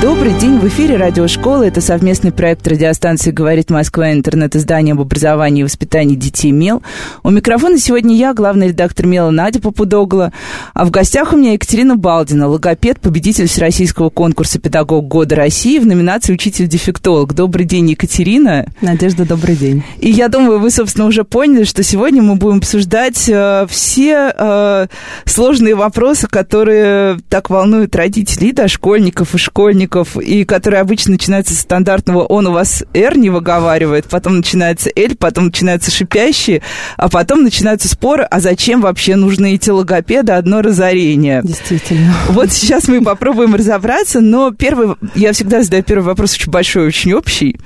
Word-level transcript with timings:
Добрый 0.00 0.32
день, 0.34 0.60
в 0.60 0.68
эфире 0.68 0.96
радиошкола. 0.96 1.64
Это 1.64 1.80
совместный 1.80 2.30
проект 2.30 2.68
радиостанции 2.68 3.32
«Говорит 3.32 3.68
Москва» 3.68 4.12
интернет-издание 4.12 4.92
об 4.92 5.00
образовании 5.00 5.62
и 5.62 5.64
воспитании 5.64 6.14
детей 6.14 6.52
МЕЛ. 6.52 6.84
У 7.24 7.30
микрофона 7.30 7.78
сегодня 7.78 8.14
я, 8.14 8.32
главный 8.32 8.68
редактор 8.68 9.06
МЕЛа 9.06 9.32
Надя 9.32 9.60
Попудогла. 9.60 10.32
А 10.72 10.84
в 10.84 10.92
гостях 10.92 11.32
у 11.32 11.36
меня 11.36 11.54
Екатерина 11.54 11.96
Балдина, 11.96 12.46
логопед, 12.46 13.00
победитель 13.00 13.48
Всероссийского 13.48 14.08
конкурса 14.08 14.60
«Педагог 14.60 15.08
года 15.08 15.34
России» 15.34 15.80
в 15.80 15.86
номинации 15.86 16.32
«Учитель-дефектолог». 16.32 17.34
Добрый 17.34 17.66
день, 17.66 17.90
Екатерина. 17.90 18.66
Надежда, 18.80 19.24
добрый 19.26 19.56
день. 19.56 19.82
И 19.98 20.10
я 20.10 20.28
думаю, 20.28 20.60
вы, 20.60 20.70
собственно, 20.70 21.08
уже 21.08 21.24
поняли, 21.24 21.64
что 21.64 21.82
сегодня 21.82 22.22
мы 22.22 22.36
будем 22.36 22.58
обсуждать 22.58 23.28
э, 23.28 23.66
все 23.68 24.32
э, 24.32 24.86
сложные 25.24 25.74
вопросы, 25.74 26.28
которые 26.28 27.18
так 27.28 27.50
волнуют 27.50 27.96
родителей, 27.96 28.50
и 28.50 28.52
дошкольников, 28.52 29.34
и 29.34 29.38
школьников 29.38 29.87
школьников, 29.88 30.16
и 30.16 30.44
которые 30.44 30.80
обычно 30.80 31.12
начинаются 31.12 31.54
с 31.54 31.60
стандартного 31.60 32.24
«он 32.24 32.46
у 32.46 32.52
вас 32.52 32.84
R 32.94 33.16
не 33.16 33.30
выговаривает», 33.30 34.06
потом 34.06 34.38
начинается 34.38 34.90
L, 34.94 35.16
потом 35.18 35.46
начинаются 35.46 35.90
шипящие, 35.90 36.62
а 36.96 37.08
потом 37.08 37.42
начинаются 37.42 37.88
споры, 37.88 38.24
а 38.24 38.40
зачем 38.40 38.80
вообще 38.80 39.16
нужны 39.16 39.54
эти 39.54 39.70
логопеды, 39.70 40.32
одно 40.32 40.62
разорение. 40.62 41.40
Действительно. 41.42 42.14
Вот 42.28 42.52
сейчас 42.52 42.88
мы 42.88 43.02
попробуем 43.02 43.54
разобраться, 43.54 44.20
но 44.20 44.50
первый, 44.50 44.96
я 45.14 45.32
всегда 45.32 45.62
задаю 45.62 45.82
первый 45.82 46.04
вопрос 46.04 46.34
очень 46.34 46.50
большой, 46.50 46.86
очень 46.86 47.12
общий. 47.12 47.58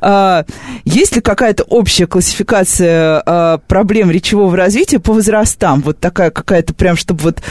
А, 0.00 0.44
есть 0.84 1.16
ли 1.16 1.22
какая-то 1.22 1.64
общая 1.64 2.06
классификация 2.06 3.22
а, 3.24 3.58
проблем 3.58 4.10
речевого 4.10 4.56
развития 4.56 4.98
по 4.98 5.12
возрастам? 5.12 5.80
Вот 5.82 5.98
такая 5.98 6.30
какая-то 6.30 6.74
прям, 6.74 6.96
чтобы 6.96 7.22
вот 7.22 7.42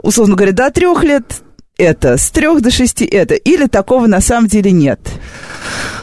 условно 0.00 0.36
говоря, 0.36 0.52
до 0.52 0.70
трех 0.70 1.02
лет 1.02 1.42
это, 1.78 2.16
с 2.16 2.30
трех 2.30 2.60
до 2.60 2.70
шести 2.70 3.04
это, 3.06 3.34
или 3.34 3.66
такого 3.66 4.06
на 4.06 4.20
самом 4.20 4.48
деле 4.48 4.72
нет? 4.72 5.00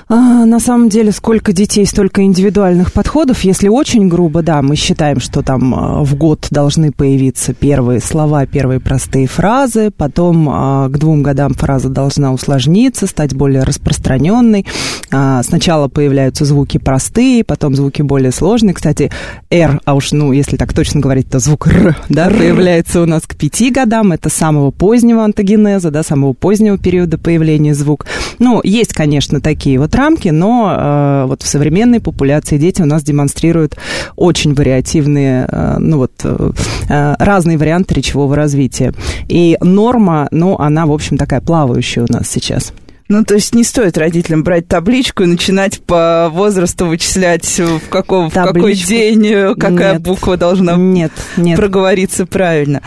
А, 0.08 0.46
на 0.46 0.60
самом 0.60 0.90
деле, 0.90 1.12
сколько 1.12 1.52
детей, 1.52 1.84
столько 1.86 2.22
индивидуальных 2.22 2.94
подходов. 2.94 3.42
Если 3.42 3.68
очень 3.68 4.08
грубо, 4.08 4.44
да, 4.44 4.62
мы 4.62 4.76
считаем, 4.76 5.20
что 5.20 5.42
там 5.42 5.74
а, 5.74 6.04
в 6.04 6.16
год 6.16 6.46
должны 6.52 6.92
появиться 6.92 7.56
первые 7.56 8.00
слова, 8.02 8.46
первые 8.46 8.80
простые 8.80 9.26
фразы, 9.26 9.90
потом 9.90 10.48
а, 10.48 10.90
к 10.90 11.00
двум 11.00 11.24
годам 11.24 11.56
фраза 11.56 11.90
должна 11.90 12.32
усложниться, 12.34 13.08
стать 13.08 13.34
более 13.34 13.64
распространенной. 13.64 14.68
А, 15.12 15.42
сначала 15.42 15.88
появляются 15.88 16.46
звуки 16.46 16.78
простые, 16.78 17.44
потом 17.44 17.74
звуки 17.74 18.04
более 18.04 18.32
сложные. 18.32 18.76
Кстати, 18.76 19.12
«р», 19.50 19.82
а 19.86 19.96
уж, 19.96 20.12
ну, 20.12 20.32
если 20.34 20.56
так 20.56 20.72
точно 20.74 21.02
говорить, 21.02 21.32
то 21.32 21.40
звук 21.40 21.68
«р», 21.68 21.98
да, 22.10 22.30
появляется 22.30 23.02
у 23.02 23.08
нас 23.08 23.24
к 23.24 23.36
пяти 23.36 23.72
годам. 23.72 24.12
Это 24.12 24.30
самого 24.30 24.70
позднего 24.70 25.24
антогенеза, 25.66 25.92
да, 25.92 26.04
самого 26.04 26.34
позднего 26.34 26.78
периода 26.78 27.18
появления 27.18 27.74
звук. 27.74 28.06
Ну, 28.40 28.62
есть, 28.64 28.94
конечно, 28.94 29.42
такие 29.42 29.80
вот 29.80 29.94
рамки, 29.96 30.30
но 30.30 30.76
э, 30.76 31.26
вот 31.28 31.44
в 31.44 31.48
современной 31.48 32.00
популяции 32.00 32.58
дети 32.58 32.82
у 32.82 32.86
нас 32.86 33.04
демонстрируют 33.04 33.78
очень 34.16 34.54
вариативные, 34.54 35.48
э, 35.50 35.76
ну 35.80 35.98
вот, 35.98 36.12
э, 36.24 36.52
э, 36.90 37.16
разные 37.20 37.58
варианты 37.58 37.96
речевого 37.96 38.36
развития. 38.36 38.94
И 39.28 39.58
норма, 39.62 40.28
ну, 40.32 40.58
она, 40.58 40.86
в 40.86 40.92
общем, 40.92 41.18
такая 41.18 41.42
плавающая 41.42 42.04
у 42.04 42.12
нас 42.12 42.30
сейчас. 42.30 42.74
Ну, 43.08 43.24
то 43.24 43.36
есть 43.36 43.54
не 43.54 43.64
стоит 43.64 44.00
родителям 44.00 44.44
брать 44.44 44.68
табличку 44.68 45.24
и 45.24 45.28
начинать 45.28 45.80
по 45.82 46.30
возрасту 46.32 46.88
вычислять, 46.88 47.46
в, 47.60 47.88
каком, 47.90 48.32
в 48.32 48.34
какой 48.34 48.74
день 48.74 49.28
э, 49.28 49.54
какая 49.54 49.94
нет, 49.94 50.02
буква 50.02 50.38
должна 50.38 50.76
нет, 50.76 51.12
нет. 51.38 51.56
проговориться 51.56 52.26
правильно. 52.26 52.82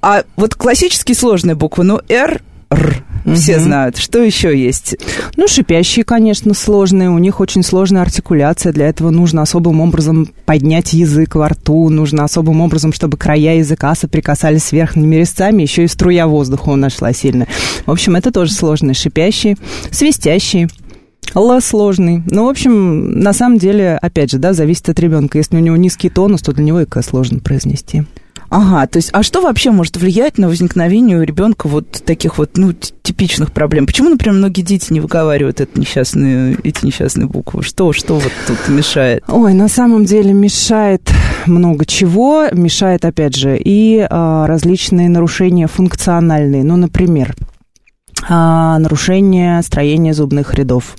А 0.00 0.22
вот 0.36 0.54
классические 0.54 1.16
сложные 1.16 1.56
буквы, 1.56 1.82
ну, 1.82 2.00
R, 2.08 2.40
R, 2.70 3.04
угу. 3.24 3.34
все 3.34 3.58
знают. 3.58 3.96
Что 3.96 4.22
еще 4.22 4.58
есть? 4.58 4.96
Ну, 5.36 5.48
шипящие, 5.48 6.04
конечно, 6.04 6.54
сложные. 6.54 7.10
У 7.10 7.18
них 7.18 7.40
очень 7.40 7.62
сложная 7.62 8.02
артикуляция. 8.02 8.72
Для 8.72 8.88
этого 8.88 9.10
нужно 9.10 9.42
особым 9.42 9.80
образом 9.80 10.28
поднять 10.44 10.92
язык 10.92 11.34
во 11.34 11.48
рту. 11.48 11.88
Нужно 11.88 12.24
особым 12.24 12.60
образом, 12.60 12.92
чтобы 12.92 13.16
края 13.16 13.56
языка 13.58 13.94
соприкасались 13.94 14.64
с 14.64 14.72
верхними 14.72 15.16
резцами. 15.16 15.62
Еще 15.62 15.84
и 15.84 15.88
струя 15.88 16.26
воздуха 16.26 16.70
у 16.70 16.76
нас 16.76 16.96
шла 16.96 17.12
сильно. 17.12 17.46
В 17.86 17.90
общем, 17.90 18.16
это 18.16 18.30
тоже 18.32 18.52
сложные. 18.52 18.94
Шипящие, 18.94 19.56
свистящие. 19.90 20.68
Л 21.34 21.60
сложный. 21.60 22.22
Ну, 22.26 22.46
в 22.46 22.48
общем, 22.48 23.18
на 23.18 23.32
самом 23.32 23.58
деле, 23.58 23.98
опять 24.00 24.30
же, 24.30 24.38
да, 24.38 24.52
зависит 24.52 24.88
от 24.88 25.00
ребенка. 25.00 25.38
Если 25.38 25.56
у 25.56 25.60
него 25.60 25.76
низкий 25.76 26.08
тонус, 26.08 26.42
то 26.42 26.52
для 26.52 26.64
него 26.64 26.80
и 26.80 26.86
К 26.86 27.02
сложно 27.02 27.40
произнести. 27.40 28.04
Ага, 28.56 28.86
то 28.86 28.98
есть, 28.98 29.10
а 29.12 29.24
что 29.24 29.40
вообще 29.40 29.72
может 29.72 29.96
влиять 29.96 30.38
на 30.38 30.46
возникновение 30.46 31.18
у 31.18 31.22
ребенка 31.22 31.66
вот 31.66 31.90
таких 32.04 32.38
вот, 32.38 32.56
ну, 32.56 32.72
типичных 32.72 33.50
проблем? 33.50 33.84
Почему, 33.84 34.10
например, 34.10 34.36
многие 34.36 34.62
дети 34.62 34.92
не 34.92 35.00
выговаривают 35.00 35.60
это 35.60 35.76
несчастные, 35.76 36.56
эти 36.62 36.86
несчастные 36.86 37.26
буквы? 37.26 37.64
Что, 37.64 37.92
что 37.92 38.14
вот 38.14 38.30
тут 38.46 38.68
мешает? 38.68 39.24
Ой, 39.26 39.54
на 39.54 39.66
самом 39.66 40.04
деле 40.04 40.32
мешает 40.32 41.10
много 41.46 41.84
чего. 41.84 42.44
Мешает, 42.52 43.04
опять 43.04 43.34
же, 43.34 43.58
и 43.58 44.06
а, 44.08 44.46
различные 44.46 45.08
нарушения 45.08 45.66
функциональные. 45.66 46.62
Ну, 46.62 46.76
например, 46.76 47.34
а, 48.28 48.78
нарушение 48.78 49.60
строения 49.62 50.14
зубных 50.14 50.54
рядов, 50.54 50.96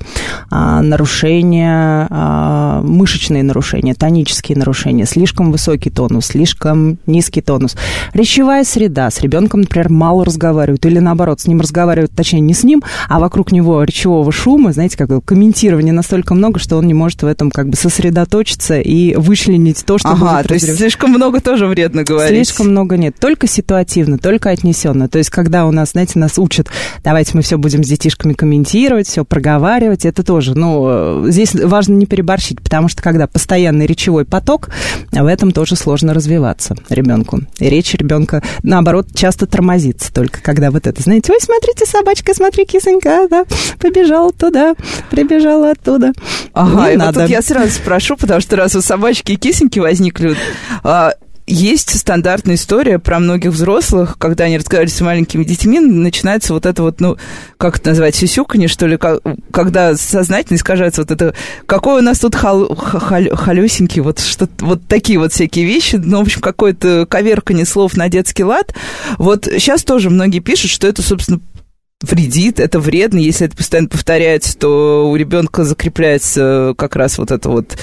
а, 0.50 0.82
нарушение, 0.82 2.08
а, 2.10 2.82
мышечные 2.82 3.44
нарушения, 3.44 3.94
тонические 3.94 4.58
нарушения, 4.58 5.06
слишком 5.06 5.52
высокий 5.52 5.90
тонус, 5.90 6.28
слишком 6.28 6.98
низкий 7.06 7.42
тонус. 7.42 7.76
Речевая 8.14 8.64
среда. 8.64 9.10
С 9.10 9.22
ребенком, 9.22 9.62
например, 9.62 9.90
мало 9.90 10.26
разговаривают, 10.26 10.86
или 10.86 11.00
наоборот, 11.00 11.42
с 11.42 11.48
ним 11.48 11.62
разговаривают, 11.62 12.12
точнее, 12.12 12.42
не 12.42 12.54
с 12.54 12.64
ним, 12.64 12.84
а 13.10 13.20
вокруг 13.20 13.52
него 13.52 13.84
речевого 13.84 14.32
шума, 14.32 14.74
знаете, 14.74 14.98
как 14.98 15.24
комментирования 15.24 15.94
настолько 15.94 16.34
много, 16.34 16.60
что 16.60 16.78
он 16.78 16.88
не 16.88 16.94
может 16.94 17.24
в 17.24 17.26
этом 17.26 17.52
как 17.52 17.70
бы 17.70 17.76
сосредоточиться 17.76 18.80
и 18.80 19.16
вычленить 19.16 19.86
то, 19.86 19.98
что 19.98 20.10
ага, 20.10 20.38
будет 20.38 20.48
то 20.48 20.54
есть 20.56 20.78
слишком 20.78 21.12
много 21.12 21.42
тоже 21.42 21.68
вредно 21.68 22.04
говорить. 22.04 22.48
Слишком 22.48 22.70
много 22.70 22.98
нет, 22.98 23.16
только 23.20 23.48
ситуативно, 23.48 24.18
только 24.18 24.50
отнесенно. 24.50 25.08
То 25.08 25.18
есть, 25.18 25.30
когда 25.30 25.66
у 25.66 25.72
нас, 25.72 25.92
знаете, 25.92 26.20
нас 26.20 26.38
учат, 26.38 26.70
давайте 27.04 27.32
мы 27.34 27.42
все 27.42 27.58
будем 27.58 27.84
с 27.84 27.88
детишками 27.88 28.34
комментировать, 28.34 29.08
все 29.08 29.26
проговаривать, 29.26 30.06
это 30.06 30.24
тоже, 30.26 30.56
ну, 30.56 31.30
здесь 31.30 31.54
важно 31.56 31.94
не 31.94 32.06
переборщить, 32.06 32.62
потому 32.62 32.88
что 32.88 33.02
когда 33.02 33.28
постоянный 33.28 33.86
речевой 33.86 34.26
поток, 34.26 34.70
в 35.12 35.26
этом 35.26 35.52
тоже 35.52 35.76
сложно 35.76 36.14
развиваться 36.14 36.76
ребенку. 36.90 37.42
И 37.60 37.70
речь 37.70 37.94
ребенка, 37.94 38.44
наоборот, 38.64 39.08
часто 39.14 39.46
тормозится 39.46 40.14
только 40.14 40.42
когда 40.42 40.72
вот 40.72 40.88
это, 40.88 41.02
знаете, 41.02 41.32
ой, 41.32 41.40
смотрите, 41.42 41.86
собачка, 41.86 42.34
смотри, 42.34 42.66
кисонька, 42.66 43.28
да, 43.30 43.46
побежала 43.80 44.32
туда, 44.32 44.76
прибежала 45.10 45.72
оттуда. 45.72 46.12
Ага, 46.54 46.88
не 46.88 46.94
и 46.94 46.98
надо. 46.98 47.20
вот 47.20 47.26
тут 47.26 47.32
я 47.32 47.42
сразу 47.42 47.72
спрошу, 47.72 48.18
потому 48.18 48.42
что 48.42 48.56
раз 48.56 48.76
у 48.76 48.82
собачки 48.82 49.34
и 49.34 49.36
кисоньки 49.38 49.80
возникли, 49.80 50.36
а, 50.84 51.14
есть 51.48 51.98
стандартная 51.98 52.56
история 52.56 52.98
про 52.98 53.20
многих 53.20 53.52
взрослых, 53.52 54.18
когда 54.18 54.46
они 54.46 54.58
разговаривают 54.58 54.96
с 54.96 55.02
маленькими 55.02 55.44
детьми, 55.44 55.80
начинается 55.80 56.54
вот 56.54 56.66
это 56.66 56.82
вот, 56.82 57.00
ну, 57.00 57.18
как 57.58 57.78
это 57.78 57.90
назвать, 57.90 58.16
сюсюканье, 58.16 58.68
что 58.68 58.88
ли, 58.88 58.98
когда 59.52 59.96
сознательно 59.96 60.58
искажается 60.58 61.02
вот 61.02 61.12
это, 61.12 61.36
какой 61.68 62.00
у 62.00 62.04
нас 62.04 62.20
тут 62.20 62.36
хал, 62.36 62.76
хал, 62.76 63.24
халюсенький, 63.36 64.02
вот, 64.02 64.20
что, 64.20 64.50
вот 64.60 64.88
такие 64.88 65.20
вот 65.20 65.34
всякие 65.34 65.66
вещи, 65.66 65.98
ну, 65.98 66.18
в 66.18 66.22
общем, 66.22 66.42
какое-то 66.42 67.06
коверканье 67.08 67.66
слов 67.66 67.96
на 67.96 68.10
детский 68.10 68.44
лад. 68.44 68.74
Вот 69.18 69.46
сейчас 69.46 69.84
тоже 69.84 70.10
многие 70.10 70.40
пишут, 70.40 70.72
что 70.72 70.88
это, 70.88 71.04
собственно, 71.04 71.40
вредит, 72.02 72.60
это 72.60 72.80
вредно, 72.80 73.20
если 73.20 73.48
это 73.48 73.56
постоянно 73.56 73.90
повторяется, 73.90 74.58
то 74.58 75.10
у 75.10 75.16
ребенка 75.16 75.64
закрепляется 75.64 76.74
как 76.78 76.96
раз 76.96 77.18
вот 77.18 77.32
это 77.32 77.50
вот 77.50 77.78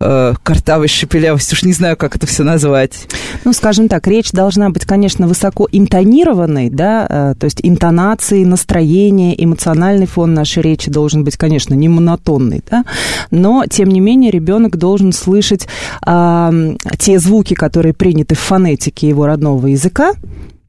э, 0.00 0.34
картавость, 0.42 0.94
шепелявость, 0.94 1.52
уж 1.52 1.62
не 1.62 1.72
знаю, 1.72 1.96
как 1.96 2.16
это 2.16 2.26
все 2.26 2.42
назвать. 2.42 3.08
Ну, 3.44 3.52
скажем 3.52 3.88
так, 3.88 4.06
речь 4.06 4.32
должна 4.32 4.70
быть, 4.70 4.84
конечно, 4.84 5.26
высоко 5.26 5.68
интонированной, 5.70 6.70
да, 6.70 7.06
э, 7.08 7.34
то 7.38 7.44
есть 7.44 7.60
интонации, 7.62 8.44
настроение, 8.44 9.42
эмоциональный 9.42 10.06
фон 10.06 10.34
нашей 10.34 10.62
речи 10.62 10.90
должен 10.90 11.24
быть, 11.24 11.36
конечно, 11.36 11.74
не 11.74 11.88
монотонный, 11.88 12.62
да, 12.70 12.84
но, 13.30 13.64
тем 13.68 13.88
не 13.88 14.00
менее, 14.00 14.30
ребенок 14.30 14.76
должен 14.76 15.12
слышать 15.12 15.68
э, 16.06 16.76
те 16.98 17.18
звуки, 17.18 17.54
которые 17.54 17.94
приняты 17.94 18.34
в 18.34 18.40
фонетике 18.40 19.08
его 19.08 19.26
родного 19.26 19.66
языка, 19.68 20.14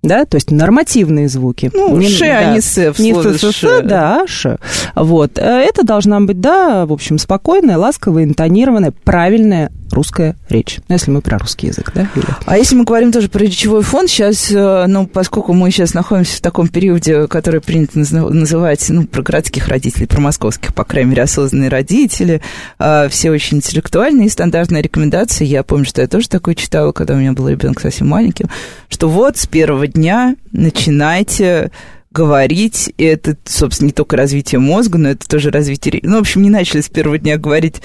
да, 0.02 0.26
то 0.26 0.36
есть 0.36 0.52
нормативные 0.52 1.28
звуки. 1.28 1.70
Ну, 1.74 1.96
не, 1.98 2.08
ше, 2.08 2.26
да, 2.26 2.40
а 2.40 2.54
не 2.54 2.62
с, 2.62 2.94
в 2.94 3.00
не 3.00 3.14
с, 3.14 3.54
ш. 3.54 3.82
да, 3.82 4.24
ш. 4.28 4.58
Вот. 4.96 5.38
Э, 5.38 5.42
это 5.42 5.84
должна 5.84 6.20
быть, 6.22 6.40
да, 6.40 6.86
в 6.86 6.94
общем, 6.94 7.18
спокойная, 7.18 7.78
ласковая, 7.78 8.24
интонированная, 8.24 8.94
правильная 9.04 9.72
русская 9.94 10.36
речь. 10.50 10.80
Ну, 10.88 10.96
если 10.96 11.12
мы 11.12 11.22
про 11.22 11.38
русский 11.38 11.68
язык, 11.68 11.92
да? 11.94 12.10
Или... 12.16 12.26
А 12.46 12.58
если 12.58 12.76
мы 12.76 12.84
говорим 12.84 13.12
тоже 13.12 13.30
про 13.30 13.40
речевой 13.44 13.82
фонд, 13.82 14.10
сейчас, 14.10 14.52
э, 14.52 14.86
ну, 14.88 15.08
поскольку 15.08 15.54
мы 15.54 15.72
сейчас 15.72 15.94
находимся 15.94 16.38
в 16.38 16.42
таком 16.42 16.68
периоде, 16.68 17.28
который 17.28 17.62
принято 17.62 18.00
называть, 18.00 18.86
ну, 18.90 19.06
про 19.06 19.22
городских 19.22 19.68
родителей, 19.68 20.08
про 20.08 20.22
московских, 20.22 20.74
по 20.74 20.84
крайней 20.84 21.12
мере, 21.12 21.24
осознанные 21.24 21.70
родители, 21.70 22.42
э, 22.80 23.08
все 23.10 23.32
очень 23.32 23.58
интеллектуальные, 23.58 24.30
стандартная 24.30 24.82
рекомендация, 24.82 25.46
я 25.46 25.64
помню, 25.64 25.86
что 25.86 26.02
я 26.02 26.08
тоже 26.08 26.30
такое 26.30 26.56
читала, 26.56 26.92
когда 26.92 27.14
у 27.14 27.18
меня 27.18 27.34
был 27.34 27.48
ребенок 27.50 27.80
совсем 27.80 28.08
маленьким, 28.08 28.48
что 28.90 29.10
вот 29.10 29.38
с 29.38 29.48
первого 29.48 29.88
дня 29.88 30.36
начинайте 30.52 31.72
говорить, 32.12 32.94
и 32.98 33.06
это, 33.06 33.38
собственно, 33.46 33.88
не 33.88 33.94
только 33.94 34.18
развитие 34.18 34.60
мозга, 34.60 34.98
но 34.98 35.10
это 35.10 35.28
тоже 35.28 35.50
развитие... 35.50 36.00
Ну, 36.04 36.18
в 36.18 36.22
общем, 36.22 36.42
не 36.42 36.50
начали 36.50 36.82
с 36.82 36.90
первого 36.90 37.18
дня 37.18 37.38
говорить 37.38 37.82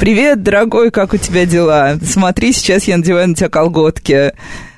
«Привет, 0.00 0.42
дорогой, 0.42 0.90
как 0.90 1.12
у 1.12 1.18
тебя 1.18 1.44
дела? 1.44 1.98
Смотри, 2.02 2.54
сейчас 2.54 2.84
я 2.84 2.96
надеваю 2.96 3.28
на 3.28 3.34
тебя 3.34 3.50
колготки» 3.50 4.32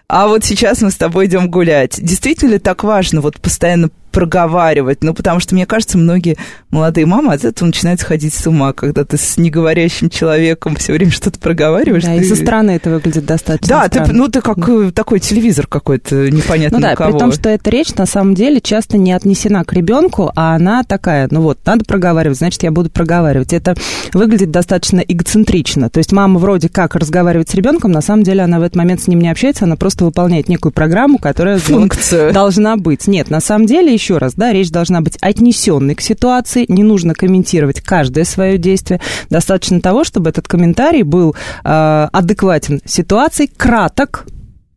а 0.08 0.28
вот 0.28 0.44
сейчас 0.44 0.82
мы 0.82 0.90
с 0.90 0.96
тобой 0.96 1.24
идем 1.24 1.48
гулять. 1.48 1.98
Действительно 1.98 2.50
ли 2.50 2.58
так 2.58 2.84
важно 2.84 3.22
вот 3.22 3.40
постоянно 3.40 3.88
проговаривать? 4.12 5.02
Ну, 5.02 5.14
потому 5.14 5.40
что, 5.40 5.54
мне 5.54 5.66
кажется, 5.66 5.98
многие 5.98 6.36
молодые 6.70 7.06
мамы 7.06 7.34
от 7.34 7.44
этого 7.44 7.66
начинают 7.66 8.00
сходить 8.00 8.34
с 8.34 8.46
ума, 8.46 8.72
когда 8.72 9.04
ты 9.04 9.16
с 9.16 9.36
неговорящим 9.36 10.10
человеком 10.10 10.76
все 10.76 10.92
время 10.92 11.10
что-то 11.10 11.38
проговариваешь. 11.38 12.04
Да, 12.04 12.14
ты... 12.14 12.18
и 12.18 12.24
со 12.24 12.36
стороны 12.36 12.72
это 12.72 12.90
выглядит 12.90 13.26
достаточно 13.26 13.68
Да, 13.68 13.88
ты, 13.88 14.12
ну, 14.12 14.28
ты 14.28 14.40
как 14.40 14.58
да. 14.58 14.90
такой 14.92 15.20
телевизор 15.20 15.66
какой-то 15.66 16.30
непонятно 16.30 16.78
Ну 16.78 16.82
да, 16.82 16.94
кого. 16.94 17.12
при 17.12 17.18
том, 17.18 17.32
что 17.32 17.48
эта 17.48 17.70
речь 17.70 17.94
на 17.94 18.06
самом 18.06 18.34
деле 18.34 18.60
часто 18.60 18.98
не 18.98 19.12
отнесена 19.12 19.64
к 19.64 19.72
ребенку, 19.72 20.30
а 20.36 20.54
она 20.54 20.84
такая, 20.84 21.28
ну 21.30 21.40
вот, 21.40 21.58
надо 21.64 21.84
проговаривать, 21.84 22.38
значит, 22.38 22.62
я 22.62 22.70
буду 22.70 22.90
проговаривать. 22.90 23.52
Это 23.52 23.74
выглядит 24.12 24.50
достаточно 24.50 25.00
эгоцентрично. 25.00 25.90
То 25.90 25.98
есть 25.98 26.12
мама 26.12 26.38
вроде 26.38 26.68
как 26.68 26.94
разговаривает 26.94 27.48
с 27.48 27.54
ребенком, 27.54 27.92
на 27.92 28.00
самом 28.00 28.22
деле 28.22 28.42
она 28.42 28.58
в 28.58 28.62
этот 28.62 28.76
момент 28.76 29.02
с 29.02 29.08
ним 29.08 29.20
не 29.20 29.30
общается, 29.30 29.64
она 29.64 29.76
просто 29.76 30.04
выполняет 30.04 30.48
некую 30.48 30.72
программу, 30.72 31.18
которая 31.18 31.58
Функцию. 31.58 32.32
должна 32.32 32.76
быть. 32.76 33.06
Нет, 33.06 33.30
на 33.30 33.40
самом 33.40 33.66
деле, 33.66 33.92
еще 34.02 34.18
раз, 34.18 34.34
да, 34.34 34.52
речь 34.52 34.70
должна 34.70 35.00
быть 35.00 35.16
отнесенной 35.20 35.94
к 35.94 36.00
ситуации, 36.00 36.66
не 36.68 36.82
нужно 36.82 37.14
комментировать 37.14 37.80
каждое 37.80 38.24
свое 38.24 38.58
действие. 38.58 39.00
Достаточно 39.30 39.80
того, 39.80 40.04
чтобы 40.04 40.30
этот 40.30 40.48
комментарий 40.48 41.02
был 41.02 41.34
э, 41.64 42.08
адекватен 42.12 42.80
ситуации, 42.84 43.46
краток, 43.46 44.26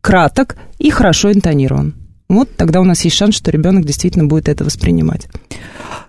краток 0.00 0.56
и 0.78 0.90
хорошо 0.90 1.32
интонирован. 1.32 1.94
Вот 2.28 2.56
тогда 2.56 2.80
у 2.80 2.84
нас 2.84 3.04
есть 3.04 3.16
шанс, 3.16 3.36
что 3.36 3.50
ребенок 3.50 3.84
действительно 3.84 4.26
будет 4.26 4.48
это 4.48 4.64
воспринимать. 4.64 5.28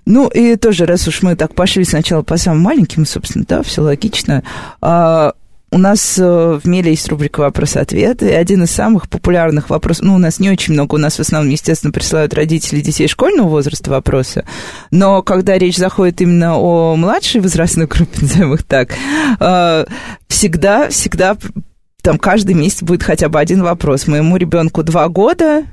Ну, 0.05 0.27
и 0.27 0.55
тоже, 0.55 0.85
раз 0.85 1.07
уж 1.07 1.21
мы 1.21 1.35
так 1.35 1.53
пошли 1.53 1.83
сначала 1.83 2.21
по 2.21 2.37
самым 2.37 2.61
маленьким, 2.61 3.05
собственно, 3.05 3.45
да, 3.47 3.61
все 3.61 3.81
логично. 3.81 4.43
А, 4.81 5.33
у 5.69 5.77
нас 5.77 6.17
э, 6.17 6.23
в 6.23 6.65
Меле 6.65 6.91
есть 6.91 7.09
рубрика 7.09 7.41
«Вопрос-ответ», 7.41 8.23
и 8.23 8.29
один 8.29 8.63
из 8.63 8.71
самых 8.71 9.09
популярных 9.09 9.69
вопросов, 9.69 10.05
ну, 10.05 10.15
у 10.15 10.17
нас 10.17 10.39
не 10.39 10.49
очень 10.49 10.73
много, 10.73 10.95
у 10.95 10.97
нас 10.97 11.17
в 11.17 11.19
основном, 11.19 11.51
естественно, 11.51 11.91
присылают 11.91 12.33
родители 12.33 12.79
детей 12.79 13.07
школьного 13.07 13.49
возраста 13.49 13.91
вопросы, 13.91 14.45
но 14.91 15.21
когда 15.21 15.57
речь 15.57 15.75
заходит 15.75 16.21
именно 16.21 16.57
о 16.57 16.95
младшей 16.95 17.41
возрастной 17.41 17.87
группе, 17.87 18.17
назовем 18.21 18.53
их 18.53 18.63
так, 18.63 18.93
э, 19.39 19.85
всегда, 20.29 20.89
всегда 20.89 21.37
там 22.01 22.17
каждый 22.17 22.55
месяц 22.55 22.83
будет 22.83 23.03
хотя 23.03 23.27
бы 23.27 23.37
один 23.39 23.61
вопрос. 23.61 24.07
Моему 24.07 24.37
ребенку 24.37 24.83
два 24.83 25.09
года, 25.09 25.65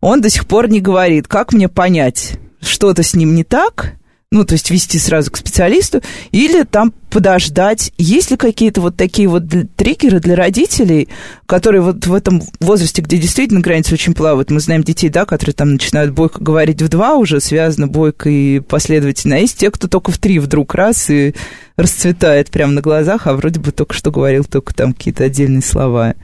он 0.00 0.20
до 0.20 0.30
сих 0.30 0.46
пор 0.46 0.68
не 0.68 0.80
говорит, 0.80 1.28
как 1.28 1.52
мне 1.52 1.68
понять, 1.68 2.38
что-то 2.60 3.04
с 3.04 3.14
ним 3.14 3.36
не 3.36 3.44
так– 3.44 3.92
ну, 4.30 4.44
то 4.44 4.52
есть 4.52 4.70
вести 4.70 4.98
сразу 4.98 5.30
к 5.30 5.38
специалисту, 5.38 6.02
или 6.32 6.64
там 6.64 6.92
подождать. 7.08 7.92
Есть 7.96 8.30
ли 8.30 8.36
какие-то 8.36 8.82
вот 8.82 8.94
такие 8.94 9.26
вот 9.26 9.44
триггеры 9.76 10.20
для 10.20 10.36
родителей, 10.36 11.08
которые 11.46 11.80
вот 11.80 12.06
в 12.06 12.12
этом 12.12 12.42
возрасте, 12.60 13.00
где 13.00 13.16
действительно 13.16 13.60
границы 13.60 13.94
очень 13.94 14.12
плавают, 14.12 14.50
мы 14.50 14.60
знаем 14.60 14.84
детей, 14.84 15.08
да, 15.08 15.24
которые 15.24 15.54
там 15.54 15.72
начинают 15.72 16.12
бойко 16.12 16.42
говорить 16.42 16.82
в 16.82 16.88
два 16.90 17.14
уже, 17.14 17.40
связано 17.40 17.88
бойко 17.88 18.28
и 18.28 18.60
последовательно, 18.60 19.36
а 19.36 19.38
есть 19.38 19.58
те, 19.58 19.70
кто 19.70 19.88
только 19.88 20.12
в 20.12 20.18
три 20.18 20.38
вдруг 20.38 20.74
раз 20.74 21.08
и 21.08 21.34
расцветает 21.76 22.50
прямо 22.50 22.72
на 22.74 22.82
глазах, 22.82 23.26
а 23.26 23.34
вроде 23.34 23.60
бы 23.60 23.72
только 23.72 23.94
что 23.94 24.10
говорил 24.10 24.44
только 24.44 24.74
там 24.74 24.92
какие-то 24.92 25.24
отдельные 25.24 25.62
слова. 25.62 26.14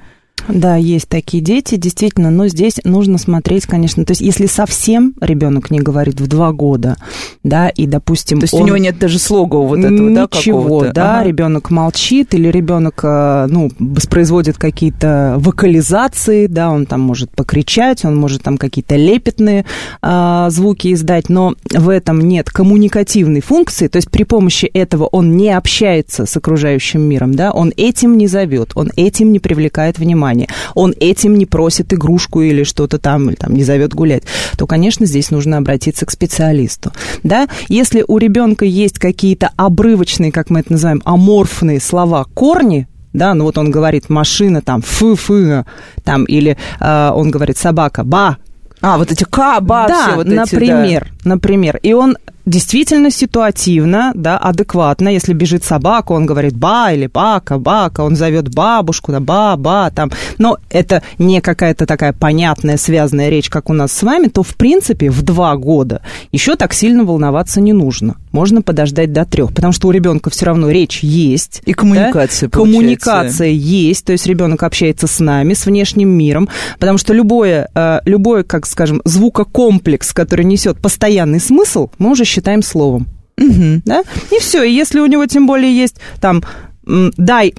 Да, 0.48 0.76
есть 0.76 1.08
такие 1.08 1.42
дети, 1.42 1.76
действительно, 1.76 2.30
но 2.30 2.48
здесь 2.48 2.78
нужно 2.84 3.18
смотреть, 3.18 3.66
конечно, 3.66 4.04
то 4.04 4.10
есть 4.10 4.20
если 4.20 4.46
совсем 4.46 5.14
ребенок 5.20 5.70
не 5.70 5.80
говорит 5.80 6.20
в 6.20 6.26
два 6.26 6.52
года, 6.52 6.96
да, 7.42 7.68
и, 7.68 7.86
допустим, 7.86 8.40
то 8.40 8.44
есть 8.44 8.54
он... 8.54 8.62
у 8.62 8.66
него 8.66 8.76
нет 8.76 8.98
даже 8.98 9.18
слога 9.18 9.56
вот 9.56 9.78
этого, 9.78 10.10
да, 10.14 10.26
какого-то? 10.26 10.92
да, 10.92 11.20
ага. 11.20 11.28
ребенок 11.28 11.70
молчит 11.70 12.34
или 12.34 12.48
ребенок, 12.48 13.00
э, 13.02 13.46
ну, 13.48 13.70
воспроизводит 13.78 14.58
какие-то 14.58 15.36
вокализации, 15.38 16.46
да, 16.46 16.70
он 16.70 16.84
там 16.86 17.00
может 17.00 17.30
покричать, 17.30 18.04
он 18.04 18.16
может 18.16 18.42
там 18.42 18.58
какие-то 18.58 18.96
лепетные 18.96 19.64
а, 20.02 20.50
звуки 20.50 20.92
издать, 20.92 21.28
но 21.28 21.54
в 21.72 21.88
этом 21.88 22.20
нет 22.20 22.50
коммуникативной 22.50 23.40
функции, 23.40 23.88
то 23.88 23.96
есть 23.96 24.10
при 24.10 24.24
помощи 24.24 24.66
этого 24.66 25.04
он 25.06 25.36
не 25.36 25.50
общается 25.50 26.26
с 26.26 26.36
окружающим 26.36 27.00
миром, 27.00 27.34
да, 27.34 27.50
он 27.50 27.72
этим 27.76 28.18
не 28.18 28.26
зовет, 28.26 28.72
он 28.74 28.90
этим 28.96 29.32
не 29.32 29.38
привлекает 29.38 29.98
внимание 29.98 30.23
внимание, 30.24 30.48
он 30.74 30.94
этим 31.00 31.36
не 31.36 31.46
просит 31.46 31.92
игрушку 31.92 32.42
или 32.42 32.64
что-то 32.64 32.98
там, 32.98 33.28
или 33.28 33.36
там 33.36 33.54
не 33.54 33.64
зовет 33.64 33.94
гулять, 33.94 34.24
то, 34.56 34.66
конечно, 34.66 35.06
здесь 35.06 35.30
нужно 35.30 35.58
обратиться 35.58 36.06
к 36.06 36.10
специалисту. 36.10 36.92
Да? 37.22 37.48
Если 37.68 38.04
у 38.06 38.18
ребенка 38.18 38.64
есть 38.64 38.98
какие-то 38.98 39.50
обрывочные, 39.56 40.32
как 40.32 40.50
мы 40.50 40.60
это 40.60 40.72
называем, 40.72 41.02
аморфные 41.04 41.80
слова, 41.80 42.24
корни, 42.34 42.88
да, 43.12 43.34
ну 43.34 43.44
вот 43.44 43.58
он 43.58 43.70
говорит 43.70 44.08
машина, 44.08 44.60
там, 44.60 44.82
фы-фы, 44.82 45.64
там, 46.02 46.24
или 46.24 46.56
э, 46.80 47.10
он 47.14 47.30
говорит 47.30 47.56
собака, 47.56 48.02
ба, 48.02 48.38
а, 48.80 48.98
вот 48.98 49.12
эти 49.12 49.24
ка, 49.24 49.60
ба, 49.60 49.86
да, 49.88 50.06
все 50.08 50.16
вот 50.16 50.26
например, 50.26 51.12
да. 51.22 51.30
например. 51.30 51.78
И 51.82 51.92
он 51.92 52.18
действительно 52.46 53.10
ситуативно, 53.10 54.12
да, 54.14 54.38
адекватно. 54.38 55.08
Если 55.08 55.32
бежит 55.32 55.64
собака, 55.64 56.12
он 56.12 56.26
говорит 56.26 56.56
ба 56.56 56.92
или 56.92 57.06
бака, 57.06 57.58
бака, 57.58 58.02
он 58.02 58.16
зовет 58.16 58.54
бабушку, 58.54 59.12
да, 59.12 59.20
ба, 59.20 59.56
ба, 59.56 59.90
там. 59.94 60.10
Но 60.38 60.58
это 60.70 61.02
не 61.18 61.40
какая-то 61.40 61.86
такая 61.86 62.12
понятная, 62.12 62.76
связанная 62.76 63.28
речь, 63.28 63.50
как 63.50 63.70
у 63.70 63.72
нас 63.72 63.92
с 63.92 64.02
вами, 64.02 64.28
то, 64.28 64.42
в 64.42 64.56
принципе, 64.56 65.10
в 65.10 65.22
два 65.22 65.56
года 65.56 66.02
еще 66.32 66.56
так 66.56 66.74
сильно 66.74 67.04
волноваться 67.04 67.60
не 67.60 67.72
нужно. 67.72 68.16
Можно 68.34 68.62
подождать 68.62 69.12
до 69.12 69.24
трех, 69.24 69.54
потому 69.54 69.72
что 69.72 69.86
у 69.86 69.92
ребенка 69.92 70.28
все 70.28 70.46
равно 70.46 70.68
речь 70.68 71.04
есть. 71.04 71.62
И 71.66 71.72
коммуникация, 71.72 72.48
да? 72.48 72.58
Коммуникация 72.58 73.46
есть, 73.46 74.04
то 74.04 74.10
есть 74.10 74.26
ребенок 74.26 74.64
общается 74.64 75.06
с 75.06 75.20
нами, 75.20 75.54
с 75.54 75.66
внешним 75.66 76.08
миром, 76.08 76.48
потому 76.80 76.98
что 76.98 77.14
любое, 77.14 77.68
э, 77.72 78.00
любое, 78.06 78.42
как 78.42 78.66
скажем, 78.66 79.02
звукокомплекс, 79.04 80.12
который 80.12 80.44
несет 80.44 80.78
постоянный 80.78 81.38
смысл, 81.38 81.90
мы 81.98 82.10
уже 82.10 82.24
считаем 82.24 82.62
словом. 82.62 83.06
Угу. 83.38 83.82
Да? 83.84 84.02
И 84.32 84.40
все. 84.40 84.64
И 84.64 84.72
если 84.72 84.98
у 84.98 85.06
него 85.06 85.24
тем 85.26 85.46
более 85.46 85.72
есть 85.72 85.98
там 86.20 86.42
дай, 86.84 87.54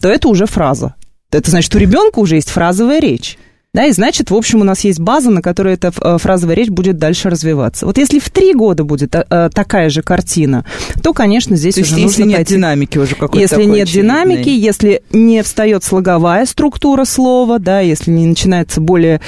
то 0.00 0.08
это 0.08 0.28
уже 0.28 0.46
фраза. 0.46 0.94
Это 1.30 1.50
значит, 1.50 1.74
у 1.74 1.78
ребенка 1.78 2.20
уже 2.20 2.36
есть 2.36 2.48
фразовая 2.48 2.98
речь. 2.98 3.36
Да, 3.76 3.84
и 3.84 3.92
значит, 3.92 4.30
в 4.30 4.34
общем, 4.34 4.62
у 4.62 4.64
нас 4.64 4.84
есть 4.84 5.00
база, 5.00 5.30
на 5.30 5.42
которой 5.42 5.74
эта 5.74 5.92
э, 6.00 6.16
фразовая 6.16 6.56
речь 6.56 6.70
будет 6.70 6.96
дальше 6.96 7.28
развиваться. 7.28 7.84
Вот 7.84 7.98
если 7.98 8.18
в 8.18 8.30
три 8.30 8.54
года 8.54 8.84
будет 8.84 9.14
а, 9.14 9.26
а, 9.28 9.50
такая 9.50 9.90
же 9.90 10.00
картина, 10.00 10.64
то, 11.02 11.12
конечно, 11.12 11.56
здесь 11.56 11.74
то 11.74 11.82
уже 11.82 11.90
есть, 11.90 12.02
нужно 12.02 12.22
если 12.22 12.38
нет 12.38 12.46
динамики 12.46 12.96
уже 12.96 13.14
какой-то 13.16 13.38
Если 13.38 13.64
нет 13.64 13.82
очевидной. 13.82 14.14
динамики, 14.14 14.48
если 14.48 15.02
не 15.12 15.42
встает 15.42 15.84
слоговая 15.84 16.46
структура 16.46 17.04
слова, 17.04 17.58
да, 17.58 17.80
если 17.80 18.10
не 18.12 18.26
начинается 18.26 18.80
более 18.80 19.20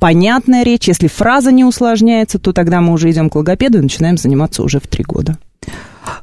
понятная 0.00 0.64
речь, 0.64 0.88
если 0.88 1.06
фраза 1.06 1.52
не 1.52 1.64
усложняется, 1.64 2.40
то 2.40 2.52
тогда 2.52 2.80
мы 2.80 2.94
уже 2.94 3.08
идем 3.08 3.30
к 3.30 3.36
логопеду 3.36 3.78
и 3.78 3.82
начинаем 3.82 4.16
заниматься 4.16 4.64
уже 4.64 4.80
в 4.80 4.88
три 4.88 5.04
года. 5.04 5.38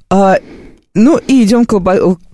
А, 0.09 0.35
ну 0.93 1.17
и 1.17 1.45
идем 1.45 1.63
к 1.63 1.71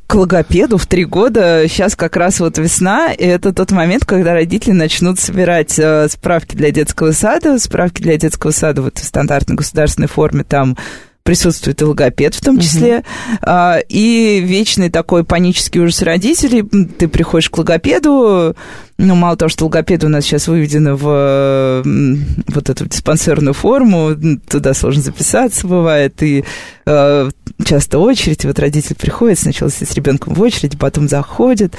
к 0.08 0.16
логопеду 0.16 0.78
в 0.78 0.86
три 0.86 1.06
года. 1.06 1.66
Сейчас 1.68 1.96
как 1.96 2.16
раз 2.16 2.40
вот 2.40 2.58
весна, 2.58 3.12
и 3.12 3.26
это 3.26 3.54
тот 3.54 3.72
момент, 3.72 4.06
когда 4.06 4.34
родители 4.34 4.72
начнут 4.72 5.20
собирать 5.20 5.78
э, 5.80 6.08
справки 6.10 6.56
для 6.56 6.72
детского 6.72 7.12
сада. 7.12 7.58
Справки 7.60 8.02
для 8.02 8.18
детского 8.18 8.52
сада 8.52 8.82
вот 8.82 8.98
в 8.98 9.04
стандартной 9.04 9.56
государственной 9.56 10.08
форме 10.08 10.44
там 10.44 10.78
присутствует 11.26 11.82
и 11.82 11.86
логопед 11.86 12.36
в 12.36 12.42
том 12.42 12.60
числе, 12.60 13.04
uh-huh. 13.42 13.84
и 13.90 14.42
вечный 14.46 14.92
такой 14.92 15.24
панический 15.24 15.82
ужас 15.82 16.04
родителей. 16.04 16.62
Ты 16.62 17.08
приходишь 17.08 17.50
к 17.50 17.58
логопеду, 17.58 18.56
ну, 19.00 19.16
мало 19.16 19.36
того, 19.36 19.50
что 19.50 19.66
логопед 19.66 20.04
у 20.04 20.08
нас 20.08 20.24
сейчас 20.24 20.48
выведено 20.48 20.96
в 20.96 21.82
вот 21.84 22.70
эту 22.70 22.86
диспансерную 22.86 23.56
форму, 23.56 24.12
туда 24.48 24.76
сложно 24.76 25.02
записаться 25.02 25.68
бывает, 25.68 26.22
и 26.22 26.46
э, 26.86 27.30
часто 27.64 28.00
очередь, 28.00 28.46
вот 28.46 28.60
родитель 28.60 28.96
приходит, 28.96 29.40
сначала 29.40 29.70
с 29.70 29.94
ребенком 29.94 30.34
в 30.34 30.42
очередь, 30.42 30.78
потом 30.78 31.08
заходит, 31.08 31.74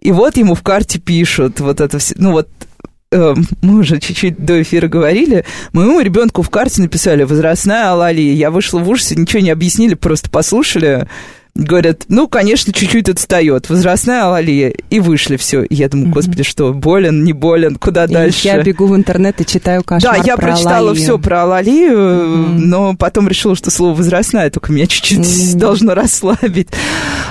и 0.00 0.12
вот 0.12 0.36
ему 0.36 0.54
в 0.54 0.62
карте 0.62 0.98
пишут 0.98 1.60
вот 1.60 1.80
это 1.80 1.98
все, 1.98 2.14
ну 2.18 2.32
вот 2.32 2.48
Э, 3.12 3.34
мы 3.62 3.78
уже 3.78 4.00
чуть-чуть 4.00 4.36
до 4.44 4.60
эфира 4.60 4.88
говорили, 4.88 5.44
моему 5.72 6.00
ребенку 6.00 6.42
в 6.42 6.50
карте 6.50 6.82
написали 6.82 7.22
возрастная 7.22 7.90
алалия. 7.90 8.34
Я 8.34 8.50
вышла 8.50 8.80
в 8.80 8.88
ужасе, 8.88 9.14
ничего 9.14 9.42
не 9.42 9.50
объяснили, 9.50 9.94
просто 9.94 10.28
послушали. 10.28 11.08
Говорят, 11.56 12.04
ну, 12.08 12.28
конечно, 12.28 12.72
чуть-чуть 12.72 13.08
отстает, 13.08 13.68
возрастная 13.68 14.24
алалия, 14.24 14.72
и 14.90 15.00
вышли 15.00 15.36
все. 15.36 15.64
Я 15.70 15.88
думаю, 15.88 16.10
господи, 16.10 16.42
что, 16.42 16.72
болен, 16.72 17.24
не 17.24 17.32
болен, 17.32 17.76
куда 17.76 18.04
и 18.04 18.08
дальше? 18.08 18.46
Я 18.46 18.62
бегу 18.62 18.86
в 18.86 18.96
интернет 18.96 19.40
и 19.40 19.46
читаю 19.46 19.82
кошмар 19.82 20.18
Да, 20.18 20.22
я 20.24 20.36
про 20.36 20.48
прочитала 20.48 20.78
алалию. 20.78 21.02
все 21.02 21.18
про 21.18 21.42
алалию, 21.42 21.98
mm-hmm. 21.98 22.58
но 22.58 22.94
потом 22.96 23.28
решила, 23.28 23.56
что 23.56 23.70
слово 23.70 23.94
возрастная 23.94 24.50
только 24.50 24.72
меня 24.72 24.86
чуть-чуть 24.86 25.20
mm-hmm. 25.20 25.58
должно 25.58 25.94
расслабить. 25.94 26.68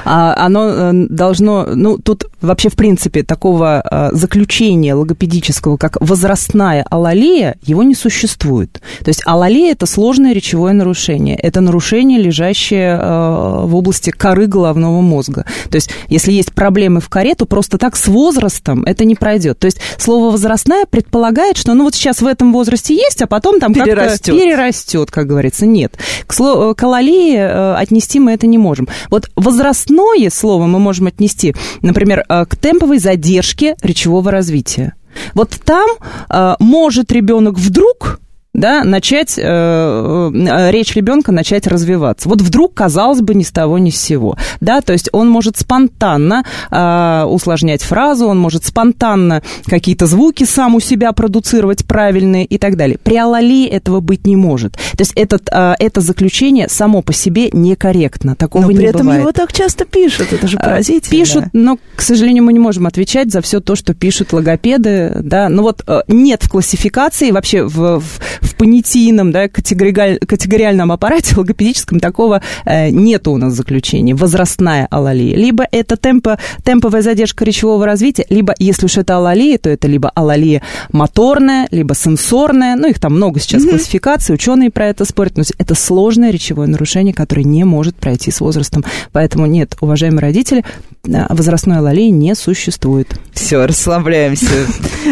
А, 0.04 0.36
оно 0.38 0.70
э, 0.70 0.92
должно, 1.10 1.68
ну, 1.74 1.98
тут 1.98 2.26
вообще, 2.42 2.70
в 2.70 2.76
принципе, 2.76 3.24
такого 3.24 3.82
а, 3.82 4.10
заключения 4.14 4.94
логопедического, 4.94 5.78
как 5.78 5.98
возрастная 6.00 6.86
алалия, 6.90 7.58
его 7.64 7.84
не 7.84 7.96
существует. 7.96 8.82
То 9.04 9.10
есть 9.10 9.22
алалия– 9.26 9.72
это 9.74 9.86
сложное 9.86 10.34
речевое 10.34 10.74
нарушение. 10.74 11.36
Это 11.36 11.62
нарушение, 11.62 12.20
лежащее 12.20 12.98
а, 13.00 13.66
в 13.66 13.76
области 13.76 14.12
коры 14.18 14.48
головного 14.48 15.02
мозга. 15.02 15.46
То 15.70 15.76
есть 15.76 15.90
если 16.10 16.32
есть 16.32 16.54
проблемы 16.54 17.00
в 17.00 17.10
коре, 17.10 17.36
то 17.36 17.46
просто 17.46 17.78
так 17.78 17.96
с 17.96 18.08
возрастом 18.08 18.84
это 18.86 19.06
не 19.06 19.16
пройдет. 19.16 19.60
То 19.60 19.66
есть 19.66 19.80
слово 19.98 20.32
«возрастная» 20.32 20.86
предполагает, 20.86 21.58
что 21.58 21.74
ну 21.74 21.84
вот 21.84 21.96
сейчас 21.96 22.22
в 22.22 22.28
этом 22.28 22.54
возрасте 22.54 22.96
есть, 22.96 23.22
а 23.22 23.28
потом 23.28 23.60
там 23.60 23.74
как-то 23.74 24.18
перерастет, 24.32 25.12
как 25.12 25.28
говорится. 25.28 25.66
Нет. 25.66 25.98
К, 26.28 26.34
слову, 26.34 26.76
к 26.76 26.84
алалии 26.84 27.36
э, 27.38 27.76
отнести 27.76 28.20
мы 28.20 28.34
это 28.34 28.48
не 28.48 28.58
можем. 28.58 28.88
Вот 29.10 29.30
возрастное 29.36 30.30
слово 30.30 30.66
мы 30.66 30.80
можем 30.80 31.08
отнести, 31.08 31.56
например, 31.82 32.24
э, 32.28 32.46
к 32.46 32.58
темповой 32.58 33.00
задержке 33.00 33.76
речевого 33.82 34.32
развития. 34.32 34.94
Вот 35.34 35.52
там 35.64 35.90
э, 36.30 36.56
может 36.60 37.12
ребенок 37.12 37.58
вдруг 37.58 38.20
да, 38.56 38.84
начать, 38.84 39.38
э, 39.38 39.42
э, 39.44 40.72
речь 40.72 40.96
ребенка 40.96 41.32
начать 41.32 41.68
развиваться. 41.68 42.30
Вот 42.30 42.42
вдруг, 42.42 42.74
казалось 42.74 43.22
бы, 43.22 43.36
ни 43.36 43.44
с 43.44 43.52
того, 43.52 43.78
ни 43.78 43.90
с 43.90 44.02
сего, 44.02 44.38
да, 44.62 44.82
то 44.82 44.94
есть 44.94 45.10
он 45.12 45.30
может 45.30 45.58
спонтанно 45.58 46.44
э, 46.72 47.24
усложнять 47.26 47.84
фразу, 47.84 48.28
он 48.28 48.40
может 48.40 48.66
спонтанно 48.66 49.44
какие-то 49.66 50.06
звуки 50.06 50.46
сам 50.46 50.76
у 50.76 50.80
себя 50.80 51.12
продуцировать 51.12 51.86
правильные 51.86 52.46
и 52.46 52.58
так 52.58 52.78
далее. 52.78 52.98
При 53.02 53.18
алалии 53.18 53.68
этого 53.68 54.00
быть 54.00 54.26
не 54.26 54.36
может. 54.36 54.74
То 54.74 55.00
есть 55.00 55.14
этот, 55.16 55.50
э, 55.52 55.76
это 55.80 56.02
заключение 56.02 56.70
само 56.70 57.02
по 57.02 57.14
себе 57.14 57.50
некорректно, 57.52 58.36
такого 58.36 58.64
но 58.64 58.72
не 58.72 58.78
при 58.78 58.86
этом 58.88 59.12
его 59.12 59.32
так 59.32 59.52
часто 59.52 59.86
пишут, 59.86 60.32
это 60.32 60.48
же 60.48 60.58
э, 60.58 60.64
поразительно. 60.64 61.20
Пишут, 61.20 61.44
но, 61.54 61.78
к 61.96 62.02
сожалению, 62.02 62.44
мы 62.44 62.54
не 62.54 62.60
можем 62.60 62.88
отвечать 62.88 63.32
за 63.32 63.42
все 63.42 63.60
то, 63.60 63.76
что 63.76 63.94
пишут 63.94 64.32
логопеды, 64.34 65.18
да, 65.22 65.50
ну 65.50 65.64
вот 65.64 65.84
э, 65.88 66.02
нет 66.08 66.44
в 66.44 66.50
классификации 66.50 67.32
вообще 67.32 67.64
в, 67.64 68.00
в 68.00 68.45
в 68.46 68.56
понятийном, 68.56 69.32
да, 69.32 69.48
категориаль, 69.48 70.20
категориальном 70.20 70.92
аппарате 70.92 71.36
логопедическом 71.36 72.00
такого 72.00 72.42
э, 72.66 72.90
нету 72.90 73.32
у 73.32 73.38
нас 73.38 73.54
заключения. 73.54 74.16
Возрастная 74.16 74.88
алалия. 74.90 75.36
Либо 75.36 75.68
это 75.72 75.98
темпо, 75.98 76.40
темповая 76.64 77.02
задержка 77.02 77.46
речевого 77.46 77.86
развития, 77.86 78.26
либо, 78.30 78.54
если 78.60 78.86
уж 78.86 78.98
это 78.98 79.18
алалия, 79.18 79.58
то 79.58 79.70
это 79.70 79.88
либо 79.88 80.10
алалия 80.10 80.62
моторная, 80.92 81.68
либо 81.72 81.96
сенсорная. 81.96 82.76
Ну, 82.76 82.88
их 82.90 83.00
там 83.00 83.16
много 83.16 83.40
сейчас 83.40 83.64
mm-hmm. 83.64 83.70
классификаций, 83.70 84.36
ученые 84.36 84.72
про 84.72 84.88
это 84.88 85.06
спорят. 85.06 85.38
Но 85.38 85.44
это 85.58 85.76
сложное 85.76 86.32
речевое 86.32 86.68
нарушение, 86.68 87.14
которое 87.14 87.44
не 87.44 87.64
может 87.64 87.96
пройти 87.96 88.32
с 88.32 88.42
возрастом. 88.42 88.84
Поэтому 89.12 89.46
нет, 89.46 89.76
уважаемые 89.82 90.22
родители, 90.22 90.64
возрастной 91.04 91.78
алалии 91.78 92.10
не 92.10 92.36
существует. 92.36 93.16
Все, 93.36 93.66
расслабляемся. 93.66 94.66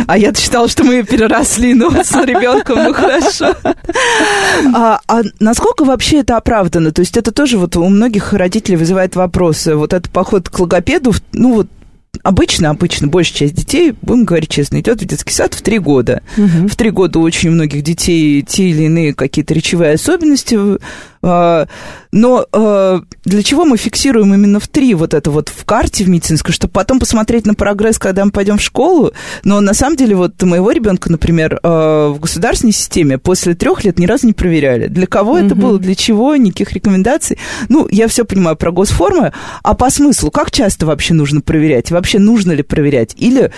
А 0.07 0.17
я 0.17 0.33
считала, 0.33 0.67
что 0.67 0.83
мы 0.83 1.03
переросли, 1.03 1.73
но 1.73 1.91
с 1.91 2.11
ребенком, 2.25 2.83
ну 2.83 2.93
хорошо. 2.93 3.53
А, 4.73 4.99
а 5.07 5.21
насколько 5.39 5.83
вообще 5.83 6.19
это 6.19 6.37
оправдано? 6.37 6.91
То 6.91 7.01
есть 7.01 7.17
это 7.17 7.31
тоже 7.31 7.57
вот 7.57 7.75
у 7.75 7.87
многих 7.87 8.33
родителей 8.33 8.77
вызывает 8.77 9.15
вопросы. 9.15 9.75
Вот 9.75 9.93
этот 9.93 10.11
поход 10.11 10.49
к 10.49 10.57
логопеду, 10.57 11.13
ну 11.33 11.53
вот 11.53 11.67
обычно, 12.23 12.69
обычно 12.69 13.07
большая 13.07 13.39
часть 13.39 13.55
детей, 13.55 13.93
будем 14.01 14.25
говорить 14.25 14.49
честно, 14.49 14.79
идет 14.79 15.01
в 15.01 15.05
детский 15.05 15.33
сад 15.33 15.53
в 15.53 15.61
три 15.61 15.79
года. 15.79 16.23
Угу. 16.37 16.69
В 16.69 16.75
три 16.75 16.89
года 16.89 17.19
у 17.19 17.23
очень 17.23 17.51
многих 17.51 17.83
детей 17.83 18.41
те 18.41 18.69
или 18.69 18.83
иные 18.83 19.13
какие-то 19.13 19.53
речевые 19.53 19.93
особенности 19.93 20.57
а, 21.21 21.67
но 22.11 22.45
а, 22.51 23.01
для 23.25 23.41
чего 23.41 23.65
мы 23.65 23.77
фиксируем 23.77 24.33
именно 24.33 24.59
в 24.59 24.67
три 24.67 24.93
вот 24.95 25.13
это 25.13 25.31
вот 25.31 25.49
в 25.49 25.65
карте 25.65 26.03
в 26.03 26.09
медицинской, 26.09 26.53
чтобы 26.53 26.73
потом 26.73 26.99
посмотреть 26.99 27.45
на 27.45 27.53
прогресс, 27.53 27.97
когда 27.97 28.25
мы 28.25 28.31
пойдем 28.31 28.57
в 28.57 28.61
школу. 28.61 29.13
Но 29.43 29.61
на 29.61 29.73
самом 29.73 29.95
деле 29.95 30.15
вот 30.15 30.41
моего 30.43 30.71
ребенка, 30.71 31.11
например, 31.11 31.59
а, 31.63 32.09
в 32.09 32.19
государственной 32.19 32.73
системе 32.73 33.17
после 33.17 33.55
трех 33.55 33.83
лет 33.85 33.97
ни 33.97 34.05
разу 34.05 34.27
не 34.27 34.33
проверяли. 34.33 34.87
Для 34.87 35.07
кого 35.07 35.37
mm-hmm. 35.37 35.45
это 35.45 35.55
было, 35.55 35.79
для 35.79 35.95
чего, 35.95 36.35
никаких 36.35 36.73
рекомендаций. 36.73 37.37
Ну, 37.69 37.87
я 37.89 38.07
все 38.07 38.25
понимаю 38.25 38.57
про 38.57 38.71
госформы, 38.71 39.31
а 39.63 39.73
по 39.73 39.89
смыслу, 39.89 40.29
как 40.29 40.51
часто 40.51 40.85
вообще 40.85 41.13
нужно 41.13 41.41
проверять? 41.41 41.91
Вообще 41.91 42.19
нужно 42.19 42.51
ли 42.51 42.63
проверять? 42.63 43.15
Или 43.17 43.51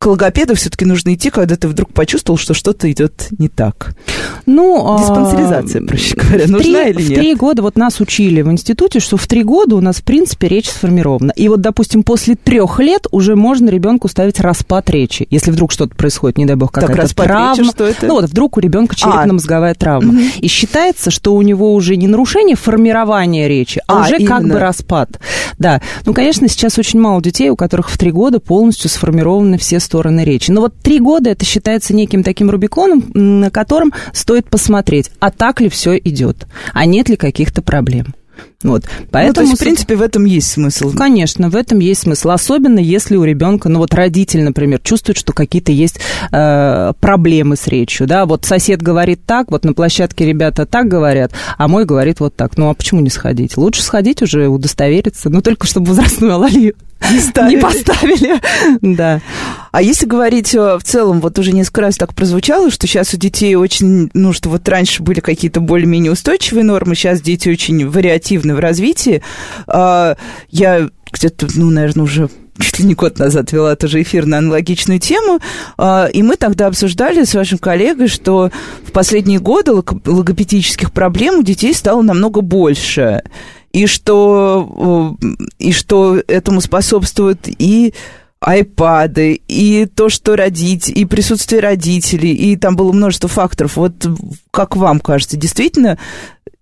к 0.00 0.06
логопеду 0.06 0.54
все-таки 0.54 0.86
нужно 0.86 1.12
идти, 1.12 1.28
когда 1.28 1.56
ты 1.56 1.68
вдруг 1.68 1.92
почувствовал, 1.92 2.38
что 2.38 2.54
что-то 2.54 2.90
идет 2.90 3.28
не 3.38 3.50
так. 3.50 3.94
Ну, 4.46 4.96
диспансеризация, 4.98 5.82
проще 5.82 6.16
говоря, 6.16 6.46
нужна 6.46 6.84
три, 6.84 6.90
или 6.92 7.02
нет? 7.02 7.10
В 7.10 7.20
три 7.20 7.34
года 7.34 7.60
вот 7.60 7.76
нас 7.76 8.00
учили 8.00 8.40
в 8.40 8.50
институте, 8.50 8.98
что 8.98 9.18
в 9.18 9.26
три 9.26 9.44
года 9.44 9.76
у 9.76 9.82
нас, 9.82 9.96
в 9.96 10.02
принципе, 10.02 10.48
речь 10.48 10.70
сформирована. 10.70 11.32
И 11.32 11.48
вот, 11.48 11.60
допустим, 11.60 12.02
после 12.02 12.34
трех 12.34 12.80
лет 12.80 13.08
уже 13.10 13.36
можно 13.36 13.68
ребенку 13.68 14.08
ставить 14.08 14.40
распад 14.40 14.88
речи. 14.88 15.26
Если 15.28 15.50
вдруг 15.50 15.70
что-то 15.70 15.94
происходит, 15.94 16.38
не 16.38 16.46
дай 16.46 16.56
бог, 16.56 16.72
какая-то 16.72 17.14
травма. 17.14 17.62
Речи, 17.62 17.70
что 17.70 17.84
это? 17.84 18.06
Ну 18.06 18.14
вот 18.14 18.24
вдруг 18.24 18.56
у 18.56 18.60
ребенка 18.60 18.96
черепно-мозговая 18.96 19.72
а. 19.72 19.74
травма. 19.74 20.14
Угу. 20.14 20.22
И 20.40 20.48
считается, 20.48 21.10
что 21.10 21.34
у 21.34 21.42
него 21.42 21.74
уже 21.74 21.96
не 21.96 22.08
нарушение 22.08 22.56
формирования 22.56 23.48
речи, 23.48 23.82
а, 23.86 23.98
а 23.98 24.06
уже 24.06 24.16
именно. 24.16 24.28
как 24.30 24.48
бы 24.48 24.58
распад. 24.58 25.20
Да. 25.58 25.82
Ну, 26.06 26.14
конечно, 26.14 26.48
сейчас 26.48 26.78
очень 26.78 26.98
мало 26.98 27.20
детей, 27.20 27.50
у 27.50 27.56
которых 27.56 27.90
в 27.90 27.98
три 27.98 28.10
года 28.12 28.40
полностью 28.40 28.88
сформированы 28.88 29.58
все 29.58 29.78
стороны 29.90 30.24
речи. 30.24 30.52
Но 30.52 30.60
вот 30.60 30.74
три 30.76 31.00
года 31.00 31.30
это 31.30 31.44
считается 31.44 31.94
неким 31.94 32.22
таким 32.22 32.48
Рубиконом, 32.48 33.10
на 33.12 33.50
котором 33.50 33.92
стоит 34.12 34.48
посмотреть, 34.48 35.10
а 35.18 35.32
так 35.32 35.60
ли 35.60 35.68
все 35.68 35.98
идет, 35.98 36.46
а 36.72 36.86
нет 36.86 37.08
ли 37.08 37.16
каких-то 37.16 37.60
проблем. 37.60 38.14
Вот. 38.62 38.84
Поэтому, 39.10 39.28
ну, 39.28 39.34
то 39.34 39.40
есть, 39.42 39.54
в 39.54 39.58
принципе, 39.58 39.96
в 39.96 40.02
этом 40.02 40.24
есть 40.24 40.52
смысл. 40.52 40.92
Конечно, 40.92 41.50
в 41.50 41.56
этом 41.56 41.78
есть 41.80 42.02
смысл. 42.02 42.30
Особенно 42.30 42.78
если 42.78 43.16
у 43.16 43.24
ребенка, 43.24 43.68
ну 43.68 43.78
вот 43.80 43.92
родитель, 43.92 44.42
например, 44.42 44.80
чувствует, 44.82 45.18
что 45.18 45.32
какие-то 45.32 45.72
есть 45.72 45.98
э, 46.30 46.92
проблемы 47.00 47.56
с 47.56 47.66
речью. 47.66 48.06
Да? 48.06 48.24
Вот 48.24 48.44
сосед 48.44 48.80
говорит 48.80 49.20
так, 49.26 49.50
вот 49.50 49.64
на 49.64 49.74
площадке 49.74 50.24
ребята 50.24 50.64
так 50.64 50.88
говорят, 50.88 51.32
а 51.58 51.68
мой 51.68 51.84
говорит 51.84 52.20
вот 52.20 52.34
так. 52.36 52.56
Ну 52.56 52.70
а 52.70 52.74
почему 52.74 53.00
не 53.00 53.10
сходить? 53.10 53.56
Лучше 53.56 53.82
сходить 53.82 54.22
уже, 54.22 54.48
удостовериться, 54.48 55.28
но 55.28 55.40
только 55.40 55.66
чтобы 55.66 55.88
возрастную 55.88 56.34
алалию 56.34 56.74
не, 57.10 57.48
не 57.48 57.56
поставили. 57.58 58.40
да. 58.80 59.20
А 59.72 59.82
если 59.82 60.06
говорить 60.06 60.54
э, 60.54 60.78
в 60.78 60.82
целом, 60.82 61.20
вот 61.20 61.38
уже 61.38 61.52
несколько 61.52 61.82
раз 61.82 61.96
так 61.96 62.14
прозвучало, 62.14 62.70
что 62.70 62.86
сейчас 62.86 63.14
у 63.14 63.16
детей 63.16 63.54
очень, 63.54 64.10
ну, 64.14 64.32
что 64.32 64.48
вот 64.48 64.68
раньше 64.68 65.02
были 65.02 65.20
какие-то 65.20 65.60
более-менее 65.60 66.12
устойчивые 66.12 66.64
нормы, 66.64 66.94
сейчас 66.94 67.20
дети 67.20 67.48
очень 67.48 67.88
вариативны 67.88 68.54
в 68.54 68.58
развитии. 68.58 69.22
А, 69.66 70.16
я 70.50 70.88
где-то, 71.12 71.48
ну, 71.54 71.70
наверное, 71.70 72.04
уже 72.04 72.28
чуть 72.58 72.78
ли 72.78 72.84
не 72.84 72.94
год 72.94 73.18
назад 73.18 73.52
вела 73.52 73.74
тоже 73.76 74.02
эфир 74.02 74.26
на 74.26 74.38
аналогичную 74.38 75.00
тему, 75.00 75.40
а, 75.78 76.06
и 76.06 76.22
мы 76.22 76.36
тогда 76.36 76.66
обсуждали 76.66 77.24
с 77.24 77.34
вашим 77.34 77.58
коллегой, 77.58 78.08
что 78.08 78.50
в 78.86 78.92
последние 78.92 79.38
годы 79.38 79.72
логопедических 79.72 80.92
проблем 80.92 81.38
у 81.38 81.42
детей 81.42 81.74
стало 81.74 82.02
намного 82.02 82.40
больше 82.40 83.22
и 83.72 83.86
что, 83.86 85.16
э, 85.20 85.34
и 85.58 85.72
что 85.72 86.16
этому 86.26 86.60
способствует 86.60 87.46
и 87.46 87.94
айпады, 88.40 89.40
и 89.48 89.86
то, 89.86 90.08
что 90.08 90.34
родить, 90.34 90.88
и 90.88 91.04
присутствие 91.04 91.60
родителей, 91.60 92.32
и 92.32 92.56
там 92.56 92.74
было 92.74 92.92
множество 92.92 93.28
факторов. 93.28 93.76
Вот 93.76 93.94
как 94.50 94.76
вам 94.76 95.00
кажется, 95.00 95.36
действительно 95.36 95.98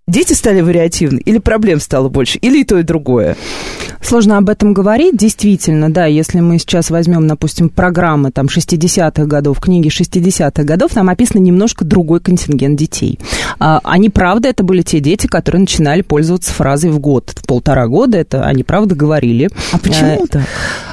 дети 0.08 0.32
стали 0.32 0.60
вариативны, 0.60 1.20
или 1.20 1.38
проблем 1.38 1.80
стало 1.80 2.08
больше, 2.08 2.38
или 2.38 2.62
и 2.62 2.64
то, 2.64 2.78
и 2.78 2.82
другое? 2.82 3.36
Сложно 4.02 4.38
об 4.38 4.48
этом 4.48 4.72
говорить, 4.72 5.16
действительно, 5.16 5.92
да, 5.92 6.06
если 6.06 6.40
мы 6.40 6.58
сейчас 6.58 6.90
возьмем, 6.90 7.28
допустим, 7.28 7.68
программы 7.68 8.30
там 8.30 8.46
60-х 8.46 9.24
годов, 9.26 9.60
книги 9.60 9.88
60-х 9.88 10.64
годов, 10.64 10.92
там 10.94 11.08
описан 11.08 11.42
немножко 11.42 11.84
другой 11.84 12.20
контингент 12.20 12.78
детей. 12.78 13.18
А, 13.58 13.80
они, 13.84 14.08
правда, 14.08 14.48
это 14.48 14.62
были 14.62 14.82
те 14.82 15.00
дети, 15.00 15.26
которые 15.26 15.60
начинали 15.60 16.02
пользоваться 16.02 16.52
фразой 16.52 16.90
в 16.90 16.98
год, 16.98 17.32
в 17.36 17.46
полтора 17.46 17.86
года, 17.86 18.18
это 18.18 18.44
они, 18.44 18.62
правда, 18.62 18.94
говорили. 18.94 19.50
А 19.72 19.78
почему 19.78 20.26
так? 20.26 20.42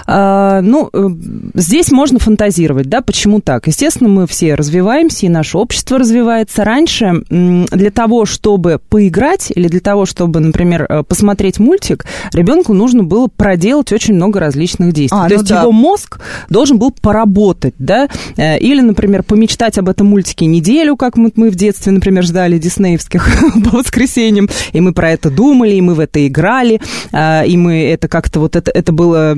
А, 0.08 0.62
ну, 0.62 0.90
э, 0.94 1.10
здесь 1.56 1.92
можно 1.92 2.20
фантазировать, 2.20 2.88
да, 2.88 3.02
почему 3.02 3.42
так? 3.42 3.68
Естественно, 3.68 4.10
мы 4.10 4.28
все 4.28 4.54
развиваемся, 4.54 5.26
и 5.26 5.30
наше 5.30 5.58
общество 5.58 5.98
развивается. 5.98 6.64
Раньше 6.64 7.24
для 7.30 7.92
того, 7.92 8.26
чтобы 8.26 8.80
поиграть 8.90 9.52
или 9.56 9.68
для 9.68 9.80
того, 9.80 10.06
чтобы, 10.06 10.40
например, 10.40 10.86
э, 10.88 11.04
посмотреть 11.04 11.60
мультик, 11.60 12.06
ребенку 12.34 12.74
нужно 12.74 13.04
было 13.04 13.28
проделать 13.28 13.92
очень 13.92 14.14
много 14.14 14.40
различных 14.40 14.94
действий. 14.94 15.18
А, 15.20 15.24
То 15.24 15.36
ну 15.36 15.40
есть 15.40 15.50
да. 15.50 15.62
его 15.62 15.72
мозг 15.72 16.20
должен 16.50 16.78
был 16.78 16.92
поработать, 16.92 17.74
да, 17.80 18.08
э, 18.38 18.60
или, 18.60 18.82
например, 18.82 19.24
помечтать 19.24 19.78
об 19.80 19.90
этом 19.90 20.08
мультике 20.08 20.46
неделю, 20.46 20.98
как 20.98 21.18
мы, 21.18 21.32
мы 21.36 21.50
в 21.50 21.56
детстве, 21.56 21.92
например, 21.92 22.24
ждали 22.24 22.60
диснеевских 22.60 23.28
по 23.72 23.78
воскресеньям, 23.78 24.50
и 24.72 24.82
мы 24.82 24.94
про 24.94 25.12
это 25.12 25.32
думали, 25.32 25.74
и 25.74 25.82
мы 25.82 25.96
в 25.96 26.00
это 26.00 26.26
играли, 26.28 26.80
и 27.14 27.58
мы 27.58 27.84
это 27.84 28.08
как-то 28.08 28.40
вот 28.40 28.56
это, 28.56 28.72
это 28.72 28.92
было 28.92 29.36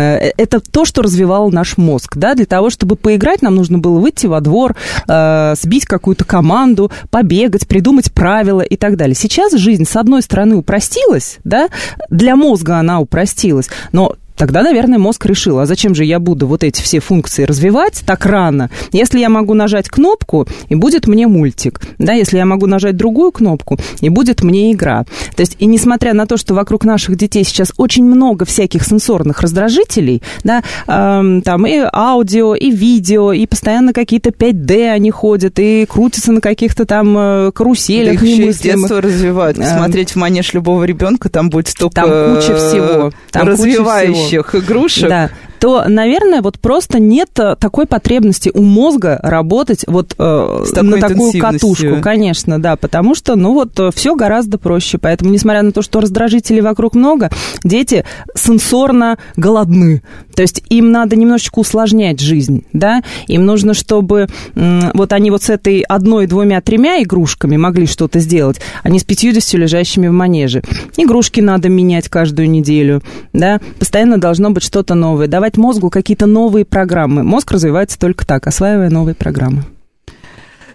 это 0.00 0.60
то, 0.60 0.84
что 0.84 1.02
развивал 1.02 1.50
наш 1.50 1.76
мозг, 1.76 2.16
да, 2.16 2.34
для 2.34 2.46
того, 2.46 2.70
чтобы 2.70 2.96
поиграть, 2.96 3.42
нам 3.42 3.54
нужно 3.54 3.78
было 3.78 3.98
выйти 3.98 4.26
во 4.26 4.40
двор, 4.40 4.76
э, 5.08 5.54
сбить 5.60 5.84
какую-то 5.84 6.24
команду, 6.24 6.90
побегать, 7.10 7.66
придумать 7.66 8.12
правила 8.12 8.60
и 8.60 8.76
так 8.76 8.96
далее. 8.96 9.14
Сейчас 9.14 9.52
жизнь, 9.52 9.84
с 9.84 9.96
одной 9.96 10.22
стороны, 10.22 10.56
упростилась, 10.56 11.38
да, 11.44 11.68
для 12.08 12.36
мозга 12.36 12.78
она 12.78 13.00
упростилась, 13.00 13.68
но 13.92 14.14
Тогда, 14.40 14.62
наверное, 14.62 14.98
мозг 14.98 15.26
решил, 15.26 15.58
а 15.58 15.66
зачем 15.66 15.94
же 15.94 16.06
я 16.06 16.18
буду 16.18 16.46
вот 16.46 16.64
эти 16.64 16.80
все 16.80 16.98
функции 16.98 17.44
развивать 17.44 18.02
так 18.06 18.24
рано, 18.24 18.70
если 18.90 19.18
я 19.18 19.28
могу 19.28 19.52
нажать 19.52 19.90
кнопку, 19.90 20.48
и 20.70 20.74
будет 20.74 21.06
мне 21.06 21.26
мультик, 21.26 21.82
да, 21.98 22.14
если 22.14 22.38
я 22.38 22.46
могу 22.46 22.64
нажать 22.64 22.96
другую 22.96 23.32
кнопку, 23.32 23.78
и 24.00 24.08
будет 24.08 24.42
мне 24.42 24.72
игра. 24.72 25.04
То 25.36 25.42
есть, 25.42 25.56
и 25.58 25.66
несмотря 25.66 26.14
на 26.14 26.26
то, 26.26 26.38
что 26.38 26.54
вокруг 26.54 26.86
наших 26.86 27.16
детей 27.16 27.44
сейчас 27.44 27.74
очень 27.76 28.02
много 28.06 28.46
всяких 28.46 28.82
сенсорных 28.82 29.42
раздражителей, 29.42 30.22
да, 30.42 30.62
э, 30.86 31.40
там 31.44 31.66
и 31.66 31.82
аудио, 31.92 32.54
и 32.54 32.70
видео, 32.70 33.34
и 33.34 33.44
постоянно 33.44 33.92
какие-то 33.92 34.30
5D 34.30 34.88
они 34.88 35.10
ходят, 35.10 35.58
и 35.58 35.84
крутятся 35.84 36.32
на 36.32 36.40
каких-то 36.40 36.86
там 36.86 37.14
э, 37.18 37.52
каруселях. 37.52 38.18
Да 38.18 38.26
их 38.26 38.38
еще 38.38 38.52
с 38.54 38.58
детства 38.60 39.02
развивают. 39.02 39.58
Э, 39.58 39.76
Смотреть 39.76 40.12
в 40.12 40.16
манеж 40.16 40.54
любого 40.54 40.84
ребенка, 40.84 41.28
там 41.28 41.50
будет 41.50 41.68
столько... 41.68 41.96
Там 41.96 42.36
куча 42.36 42.56
всего. 42.56 43.12
Там 43.32 43.46
развивающих 43.46 44.29
детских 44.30 44.54
игрушек. 44.54 45.08
Да 45.08 45.30
то, 45.60 45.84
наверное, 45.86 46.40
вот 46.40 46.58
просто 46.58 46.98
нет 46.98 47.30
э, 47.38 47.54
такой 47.56 47.86
потребности 47.86 48.50
у 48.52 48.62
мозга 48.62 49.20
работать 49.22 49.84
вот 49.86 50.14
э, 50.18 50.64
на 50.80 50.98
такую 50.98 51.38
катушку, 51.38 52.00
конечно, 52.02 52.60
да, 52.60 52.76
потому 52.76 53.14
что, 53.14 53.36
ну 53.36 53.52
вот, 53.52 53.78
э, 53.78 53.90
все 53.94 54.16
гораздо 54.16 54.56
проще. 54.58 54.96
Поэтому, 54.98 55.30
несмотря 55.30 55.62
на 55.62 55.72
то, 55.72 55.82
что 55.82 56.00
раздражителей 56.00 56.62
вокруг 56.62 56.94
много, 56.94 57.30
дети 57.62 58.04
сенсорно 58.34 59.18
голодны. 59.36 60.02
То 60.34 60.42
есть 60.42 60.62
им 60.70 60.90
надо 60.92 61.16
немножечко 61.16 61.58
усложнять 61.58 62.20
жизнь, 62.20 62.64
да, 62.72 63.02
им 63.26 63.44
нужно, 63.44 63.74
чтобы 63.74 64.28
э, 64.54 64.80
вот 64.94 65.12
они 65.12 65.30
вот 65.30 65.42
с 65.42 65.50
этой 65.50 65.80
одной, 65.80 66.26
двумя, 66.26 66.62
тремя 66.62 67.02
игрушками 67.02 67.58
могли 67.58 67.86
что-то 67.86 68.18
сделать, 68.20 68.60
а 68.82 68.88
не 68.88 68.98
с 68.98 69.04
пятьюдесятью 69.04 69.60
лежащими 69.60 70.08
в 70.08 70.12
манеже. 70.12 70.62
Игрушки 70.96 71.40
надо 71.40 71.68
менять 71.68 72.08
каждую 72.08 72.48
неделю, 72.48 73.02
да, 73.34 73.60
постоянно 73.78 74.18
должно 74.18 74.50
быть 74.50 74.62
что-то 74.62 74.94
новое. 74.94 75.26
Давать 75.26 75.49
давать 75.50 75.56
мозгу 75.56 75.90
какие-то 75.90 76.26
новые 76.26 76.64
программы. 76.64 77.22
Мозг 77.22 77.50
развивается 77.52 77.98
только 77.98 78.26
так, 78.26 78.46
осваивая 78.46 78.90
новые 78.90 79.14
программы. 79.14 79.64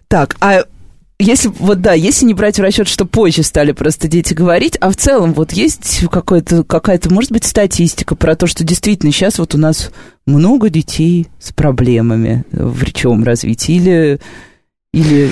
Так, 0.07 0.35
а 0.39 0.63
если, 1.17 1.47
вот 1.47 1.81
да, 1.81 1.93
если 1.93 2.25
не 2.25 2.33
брать 2.33 2.57
в 2.57 2.61
расчет, 2.61 2.87
что 2.87 3.05
позже 3.05 3.43
стали 3.43 3.71
просто 3.71 4.07
дети 4.07 4.33
говорить, 4.33 4.77
а 4.81 4.89
в 4.89 4.97
целом 4.97 5.33
вот 5.33 5.53
есть 5.53 6.05
какая-то, 6.11 6.63
какая-то, 6.63 7.11
может 7.11 7.31
быть, 7.31 7.45
статистика 7.45 8.15
про 8.15 8.35
то, 8.35 8.47
что 8.47 8.63
действительно 8.63 9.11
сейчас 9.13 9.39
вот 9.39 9.55
у 9.55 9.57
нас 9.57 9.91
много 10.25 10.69
детей 10.69 11.27
с 11.39 11.53
проблемами 11.53 12.43
в 12.51 12.83
речевом 12.83 13.23
развитии 13.23 13.75
или, 13.75 14.19
или 14.93 15.31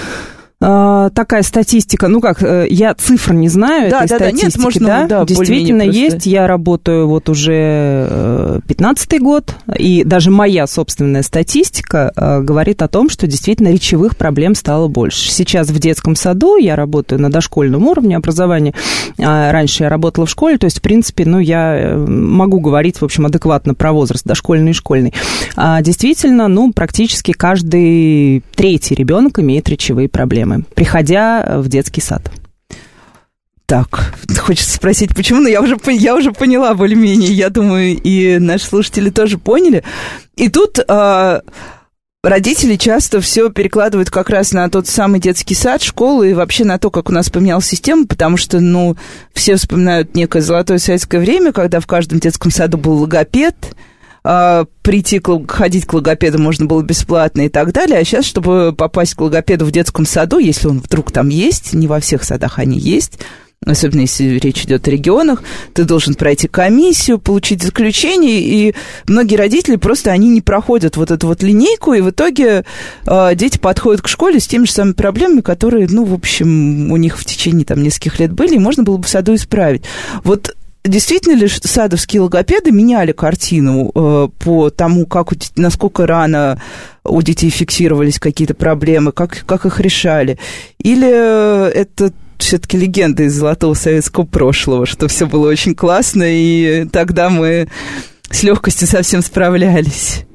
а, 0.65 1.09
такая 1.09 1.43
статистика, 1.43 2.07
ну 2.07 2.21
как, 2.21 2.41
э, 2.41 2.67
я 2.69 2.93
цифр 2.93 3.33
не 3.33 3.49
знаю 3.49 3.91
да, 3.91 4.05
этой 4.05 4.11
да, 4.11 4.15
статистики, 4.15 4.41
да, 4.43 4.47
нет, 4.47 4.63
можно, 4.63 4.87
да, 4.87 5.07
да 5.07 5.25
действительно 5.25 5.81
есть, 5.81 6.25
я 6.25 6.47
работаю 6.47 7.05
вот 7.09 7.27
уже 7.27 8.61
15 8.65 9.19
год, 9.19 9.55
и 9.77 10.05
даже 10.05 10.31
моя 10.31 10.65
собственная 10.65 11.21
статистика 11.21 12.13
э, 12.15 12.39
говорит 12.39 12.81
о 12.81 12.87
том, 12.87 13.09
что 13.09 13.27
действительно 13.27 13.73
речевых 13.73 14.15
проблем 14.15 14.55
стало 14.55 14.87
больше. 14.87 15.29
Сейчас 15.29 15.67
в 15.67 15.77
детском 15.79 16.15
саду 16.15 16.55
я 16.55 16.77
работаю 16.77 17.19
на 17.19 17.29
дошкольном 17.29 17.85
уровне 17.85 18.15
образования, 18.15 18.73
а 19.19 19.51
раньше 19.51 19.83
я 19.83 19.89
работала 19.89 20.25
в 20.25 20.29
школе, 20.29 20.57
то 20.57 20.65
есть, 20.65 20.79
в 20.79 20.81
принципе, 20.81 21.25
ну, 21.25 21.39
я 21.39 21.75
э, 21.75 21.97
могу 21.97 22.61
говорить, 22.61 23.01
в 23.01 23.03
общем, 23.03 23.25
адекватно 23.25 23.73
про 23.73 23.91
возраст 23.91 24.25
дошкольный 24.25 24.71
и 24.71 24.73
школьный. 24.73 25.13
А 25.57 25.81
действительно, 25.81 26.47
ну, 26.47 26.71
практически 26.71 27.33
каждый 27.33 28.43
третий 28.55 28.95
ребенок 28.95 29.39
имеет 29.39 29.67
речевые 29.67 30.07
проблемы 30.07 30.52
проблемы, 30.53 30.65
приходя 30.75 31.45
в 31.59 31.67
детский 31.67 32.01
сад. 32.01 32.29
Так, 33.65 34.13
хочется 34.37 34.75
спросить, 34.75 35.15
почему, 35.15 35.39
но 35.39 35.49
я 35.49 35.61
уже, 35.61 35.77
я 35.87 36.15
уже 36.15 36.31
поняла 36.31 36.73
более-менее, 36.73 37.31
я 37.31 37.49
думаю, 37.49 37.97
и 37.97 38.37
наши 38.37 38.65
слушатели 38.65 39.09
тоже 39.09 39.37
поняли. 39.37 39.83
И 40.35 40.49
тут 40.49 40.79
э, 40.79 41.41
родители 42.23 42.75
часто 42.75 43.21
все 43.21 43.49
перекладывают 43.49 44.09
как 44.09 44.29
раз 44.29 44.51
на 44.51 44.69
тот 44.69 44.87
самый 44.87 45.21
детский 45.21 45.55
сад, 45.55 45.81
школу 45.81 46.23
и 46.23 46.33
вообще 46.33 46.65
на 46.65 46.77
то, 46.77 46.91
как 46.91 47.09
у 47.09 47.13
нас 47.13 47.29
поменялась 47.29 47.65
система, 47.65 48.05
потому 48.05 48.35
что, 48.35 48.59
ну, 48.59 48.97
все 49.33 49.55
вспоминают 49.55 50.13
некое 50.13 50.41
золотое 50.41 50.77
советское 50.77 51.19
время, 51.19 51.53
когда 51.53 51.79
в 51.79 51.87
каждом 51.87 52.19
детском 52.19 52.51
саду 52.51 52.77
был 52.77 52.97
логопед, 52.97 53.55
э, 54.23 54.65
прийти, 54.81 55.19
к, 55.19 55.51
ходить 55.51 55.85
к 55.85 55.93
логопеду 55.93 56.39
можно 56.39 56.65
было 56.65 56.81
бесплатно 56.81 57.41
и 57.41 57.49
так 57.49 57.71
далее. 57.71 57.99
А 57.99 58.03
сейчас, 58.03 58.25
чтобы 58.25 58.73
попасть 58.77 59.15
к 59.15 59.21
логопеду 59.21 59.65
в 59.65 59.71
детском 59.71 60.05
саду, 60.05 60.39
если 60.39 60.67
он 60.67 60.79
вдруг 60.79 61.11
там 61.11 61.29
есть, 61.29 61.73
не 61.73 61.87
во 61.87 61.99
всех 61.99 62.23
садах 62.23 62.59
они 62.59 62.79
есть, 62.79 63.19
особенно 63.65 64.01
если 64.01 64.37
речь 64.39 64.63
идет 64.63 64.87
о 64.87 64.91
регионах, 64.91 65.43
ты 65.73 65.83
должен 65.85 66.15
пройти 66.15 66.47
комиссию, 66.47 67.19
получить 67.19 67.63
заключение, 67.63 68.39
и 68.39 68.75
многие 69.07 69.35
родители 69.35 69.75
просто, 69.75 70.11
они 70.11 70.29
не 70.29 70.41
проходят 70.41 70.97
вот 70.97 71.11
эту 71.11 71.27
вот 71.27 71.43
линейку, 71.43 71.93
и 71.93 72.01
в 72.01 72.09
итоге 72.09 72.65
э, 73.05 73.35
дети 73.35 73.57
подходят 73.57 74.01
к 74.01 74.07
школе 74.07 74.39
с 74.39 74.47
теми 74.47 74.65
же 74.65 74.71
самыми 74.71 74.93
проблемами, 74.93 75.41
которые, 75.41 75.87
ну, 75.89 76.03
в 76.05 76.13
общем, 76.13 76.91
у 76.91 76.97
них 76.97 77.17
в 77.17 77.25
течение 77.25 77.65
там 77.65 77.81
нескольких 77.81 78.19
лет 78.19 78.33
были, 78.33 78.55
и 78.55 78.59
можно 78.59 78.83
было 78.83 78.97
бы 78.97 79.03
в 79.03 79.09
саду 79.09 79.35
исправить. 79.35 79.83
Вот 80.23 80.55
действительно 80.83 81.35
ли 81.35 81.47
садовские 81.47 82.21
логопеды 82.21 82.71
меняли 82.71 83.11
картину 83.11 83.91
э, 83.93 84.27
по 84.39 84.69
тому, 84.69 85.05
как, 85.05 85.33
насколько 85.55 86.05
рано 86.05 86.61
у 87.03 87.21
детей 87.21 87.49
фиксировались 87.49 88.19
какие-то 88.19 88.53
проблемы, 88.53 89.11
как, 89.11 89.43
как 89.45 89.65
их 89.65 89.79
решали? 89.79 90.37
Или 90.79 91.09
это 91.71 92.11
все-таки 92.37 92.77
легенда 92.77 93.23
из 93.23 93.33
золотого 93.33 93.73
советского 93.73 94.25
прошлого, 94.25 94.85
что 94.85 95.07
все 95.07 95.25
было 95.25 95.49
очень 95.49 95.75
классно, 95.75 96.23
и 96.27 96.85
тогда 96.91 97.29
мы 97.29 97.69
с 98.29 98.43
легкостью 98.43 98.87
совсем 98.87 99.21
справлялись? 99.21 100.25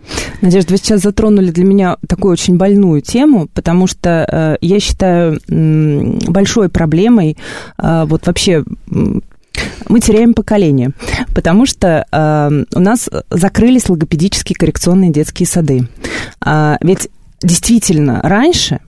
Надежда, 0.40 0.72
вы 0.72 0.78
сейчас 0.78 1.02
затронули 1.02 1.50
для 1.50 1.64
меня 1.64 1.96
такую 2.06 2.32
очень 2.32 2.56
больную 2.56 3.02
тему, 3.02 3.48
потому 3.52 3.86
что 3.86 4.26
э, 4.30 4.56
я 4.60 4.80
считаю 4.80 5.38
э, 5.48 6.18
большой 6.28 6.68
проблемой 6.70 7.36
э, 7.76 8.04
вот 8.06 8.26
вообще 8.26 8.64
мы 9.88 10.00
теряем 10.00 10.34
поколение, 10.34 10.90
потому 11.34 11.66
что 11.66 12.06
э, 12.10 12.64
у 12.74 12.80
нас 12.80 13.08
закрылись 13.30 13.88
логопедические 13.88 14.56
коррекционные 14.56 15.10
детские 15.10 15.46
сады. 15.46 15.88
А, 16.40 16.78
ведь 16.80 17.08
действительно 17.42 18.20
раньше 18.22 18.80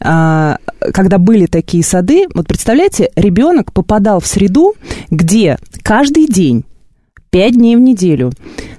а, 0.00 0.58
когда 0.92 1.18
были 1.18 1.46
такие 1.46 1.82
сады, 1.82 2.26
вот 2.34 2.46
представляете, 2.46 3.10
ребенок 3.16 3.72
попадал 3.72 4.20
в 4.20 4.26
среду, 4.26 4.74
где 5.10 5.58
каждый 5.82 6.26
день, 6.26 6.64
пять 7.30 7.54
дней 7.54 7.76
в 7.76 7.80
неделю, 7.80 8.32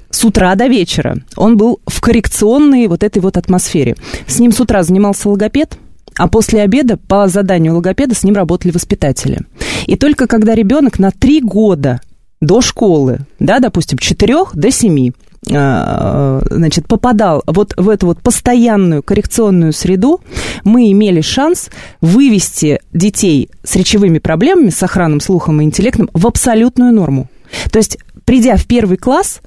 с 0.09 0.23
утра 0.23 0.55
до 0.55 0.67
вечера 0.67 1.17
он 1.35 1.57
был 1.57 1.81
в 1.85 2.01
коррекционной 2.01 2.87
вот 2.87 3.03
этой 3.03 3.19
вот 3.19 3.37
атмосфере. 3.37 3.95
С 4.27 4.39
ним 4.39 4.51
с 4.51 4.59
утра 4.59 4.81
занимался 4.83 5.29
логопед, 5.29 5.77
а 6.19 6.27
после 6.27 6.61
обеда 6.61 6.97
по 6.97 7.29
заданию 7.29 7.73
логопеда 7.75 8.13
с 8.13 8.25
ним 8.25 8.35
работали 8.35 8.73
воспитатели. 8.73 9.39
И 9.87 9.95
только 9.95 10.27
когда 10.27 10.53
ребенок 10.53 10.99
на 10.99 11.11
три 11.11 11.39
года 11.39 12.01
до 12.41 12.59
школы, 12.59 13.19
да, 13.39 13.59
допустим, 13.59 13.97
4 13.97 14.35
до 14.53 14.69
7, 14.69 15.11
а, 15.49 16.41
значит, 16.51 16.87
попадал 16.87 17.41
вот 17.47 17.73
в 17.77 17.87
эту 17.87 18.07
вот 18.07 18.21
постоянную 18.21 19.01
коррекционную 19.01 19.71
среду, 19.71 20.19
мы 20.65 20.91
имели 20.91 21.21
шанс 21.21 21.69
вывести 22.01 22.81
детей 22.91 23.49
с 23.63 23.77
речевыми 23.77 24.19
проблемами, 24.19 24.71
с 24.71 24.83
охранным 24.83 25.21
слухом 25.21 25.61
и 25.61 25.63
интеллектом 25.63 26.09
в 26.13 26.27
абсолютную 26.27 26.93
норму. 26.93 27.29
То 27.71 27.79
есть, 27.79 27.97
придя 28.25 28.57
в 28.57 28.65
первый 28.65 28.97
класс, 28.97 29.39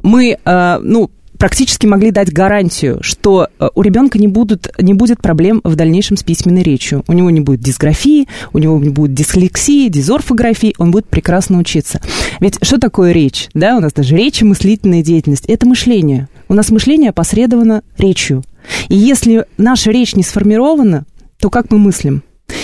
мы, 0.00 0.38
а, 0.44 0.78
ну, 0.80 1.10
практически 1.40 1.86
могли 1.86 2.10
дать 2.10 2.30
гарантию, 2.32 2.98
что 3.00 3.48
э, 3.58 3.68
у 3.74 3.80
ребенка 3.80 4.18
не, 4.18 4.28
будут, 4.28 4.68
не 4.78 4.92
будет 4.92 5.22
проблем 5.22 5.62
в 5.64 5.74
дальнейшем 5.74 6.18
с 6.18 6.22
письменной 6.22 6.62
речью. 6.62 7.02
У 7.08 7.14
него 7.14 7.30
не 7.30 7.40
будет 7.40 7.60
дисграфии, 7.60 8.28
у 8.52 8.58
него 8.58 8.78
не 8.78 8.90
будет 8.90 9.14
дислексии, 9.14 9.88
дизорфографии, 9.88 10.74
он 10.76 10.90
будет 10.90 11.06
прекрасно 11.06 11.58
учиться. 11.58 12.02
Ведь 12.40 12.58
что 12.62 12.78
такое 12.78 13.12
речь? 13.12 13.48
Да, 13.54 13.78
у 13.78 13.80
нас 13.80 13.94
даже 13.94 14.16
речь 14.16 14.42
и 14.42 14.44
мыслительная 14.44 15.02
деятельность. 15.02 15.46
Это 15.46 15.66
мышление. 15.66 16.28
У 16.48 16.54
нас 16.54 16.70
мышление 16.70 17.08
опосредовано 17.08 17.82
речью. 17.96 18.44
И 18.88 18.94
если 18.94 19.46
наша 19.56 19.90
речь 19.90 20.14
не 20.14 20.22
сформирована, 20.22 21.06
то 21.38 21.48
как 21.48 21.70
мы 21.72 21.78
мыслим? 21.78 22.22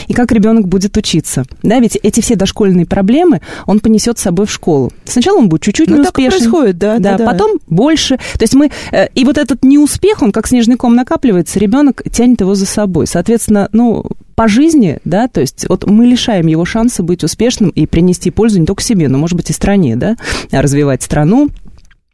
И 0.09 0.14
как 0.14 0.33
ребенок 0.33 0.68
будет 0.68 0.96
учиться. 0.96 1.44
Да, 1.62 1.79
ведь 1.79 1.96
эти 2.03 2.20
все 2.20 2.37
дошкольные 2.37 2.87
проблемы 2.87 3.40
он 3.66 3.81
понесет 3.81 4.18
с 4.18 4.22
собой 4.22 4.46
в 4.46 4.51
школу. 4.51 4.92
Сначала 5.05 5.38
он 5.38 5.49
будет 5.49 5.62
чуть-чуть 5.62 5.88
ну, 5.88 5.96
неуспешен. 5.96 6.31
Так 6.31 6.38
происходит, 6.38 6.79
да, 6.79 6.99
да, 6.99 7.18
да, 7.18 7.27
потом 7.27 7.53
да. 7.55 7.59
больше. 7.68 8.16
То 8.16 8.42
есть 8.42 8.55
мы... 8.55 8.70
Э, 8.92 9.09
и 9.14 9.25
вот 9.25 9.38
этот 9.38 9.64
неуспех, 9.64 10.22
он 10.22 10.33
как 10.33 10.46
снежный 10.46 10.77
ком 10.77 10.94
накапливается, 10.94 11.59
ребенок 11.59 12.03
тянет 12.11 12.40
его 12.40 12.55
за 12.55 12.66
собой. 12.66 13.07
Соответственно, 13.07 13.68
ну, 13.72 14.05
по 14.37 14.49
жизни, 14.49 14.99
да, 15.05 15.29
то 15.29 15.40
есть 15.40 15.66
вот 15.68 15.87
мы 15.87 16.05
лишаем 16.07 16.46
его 16.46 16.64
шанса 16.64 17.03
быть 17.03 17.25
успешным 17.25 17.70
и 17.70 17.87
принести 17.87 18.31
пользу 18.31 18.61
не 18.61 18.66
только 18.66 18.83
себе, 18.83 19.09
но, 19.09 19.16
может 19.18 19.37
быть, 19.37 19.49
и 19.51 19.53
стране, 19.55 19.96
да, 19.96 20.16
развивать 20.53 21.03
страну, 21.03 21.49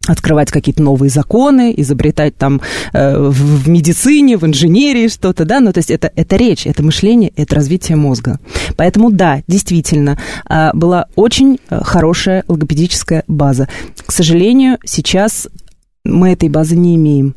открывать 0.06 0.50
какие-то 0.50 0.82
новые 0.82 1.10
законы, 1.10 1.72
изобретать 1.76 2.36
там 2.36 2.60
э, 2.92 3.18
в, 3.18 3.62
в 3.64 3.68
медицине, 3.68 4.36
в 4.36 4.44
инженерии 4.44 5.08
что-то, 5.08 5.44
да, 5.44 5.60
ну, 5.60 5.72
то 5.72 5.78
есть 5.78 5.90
это, 5.90 6.10
это 6.16 6.36
речь, 6.36 6.66
это 6.66 6.82
мышление, 6.82 7.32
это 7.36 7.54
развитие 7.54 7.96
мозга. 7.96 8.40
Поэтому, 8.76 9.10
да, 9.10 9.42
действительно, 9.46 10.18
э, 10.48 10.70
была 10.74 11.06
очень 11.14 11.58
э, 11.70 11.80
хорошая 11.82 12.44
логопедическая 12.48 13.24
база. 13.28 13.68
К 14.04 14.12
сожалению, 14.12 14.78
сейчас 14.84 15.48
мы 16.04 16.32
этой 16.32 16.48
базы 16.48 16.76
не 16.76 16.96
имеем. 16.96 17.34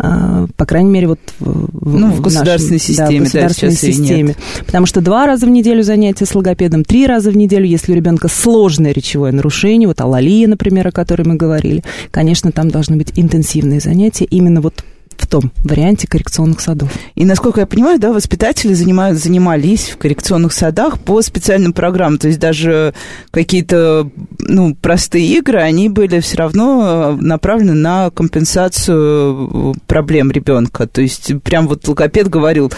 А, 0.00 0.46
по 0.56 0.64
крайней 0.64 0.90
мере, 0.90 1.08
вот 1.08 1.18
в, 1.40 1.98
ну, 1.98 2.10
в 2.10 2.20
государственной 2.20 2.76
нашем, 2.76 2.94
системе, 2.94 3.18
да, 3.18 3.18
в 3.18 3.24
государственной 3.24 3.72
да, 3.72 3.76
системе. 3.78 4.36
Потому 4.66 4.86
что 4.86 5.00
два 5.00 5.26
раза 5.26 5.46
в 5.46 5.50
неделю 5.50 5.82
занятия 5.82 6.24
с 6.24 6.34
логопедом, 6.34 6.84
три 6.84 7.06
раза 7.06 7.30
в 7.30 7.36
неделю, 7.36 7.66
если 7.66 7.92
у 7.92 7.94
ребенка 7.96 8.28
сложное 8.28 8.92
речевое 8.92 9.32
нарушение, 9.32 9.88
вот 9.88 10.00
алалия, 10.00 10.46
например, 10.48 10.88
о 10.88 10.92
которой 10.92 11.22
мы 11.22 11.34
говорили, 11.34 11.82
конечно, 12.10 12.52
там 12.52 12.70
должны 12.70 12.96
быть 12.96 13.12
интенсивные 13.16 13.80
занятия 13.80 14.24
именно 14.24 14.60
вот 14.60 14.84
том 15.28 15.52
варианте 15.64 16.06
коррекционных 16.06 16.60
садов. 16.60 16.90
И, 17.14 17.24
насколько 17.24 17.60
я 17.60 17.66
понимаю, 17.66 17.98
да, 17.98 18.12
воспитатели 18.12 18.74
занимают, 18.74 19.18
занимались 19.18 19.90
в 19.90 19.98
коррекционных 19.98 20.52
садах 20.52 20.98
по 20.98 21.22
специальным 21.22 21.72
программам, 21.72 22.18
то 22.18 22.28
есть 22.28 22.40
даже 22.40 22.94
какие-то, 23.30 24.10
ну, 24.38 24.74
простые 24.74 25.26
игры, 25.38 25.60
они 25.60 25.88
были 25.88 26.20
все 26.20 26.38
равно 26.38 27.16
направлены 27.20 27.74
на 27.74 28.10
компенсацию 28.10 29.74
проблем 29.86 30.30
ребенка. 30.30 30.86
То 30.86 31.02
есть 31.02 31.32
прям 31.42 31.68
вот 31.68 31.86
логопед 31.86 32.28
говорил, 32.28 32.72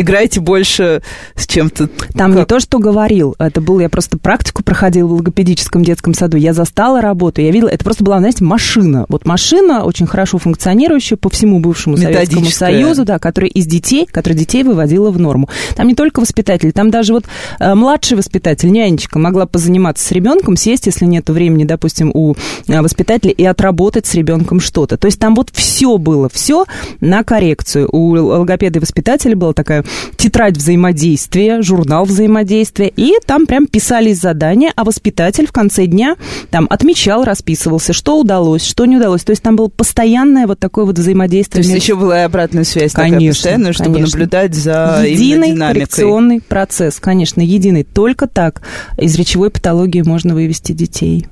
играйте 0.00 0.40
больше 0.40 1.02
с 1.34 1.46
чем-то. 1.46 1.88
Там 2.14 2.32
как... 2.32 2.40
не 2.40 2.44
то, 2.46 2.60
что 2.60 2.78
говорил, 2.78 3.34
это 3.38 3.60
был, 3.60 3.80
я 3.80 3.88
просто 3.88 4.18
практику 4.18 4.62
проходила 4.62 5.08
в 5.08 5.12
логопедическом 5.12 5.84
детском 5.84 6.14
саду, 6.14 6.36
я 6.36 6.52
застала 6.52 7.00
работу, 7.00 7.40
я 7.40 7.50
видела, 7.50 7.68
это 7.68 7.84
просто 7.84 8.04
была, 8.04 8.18
знаете, 8.18 8.44
машина. 8.44 9.06
Вот 9.08 9.26
машина, 9.26 9.84
очень 9.84 10.06
хорошо 10.06 10.38
функционирующая 10.38 11.16
по 11.16 11.30
всему 11.30 11.60
бывшему 11.60 11.96
Советскому 11.96 12.46
Союзу, 12.46 13.04
да, 13.04 13.18
которая 13.18 13.50
из 13.50 13.66
детей, 13.66 14.06
которая 14.10 14.38
детей 14.38 14.62
выводила 14.62 15.10
в 15.10 15.18
норму. 15.18 15.48
Там 15.74 15.88
не 15.88 15.94
только 15.94 16.20
воспитатель, 16.20 16.72
там 16.72 16.90
даже 16.90 17.12
вот 17.12 17.24
э, 17.58 17.74
младший 17.74 18.16
воспитатель, 18.16 18.70
нянечка, 18.70 19.18
могла 19.18 19.46
позаниматься 19.46 20.06
с 20.06 20.12
ребенком, 20.12 20.56
сесть, 20.56 20.86
если 20.86 21.04
нет 21.04 21.28
времени, 21.30 21.64
допустим, 21.64 22.10
у 22.12 22.34
э, 22.68 22.80
воспитателя, 22.80 23.32
и 23.32 23.44
отработать 23.44 24.06
с 24.06 24.14
ребенком 24.14 24.60
что-то. 24.60 24.96
То 24.96 25.06
есть 25.06 25.18
там 25.18 25.34
вот 25.34 25.50
все 25.52 25.98
было, 25.98 26.28
все 26.28 26.66
на 27.00 27.24
коррекцию. 27.24 27.88
У 27.90 28.10
логопеда 28.10 28.78
и 28.78 28.82
воспитателя 28.82 29.36
была 29.36 29.52
такая 29.52 29.84
тетрадь 30.16 30.56
взаимодействия, 30.56 31.62
журнал 31.62 32.04
взаимодействия, 32.04 32.88
и 32.88 33.14
там 33.24 33.46
прям 33.46 33.66
писались 33.66 34.20
задания, 34.20 34.72
а 34.76 34.84
воспитатель 34.84 35.46
в 35.46 35.52
конце 35.52 35.86
дня 35.86 36.16
там 36.50 36.66
отмечал, 36.70 37.24
расписывался, 37.24 37.92
что 37.92 38.20
удалось, 38.20 38.64
что 38.64 38.86
не 38.86 38.96
удалось. 38.96 39.24
То 39.24 39.30
есть 39.30 39.42
там 39.42 39.56
было 39.56 39.68
постоянное 39.68 40.46
вот 40.46 40.58
такое 40.58 40.84
вот 40.84 40.98
взаимодействие. 40.98 41.62
То 41.62 41.68
есть 41.68 41.82
еще 41.82 41.96
была 41.96 42.20
и 42.20 42.24
обратная 42.24 42.64
связь 42.64 42.92
конечно, 42.92 43.16
такая 43.18 43.30
постоянная, 43.30 43.72
чтобы 43.72 43.94
конечно. 43.94 44.18
наблюдать 44.18 44.54
за 44.54 45.04
единый 45.06 45.56
коррекционный 45.56 46.40
процесс, 46.40 46.98
конечно, 47.00 47.40
единый. 47.40 47.84
Только 47.84 48.26
так 48.26 48.62
из 48.98 49.14
речевой 49.16 49.50
патологии 49.50 50.02
можно 50.02 50.34
вывести 50.34 50.72
детей. 50.72 51.26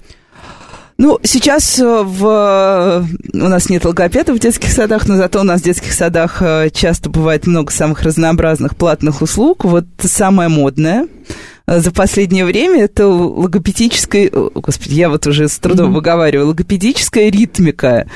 Ну, 0.97 1.19
сейчас 1.23 1.79
э, 1.79 2.03
в... 2.05 3.07
у 3.33 3.37
нас 3.37 3.69
нет 3.69 3.85
логопедов 3.85 4.37
в 4.37 4.41
детских 4.41 4.71
садах, 4.71 5.09
но 5.09 5.17
зато 5.17 5.41
у 5.41 5.45
нас 5.45 5.61
в 5.61 5.65
детских 5.65 5.93
садах 5.93 6.41
э, 6.41 6.71
часто 6.73 7.11
бывает 7.11 7.47
много 7.47 7.73
самых 7.73 8.03
разнообразных 8.03 8.77
платных 8.77 9.21
услуг. 9.21 9.65
Вот 9.65 9.87
самое 9.99 10.49
модное– 10.49 11.09
Э, 11.27 11.44
за 11.67 11.93
последнее 11.93 12.45
время, 12.45 12.85
это 12.85 13.07
логопедическая, 13.09 14.31
господи, 14.31 14.95
я 14.95 15.09
вот 15.09 15.27
уже 15.27 15.49
с 15.49 15.59
трудом 15.59 15.91
mm-hmm. 15.91 15.95
выговариваю, 15.95 16.49
логопедическая 16.49 17.31
ритмика. 17.31 18.07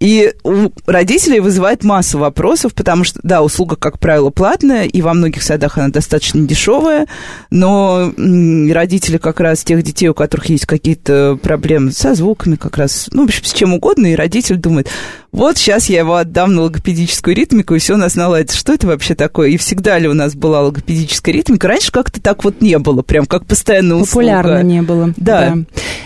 И 0.00 0.34
у 0.42 0.70
родителей 0.86 1.38
вызывает 1.38 1.84
массу 1.84 2.18
вопросов, 2.18 2.74
потому 2.74 3.04
что, 3.04 3.20
да, 3.22 3.42
услуга, 3.42 3.76
как 3.76 4.00
правило, 4.00 4.30
платная, 4.30 4.84
и 4.84 5.02
во 5.02 5.14
многих 5.14 5.42
садах 5.42 5.78
она 5.78 5.88
достаточно 5.88 6.40
дешевая, 6.46 7.06
но 7.50 8.12
родители 8.16 9.18
как 9.18 9.38
раз 9.38 9.62
тех 9.62 9.84
детей, 9.84 10.08
у 10.08 10.14
которых 10.14 10.46
есть 10.46 10.66
какие-то 10.66 11.38
проблемы 11.40 11.92
со 11.92 12.14
звуками, 12.14 12.56
как 12.56 12.76
раз, 12.76 13.08
ну, 13.12 13.22
в 13.22 13.26
общем, 13.26 13.44
с 13.44 13.52
чем 13.52 13.72
угодно, 13.72 14.06
и 14.06 14.16
родитель 14.16 14.56
думает, 14.56 14.88
вот 15.36 15.58
сейчас 15.58 15.90
я 15.90 15.98
его 15.98 16.16
отдам 16.16 16.54
на 16.54 16.62
логопедическую 16.62 17.36
ритмику, 17.36 17.74
и 17.74 17.78
все 17.78 17.94
у 17.94 17.98
нас 17.98 18.14
наладится. 18.14 18.56
Что 18.56 18.72
это 18.72 18.86
вообще 18.86 19.14
такое? 19.14 19.50
И 19.50 19.58
всегда 19.58 19.98
ли 19.98 20.08
у 20.08 20.14
нас 20.14 20.34
была 20.34 20.62
логопедическая 20.62 21.34
ритмика? 21.34 21.68
Раньше 21.68 21.92
как-то 21.92 22.22
так 22.22 22.42
вот 22.42 22.62
не 22.62 22.78
было, 22.78 23.02
прям 23.02 23.26
как 23.26 23.44
постоянно 23.44 23.96
услуга. 23.96 24.26
Популярно 24.26 24.62
не 24.62 24.80
было. 24.80 25.12
Да. 25.18 25.50
да. 25.50 25.56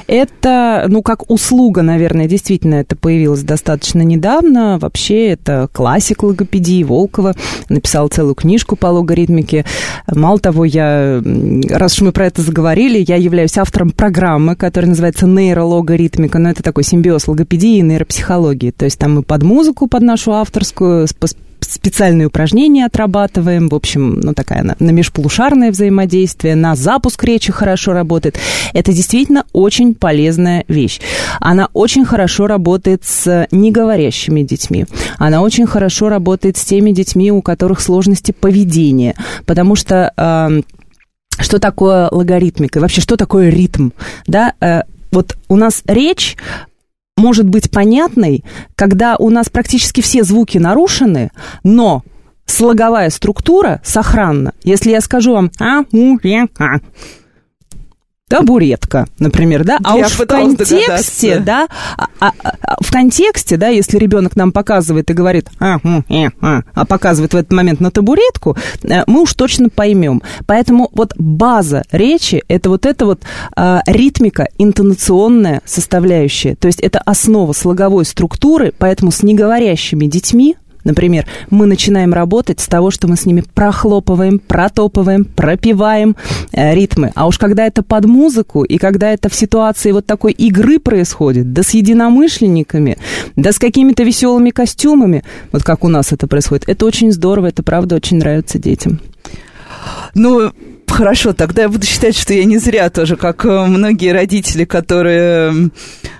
Это, 0.09 0.87
ну, 0.89 1.03
как 1.03 1.31
услуга, 1.31 1.83
наверное, 1.83 2.27
действительно, 2.27 2.75
это 2.75 2.97
появилось 2.97 3.43
достаточно 3.45 4.03
недавно. 4.03 4.79
Вообще, 4.81 5.29
это 5.29 5.69
классик 5.73 6.25
логопедии, 6.25 6.83
Волкова 6.83 7.37
написал 7.69 8.09
целую 8.09 8.35
книжку 8.35 8.75
по 8.75 8.89
логоритмике. 8.89 9.65
Мало 10.13 10.41
того, 10.41 10.65
я, 10.65 11.23
раз 11.71 11.95
уж 11.95 12.01
мы 12.01 12.11
про 12.11 12.27
это 12.27 12.43
заговорили, 12.43 13.05
я 13.07 13.15
являюсь 13.15 13.57
автором 13.57 13.93
программы, 13.93 14.57
которая 14.57 14.89
называется 14.89 15.29
нейрологоритмика, 15.29 16.41
но 16.41 16.51
это 16.51 16.65
такой 16.65 16.83
симбиоз 16.83 17.29
логопедии 17.29 17.79
и 17.79 17.83
нейропсихологии. 17.83 18.73
То 18.73 18.87
есть 18.87 18.99
там 18.99 19.20
мы 19.21 19.23
под 19.23 19.43
музыку, 19.43 19.87
под 19.87 20.03
нашу 20.03 20.33
авторскую, 20.33 21.07
специальные 21.61 22.27
упражнения 22.27 22.87
отрабатываем. 22.87 23.69
В 23.69 23.75
общем, 23.75 24.19
ну, 24.21 24.33
такая 24.33 24.63
на, 24.63 24.77
на 24.81 24.91
межполушарное 24.91 25.71
взаимодействие, 25.71 26.57
на 26.57 26.75
запуск 26.75 27.23
речи 27.23 27.53
хорошо 27.53 27.93
работает. 27.93 28.39
Это 28.73 28.93
действительно 28.93 29.45
очень 29.53 29.95
полезная 29.95 30.65
вещь. 30.69 31.01
Она 31.39 31.69
очень 31.75 32.05
хорошо 32.05 32.47
работает 32.47 33.05
с 33.05 33.47
неговорящими 33.51 34.43
детьми. 34.43 34.87
Она 35.19 35.43
очень 35.43 35.67
хорошо 35.67 36.09
работает 36.09 36.57
с 36.57 36.65
теми 36.65 36.93
детьми, 36.93 37.31
у 37.31 37.43
которых 37.43 37.81
сложности 37.81 38.33
поведения. 38.33 39.15
Потому 39.45 39.77
что 39.77 40.13
э, 40.17 40.63
что 41.39 41.59
такое 41.59 42.09
логаритмика? 42.11 42.79
И 42.79 42.83
вообще, 42.83 43.03
что 43.03 43.17
такое 43.17 43.51
ритм? 43.51 43.91
Да, 44.27 44.55
э, 44.61 44.83
вот 45.13 45.37
у 45.49 45.57
нас 45.57 45.83
речь 45.87 46.37
может 47.21 47.47
быть 47.49 47.71
понятной, 47.71 48.45
когда 48.75 49.17
у 49.17 49.31
нас 49.31 49.49
практически 49.49 50.01
все 50.01 50.25
звуки 50.25 50.59
нарушены, 50.59 51.31
но 51.63 52.03
слоговая 52.47 53.11
структура 53.11 53.81
сохранна. 53.85 54.53
Если 54.65 54.91
я 54.91 55.01
скажу 55.01 55.35
вам 55.35 55.51
а, 55.61 55.85
у, 55.93 56.19
ре, 56.19 56.49
а, 56.59 56.79
табуретка, 58.31 59.09
например, 59.19 59.65
да, 59.65 59.79
а 59.83 59.99
Я 59.99 60.07
уж 60.07 60.13
в 60.13 60.25
контексте, 60.25 61.41
да, 61.41 61.67
а, 61.97 62.07
а, 62.21 62.33
а, 62.63 62.77
в 62.81 62.93
контексте, 62.93 63.57
да, 63.57 63.69
если 63.69 63.99
ребенок 63.99 64.37
нам 64.37 64.53
показывает 64.53 65.11
и 65.11 65.15
говорит, 65.15 65.49
а, 65.59 65.79
э, 66.09 66.29
а, 66.41 66.63
а 66.73 66.87
показывает 66.87 67.35
в 67.35 67.37
этот 67.37 67.51
момент 67.51 67.81
на 67.81 67.91
табуретку, 67.91 68.57
э, 68.85 69.03
мы 69.09 69.23
уж 69.23 69.35
точно 69.35 69.69
поймем. 69.69 70.23
Поэтому 70.47 70.91
вот 70.93 71.13
база 71.19 71.83
речи 71.91 72.45
это 72.47 72.71
вот 72.71 72.87
эта 72.87 73.05
вот 73.05 73.23
а, 73.57 73.83
ритмика, 73.87 74.49
интонационная 74.59 75.61
составляющая, 75.65 76.55
то 76.55 76.69
есть 76.69 76.79
это 76.79 77.01
основа 77.01 77.53
слоговой 77.53 78.05
структуры, 78.05 78.73
поэтому 78.79 79.11
с 79.11 79.25
неговорящими 79.25 80.07
детьми 80.07 80.57
Например, 80.85 81.27
мы 81.51 81.67
начинаем 81.67 82.13
работать 82.13 82.61
с 82.61 82.67
того, 82.67 82.91
что 82.91 83.09
мы 83.09 83.17
с 83.17 83.27
ними 83.27 83.43
прохлопываем, 83.55 84.39
протопываем, 84.39 85.25
пропиваем 85.25 86.17
э, 86.53 86.75
ритмы. 86.75 87.13
А 87.15 87.27
уж 87.27 87.39
когда 87.39 87.67
это 87.67 87.83
под 87.83 88.07
музыку, 88.07 88.65
и 88.65 88.79
когда 88.79 89.13
это 89.13 89.29
в 89.29 89.35
ситуации 89.35 89.93
вот 89.93 90.07
такой 90.07 90.33
игры 90.33 90.79
происходит, 90.79 91.53
да 91.53 91.63
с 91.63 91.71
единомышленниками, 91.71 92.99
да 93.37 93.53
с 93.53 93.59
какими-то 93.59 94.03
веселыми 94.03 94.51
костюмами, 94.51 95.25
вот 95.53 95.63
как 95.63 95.85
у 95.85 95.89
нас 95.89 96.13
это 96.13 96.27
происходит, 96.27 96.69
это 96.69 96.87
очень 96.87 97.13
здорово, 97.13 97.47
это 97.47 97.63
правда 97.63 97.97
очень 97.97 98.19
нравится 98.19 98.59
детям. 98.59 99.01
Ну, 100.15 100.53
Хорошо, 100.91 101.33
тогда 101.33 101.63
я 101.63 101.69
буду 101.69 101.87
считать, 101.87 102.17
что 102.17 102.35
я 102.35 102.45
не 102.45 102.59
зря 102.59 102.91
тоже, 102.91 103.17
как 103.17 103.45
э, 103.45 103.67
многие 103.67 104.13
родители, 104.13 104.65
которые 104.65 105.71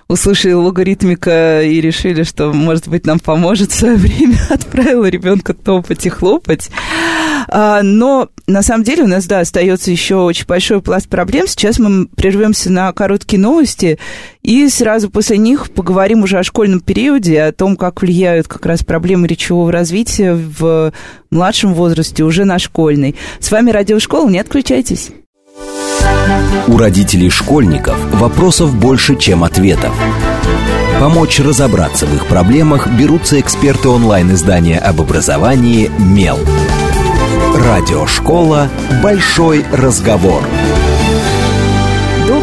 услышали 0.09 0.53
логаритмика 0.53 1.63
и 1.63 1.81
решили, 1.81 2.23
что, 2.23 2.53
может 2.53 2.89
быть, 2.89 3.07
нам 3.07 3.19
поможет 3.19 3.73
в 3.73 3.75
свое 3.75 3.95
время, 3.97 4.39
отправила 4.49 5.07
ребенка 5.07 5.55
топать 5.55 6.07
и 6.07 6.09
хлопать. 6.09 6.71
А, 7.49 7.83
но 7.83 8.29
на 8.47 8.63
самом 8.63 8.85
деле 8.85 9.05
у 9.05 9.07
нас, 9.07 9.27
да, 9.27 9.41
остается 9.41 9.91
еще 9.91 10.17
очень 10.17 10.47
большой 10.47 10.83
пласт 10.83 11.09
проблем. 11.09 11.47
Сейчас 11.47 11.79
мы 11.79 12.07
прервемся 12.07 12.71
на 12.71 12.93
короткие 12.93 13.41
новости 13.41 13.99
и 14.43 14.69
сразу 14.69 15.11
после 15.11 15.39
них 15.39 15.71
поговорим 15.71 16.23
уже 16.23 16.39
о 16.39 16.43
школьном 16.43 16.81
периоде, 16.81 17.43
о 17.43 17.53
том, 17.53 17.77
как 17.77 18.03
влияют 18.03 18.49
как 18.49 18.67
раз 18.67 18.83
проблемы 18.85 19.27
речевого 19.27 19.71
развития 19.71 20.35
в 20.35 20.93
младшем 21.31 21.75
возрасте, 21.75 22.25
уже 22.25 22.45
на 22.45 22.59
школьный. 22.59 23.17
С 23.39 23.51
вами 23.51 23.71
Радиошкола, 23.71 24.29
не 24.29 24.39
отключайтесь. 24.39 25.11
У 26.67 26.77
родителей 26.77 27.31
школьников 27.31 27.97
вопросов 28.15 28.75
больше, 28.75 29.17
чем 29.17 29.45
ответов. 29.45 29.93
Помочь 31.01 31.41
разобраться 31.41 32.07
в 32.07 32.15
их 32.15 32.27
проблемах 32.27 32.89
берутся 32.89 33.41
эксперты 33.41 33.89
онлайн-издания 33.89 34.79
об 34.79 35.01
образовании 35.01 35.91
«Мел». 35.99 36.39
Радиошкола 37.55 38.69
«Большой 39.03 39.65
разговор». 39.73 40.43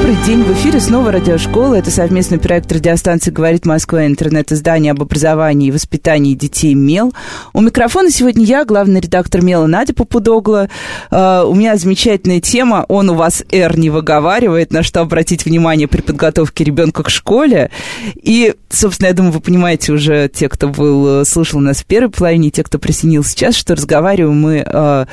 Добрый 0.08 0.26
день, 0.26 0.44
в 0.46 0.54
эфире 0.54 0.80
снова 0.80 1.12
радиошкола. 1.12 1.76
Это 1.76 1.92
совместный 1.92 2.40
проект 2.40 2.72
радиостанции 2.72 3.30
«Говорит 3.30 3.66
Москва» 3.66 4.06
интернет-издание 4.06 4.94
об 4.94 5.02
образовании 5.02 5.68
и 5.68 5.72
воспитании 5.72 6.34
детей 6.34 6.76
«Мел». 6.76 7.14
У 7.52 7.60
микрофона 7.60 8.10
сегодня 8.10 8.46
я, 8.46 8.64
главный 8.64 9.02
редактор 9.02 9.42
«Мела» 9.42 9.68
Надя 9.68 9.94
Попудогла. 9.94 10.70
Uh, 11.12 11.44
у 11.44 11.54
меня 11.54 11.76
замечательная 11.76 12.40
тема. 12.40 12.86
Он 12.88 13.10
у 13.10 13.16
вас 13.16 13.44
«Р» 13.52 13.78
не 13.78 13.90
выговаривает, 13.90 14.72
на 14.72 14.82
что 14.82 15.02
обратить 15.02 15.44
внимание 15.44 15.90
при 15.90 16.00
подготовке 16.00 16.64
ребенка 16.64 17.04
к 17.04 17.10
школе. 17.10 17.70
И, 18.16 18.56
собственно, 18.70 19.08
я 19.08 19.14
думаю, 19.14 19.34
вы 19.34 19.42
понимаете 19.42 19.92
уже, 19.92 20.32
те, 20.34 20.48
кто 20.48 20.70
был, 20.70 21.26
слушал 21.26 21.60
нас 21.60 21.80
в 21.80 21.86
первой 21.86 22.12
половине, 22.12 22.50
те, 22.50 22.64
кто 22.64 22.80
присоединился 22.80 23.32
сейчас, 23.32 23.56
что 23.56 23.76
разговариваем 23.76 24.40
мы 24.40 24.60
uh, 24.60 25.06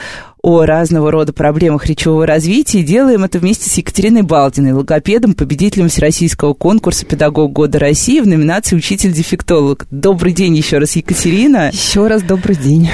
о 0.44 0.66
разного 0.66 1.10
рода 1.10 1.32
проблемах 1.32 1.86
речевого 1.86 2.26
развития. 2.26 2.82
Делаем 2.82 3.24
это 3.24 3.38
вместе 3.38 3.70
с 3.70 3.78
Екатериной 3.78 4.20
Балдиной, 4.20 4.72
логопедом, 4.72 5.32
победителем 5.32 5.88
Всероссийского 5.88 6.52
конкурса 6.52 7.06
«Педагог 7.06 7.50
года 7.50 7.78
России» 7.78 8.20
в 8.20 8.26
номинации 8.26 8.76
«Учитель-дефектолог». 8.76 9.86
Добрый 9.90 10.34
день 10.34 10.54
еще 10.54 10.76
раз, 10.76 10.96
Екатерина. 10.96 11.70
Еще 11.72 12.06
раз 12.08 12.20
добрый 12.22 12.56
день. 12.56 12.90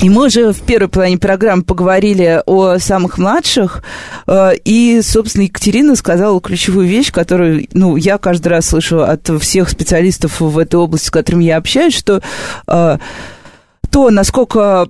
И 0.00 0.08
мы 0.08 0.26
уже 0.26 0.52
в 0.52 0.60
первой 0.60 0.86
половине 0.86 1.18
программы 1.18 1.64
поговорили 1.64 2.40
о 2.46 2.78
самых 2.78 3.18
младших, 3.18 3.82
э, 4.28 4.52
и, 4.64 5.00
собственно, 5.02 5.42
Екатерина 5.42 5.96
сказала 5.96 6.40
ключевую 6.40 6.86
вещь, 6.86 7.10
которую, 7.10 7.66
ну, 7.72 7.96
я 7.96 8.16
каждый 8.16 8.46
раз 8.46 8.66
слышу 8.66 9.02
от 9.02 9.28
всех 9.42 9.70
специалистов 9.70 10.40
в 10.40 10.56
этой 10.56 10.76
области, 10.76 11.08
с 11.08 11.10
которыми 11.10 11.42
я 11.42 11.56
общаюсь, 11.56 11.96
что 11.96 12.22
э, 12.68 12.98
то, 13.90 14.10
насколько 14.10 14.88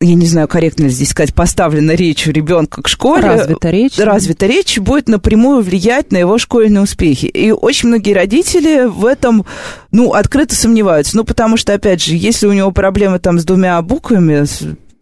я 0.00 0.14
не 0.14 0.26
знаю, 0.26 0.46
корректно 0.46 0.84
ли 0.84 0.90
здесь 0.90 1.10
сказать, 1.10 1.34
поставлена 1.34 1.90
речь 1.92 2.28
у 2.28 2.30
ребенка 2.30 2.82
к 2.82 2.88
школе. 2.88 3.22
Развита 3.22 3.70
речь. 3.70 3.98
Развита 3.98 4.46
речь 4.46 4.78
будет 4.78 5.08
напрямую 5.08 5.60
влиять 5.62 6.12
на 6.12 6.18
его 6.18 6.38
школьные 6.38 6.82
успехи. 6.82 7.26
И 7.26 7.50
очень 7.50 7.88
многие 7.88 8.12
родители 8.12 8.84
в 8.86 9.04
этом, 9.04 9.44
ну, 9.90 10.12
открыто 10.12 10.54
сомневаются. 10.54 11.16
Ну, 11.16 11.24
потому 11.24 11.56
что, 11.56 11.74
опять 11.74 12.00
же, 12.00 12.14
если 12.14 12.46
у 12.46 12.52
него 12.52 12.70
проблемы 12.70 13.18
там 13.18 13.40
с 13.40 13.44
двумя 13.44 13.82
буквами, 13.82 14.44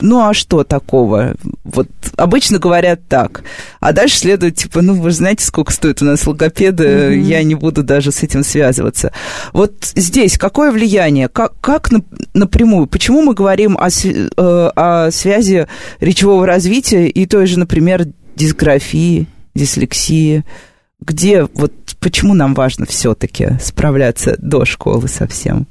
ну 0.01 0.29
а 0.29 0.35
что 0.35 0.63
такого? 0.63 1.37
Вот 1.65 1.89
обычно 2.17 2.59
говорят 2.59 3.01
так. 3.09 3.43
А 3.81 3.93
дальше 3.93 4.19
следует, 4.19 4.57
типа, 4.57 4.83
ну 4.83 4.95
вы 4.95 5.11
знаете, 5.11 5.45
сколько 5.45 5.73
стоит 5.73 6.03
у 6.03 6.05
нас 6.05 6.27
логопеды, 6.27 6.85
mm-hmm. 6.85 7.21
я 7.21 7.43
не 7.43 7.55
буду 7.55 7.83
даже 7.83 8.13
с 8.13 8.23
этим 8.23 8.45
связываться. 8.45 9.13
Вот 9.53 9.73
здесь 9.95 10.37
какое 10.37 10.71
влияние? 10.71 11.29
Как, 11.29 11.59
как 11.61 11.91
напрямую? 12.35 12.87
Почему 12.87 13.23
мы 13.23 13.35
говорим 13.35 13.79
о, 13.79 13.89
э, 13.89 14.71
о 14.77 15.11
связи 15.11 15.67
речевого 16.01 16.47
развития 16.47 17.09
и 17.09 17.27
той 17.27 17.47
же, 17.47 17.59
например, 17.59 18.07
дисграфии, 18.35 19.29
дислексии? 19.55 20.45
Где, 21.01 21.45
вот 21.55 21.73
почему 22.01 22.35
нам 22.35 22.55
важно 22.55 22.85
все-таки 22.87 23.59
справляться 23.63 24.37
до 24.39 24.65
школы 24.65 25.09
совсем? 25.09 25.67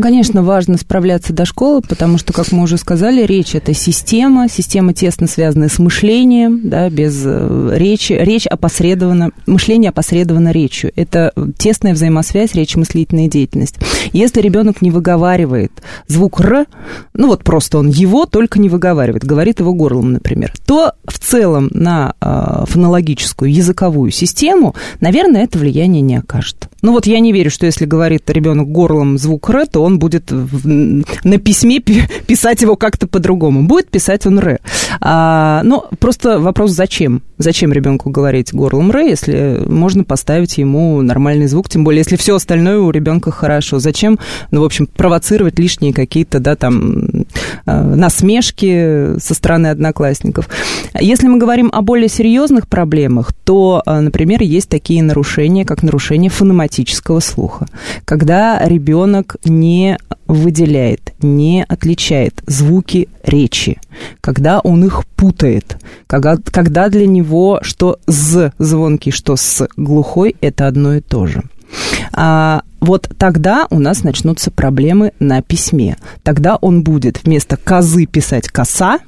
Конечно, 0.00 0.44
важно 0.44 0.78
справляться 0.78 1.32
до 1.32 1.44
школы, 1.44 1.82
потому 1.82 2.18
что, 2.18 2.32
как 2.32 2.52
мы 2.52 2.62
уже 2.62 2.76
сказали, 2.76 3.26
речь 3.26 3.56
это 3.56 3.74
система, 3.74 4.48
система 4.48 4.94
тесно 4.94 5.26
связанная 5.26 5.68
с 5.68 5.80
мышлением, 5.80 6.68
да, 6.68 6.88
без 6.88 7.20
э, 7.24 7.70
речи, 7.74 8.12
речь 8.12 8.46
опосредована, 8.46 9.32
мышление 9.46 9.88
опосредовано 9.88 10.52
речью. 10.52 10.92
Это 10.94 11.32
тесная 11.58 11.94
взаимосвязь 11.94 12.54
речи-мыслительная 12.54 13.26
деятельность. 13.26 13.74
Если 14.12 14.40
ребенок 14.40 14.82
не 14.82 14.92
выговаривает 14.92 15.72
звук 16.06 16.40
«р», 16.42 16.66
ну 17.14 17.26
вот 17.26 17.42
просто 17.42 17.78
он 17.78 17.88
его 17.88 18.24
только 18.24 18.60
не 18.60 18.68
выговаривает, 18.68 19.24
говорит 19.24 19.58
его 19.58 19.74
горлом, 19.74 20.12
например, 20.12 20.52
то 20.64 20.92
в 21.06 21.18
целом 21.18 21.70
на 21.72 22.14
э, 22.20 22.66
фонологическую 22.68 23.52
языковую 23.52 24.12
систему, 24.12 24.76
наверное, 25.00 25.42
это 25.42 25.58
влияние 25.58 26.02
не 26.02 26.16
окажет. 26.16 26.67
Ну 26.80 26.92
вот 26.92 27.06
я 27.06 27.18
не 27.18 27.32
верю, 27.32 27.50
что 27.50 27.66
если 27.66 27.86
говорит 27.86 28.30
ребенок 28.30 28.68
горлом 28.70 29.18
звук 29.18 29.50
«р», 29.50 29.66
то 29.66 29.82
он 29.82 29.98
будет 29.98 30.30
на 30.30 31.38
письме 31.38 31.80
писать 32.26 32.62
его 32.62 32.76
как-то 32.76 33.06
по-другому. 33.06 33.64
Будет 33.64 33.90
писать 33.90 34.26
он 34.26 34.38
«р». 34.38 34.60
А, 35.00 35.62
ну, 35.64 35.84
просто 35.98 36.38
вопрос 36.38 36.72
«зачем?» 36.72 37.22
Зачем 37.38 37.72
ребенку 37.72 38.10
говорить 38.10 38.52
горлом 38.52 38.90
«р», 38.90 38.98
если 38.98 39.62
можно 39.66 40.04
поставить 40.04 40.58
ему 40.58 41.00
нормальный 41.02 41.46
звук, 41.46 41.68
тем 41.68 41.84
более, 41.84 42.00
если 42.00 42.16
все 42.16 42.34
остальное 42.34 42.78
у 42.78 42.90
ребенка 42.90 43.30
хорошо. 43.30 43.78
Зачем, 43.78 44.18
ну, 44.50 44.62
в 44.62 44.64
общем, 44.64 44.86
провоцировать 44.86 45.58
лишние 45.58 45.92
какие-то, 45.92 46.40
да, 46.40 46.56
там, 46.56 47.04
а, 47.64 47.82
насмешки 47.82 49.18
со 49.18 49.34
стороны 49.34 49.68
одноклассников. 49.68 50.48
Если 50.98 51.28
мы 51.28 51.38
говорим 51.38 51.70
о 51.72 51.82
более 51.82 52.08
серьезных 52.08 52.68
проблемах, 52.68 53.32
то, 53.32 53.82
а, 53.86 54.00
например, 54.00 54.42
есть 54.42 54.68
такие 54.68 55.02
нарушения, 55.02 55.64
как 55.64 55.82
нарушение 55.82 56.30
фонематического 56.30 57.20
слуха. 57.20 57.66
Когда 58.04 58.60
ребенок 58.64 59.36
не 59.44 59.98
выделяет, 60.26 61.14
не 61.20 61.64
отличает 61.66 62.42
звуки 62.46 63.08
речи, 63.24 63.80
когда 64.20 64.60
он 64.60 64.84
их 64.88 65.06
путает, 65.16 65.78
когда, 66.06 66.36
когда 66.36 66.88
для 66.88 67.06
него 67.06 67.60
что 67.62 67.98
«з» 68.06 68.52
звонкий, 68.58 69.12
что 69.12 69.36
«с» 69.36 69.66
глухой– 69.76 70.36
это 70.40 70.66
одно 70.66 70.96
и 70.96 71.00
то 71.00 71.26
же. 71.26 71.42
А, 72.12 72.62
вот 72.80 73.08
тогда 73.18 73.66
у 73.70 73.78
нас 73.78 74.02
начнутся 74.02 74.50
проблемы 74.50 75.12
на 75.20 75.42
письме. 75.42 75.96
Тогда 76.22 76.56
он 76.56 76.82
будет 76.82 77.22
вместо 77.24 77.56
«козы» 77.56 78.06
писать 78.06 78.48
«коса», 78.48 78.98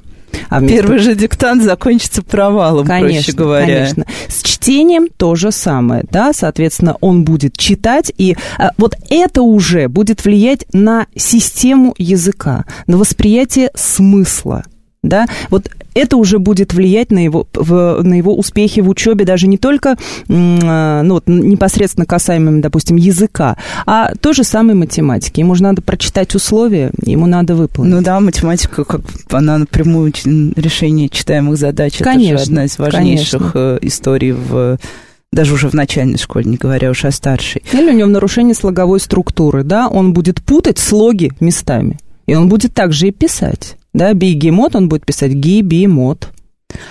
а 0.49 0.61
вместо... 0.61 0.77
Первый 0.77 0.99
же 0.99 1.14
диктант 1.14 1.62
закончится 1.62 2.23
провалом, 2.23 2.87
конечно, 2.87 3.14
проще 3.14 3.33
говоря. 3.33 3.66
Конечно. 3.66 4.07
С 4.29 4.43
чтением 4.43 5.09
то 5.16 5.35
же 5.35 5.51
самое, 5.51 6.05
да, 6.11 6.33
соответственно, 6.33 6.97
он 7.01 7.25
будет 7.25 7.57
читать, 7.57 8.12
и 8.16 8.37
а, 8.59 8.71
вот 8.77 8.95
это 9.09 9.43
уже 9.43 9.88
будет 9.88 10.25
влиять 10.25 10.66
на 10.73 11.07
систему 11.16 11.95
языка, 11.99 12.64
на 12.87 12.97
восприятие 12.97 13.71
смысла 13.75 14.64
да, 15.02 15.26
вот 15.48 15.70
это 15.94 16.16
уже 16.16 16.38
будет 16.38 16.74
влиять 16.74 17.10
на 17.10 17.24
его, 17.24 17.46
в, 17.54 18.02
на 18.02 18.14
его 18.14 18.36
успехи 18.36 18.80
в 18.80 18.88
учебе 18.88 19.24
даже 19.24 19.46
не 19.46 19.56
только 19.56 19.96
а, 20.28 21.02
ну, 21.02 21.14
вот, 21.14 21.26
непосредственно 21.26 22.06
касаемым, 22.06 22.60
допустим, 22.60 22.96
языка, 22.96 23.56
а 23.86 24.12
то 24.20 24.32
же 24.32 24.44
самое 24.44 24.74
математики. 24.74 25.40
Ему 25.40 25.54
же 25.54 25.62
надо 25.62 25.82
прочитать 25.82 26.34
условия, 26.34 26.92
ему 27.04 27.26
надо 27.26 27.54
выполнить. 27.54 27.94
Ну 27.94 28.02
да, 28.02 28.20
математика, 28.20 28.84
как 28.84 29.00
она 29.30 29.58
напрямую 29.58 30.12
решение 30.56 31.08
читаемых 31.08 31.56
задач, 31.56 31.96
конечно, 31.98 32.34
это 32.34 32.38
же 32.38 32.50
одна 32.50 32.64
из 32.66 32.78
важнейших 32.78 33.52
конечно. 33.52 33.58
Э, 33.58 33.78
историй 33.82 34.32
в 34.32 34.78
даже 35.32 35.54
уже 35.54 35.68
в 35.68 35.74
начальной 35.74 36.18
школе, 36.18 36.50
не 36.50 36.56
говоря 36.56 36.90
уж 36.90 37.04
о 37.04 37.10
старшей. 37.12 37.62
Или 37.72 37.90
у 37.90 37.94
него 37.94 38.08
нарушение 38.08 38.54
слоговой 38.54 38.98
структуры, 38.98 39.62
да, 39.62 39.88
он 39.88 40.12
будет 40.12 40.42
путать 40.42 40.78
слоги 40.78 41.32
местами, 41.38 41.98
и 42.26 42.34
он 42.34 42.48
будет 42.48 42.74
также 42.74 43.08
и 43.08 43.12
писать. 43.12 43.76
Да, 43.92 44.12
бегемот, 44.14 44.76
он 44.76 44.88
будет 44.88 45.05
писать 45.05 45.33
гибемот, 45.33 46.31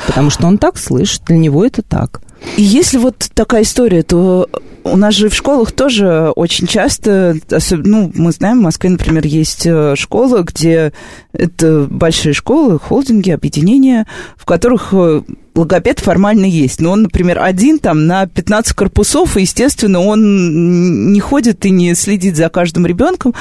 потому 0.07 0.29
что 0.29 0.47
он 0.47 0.57
так 0.57 0.77
слышит, 0.77 1.23
для 1.25 1.37
него 1.37 1.65
это 1.65 1.81
так. 1.81 2.21
И 2.57 2.61
если 2.61 2.97
вот 2.97 3.29
такая 3.33 3.63
история, 3.63 4.03
то 4.03 4.49
у 4.83 4.97
нас 4.97 5.13
же 5.13 5.29
в 5.29 5.35
школах 5.35 5.71
тоже 5.71 6.31
очень 6.35 6.67
часто, 6.67 7.35
ну, 7.71 8.11
мы 8.15 8.31
знаем, 8.31 8.59
в 8.59 8.63
Москве, 8.63 8.89
например, 8.89 9.25
есть 9.25 9.65
э, 9.65 9.95
школы, 9.95 10.43
где 10.43 10.93
это 11.33 11.85
большие 11.89 12.33
школы, 12.33 12.79
холдинги, 12.79 13.31
объединения, 13.31 14.07
в 14.37 14.45
которых 14.45 14.89
э, 14.93 15.21
логопед 15.59 15.99
формально 15.99 16.45
есть, 16.45 16.79
но 16.79 16.91
он, 16.91 17.03
например, 17.03 17.39
один 17.39 17.79
там 17.79 18.07
на 18.07 18.25
15 18.27 18.73
корпусов, 18.73 19.37
и, 19.37 19.41
естественно, 19.41 19.99
он 19.99 21.11
не 21.11 21.19
ходит 21.19 21.65
и 21.65 21.69
не 21.69 21.93
следит 21.95 22.37
за 22.37 22.49
каждым 22.49 22.85
ребенком. 22.85 23.33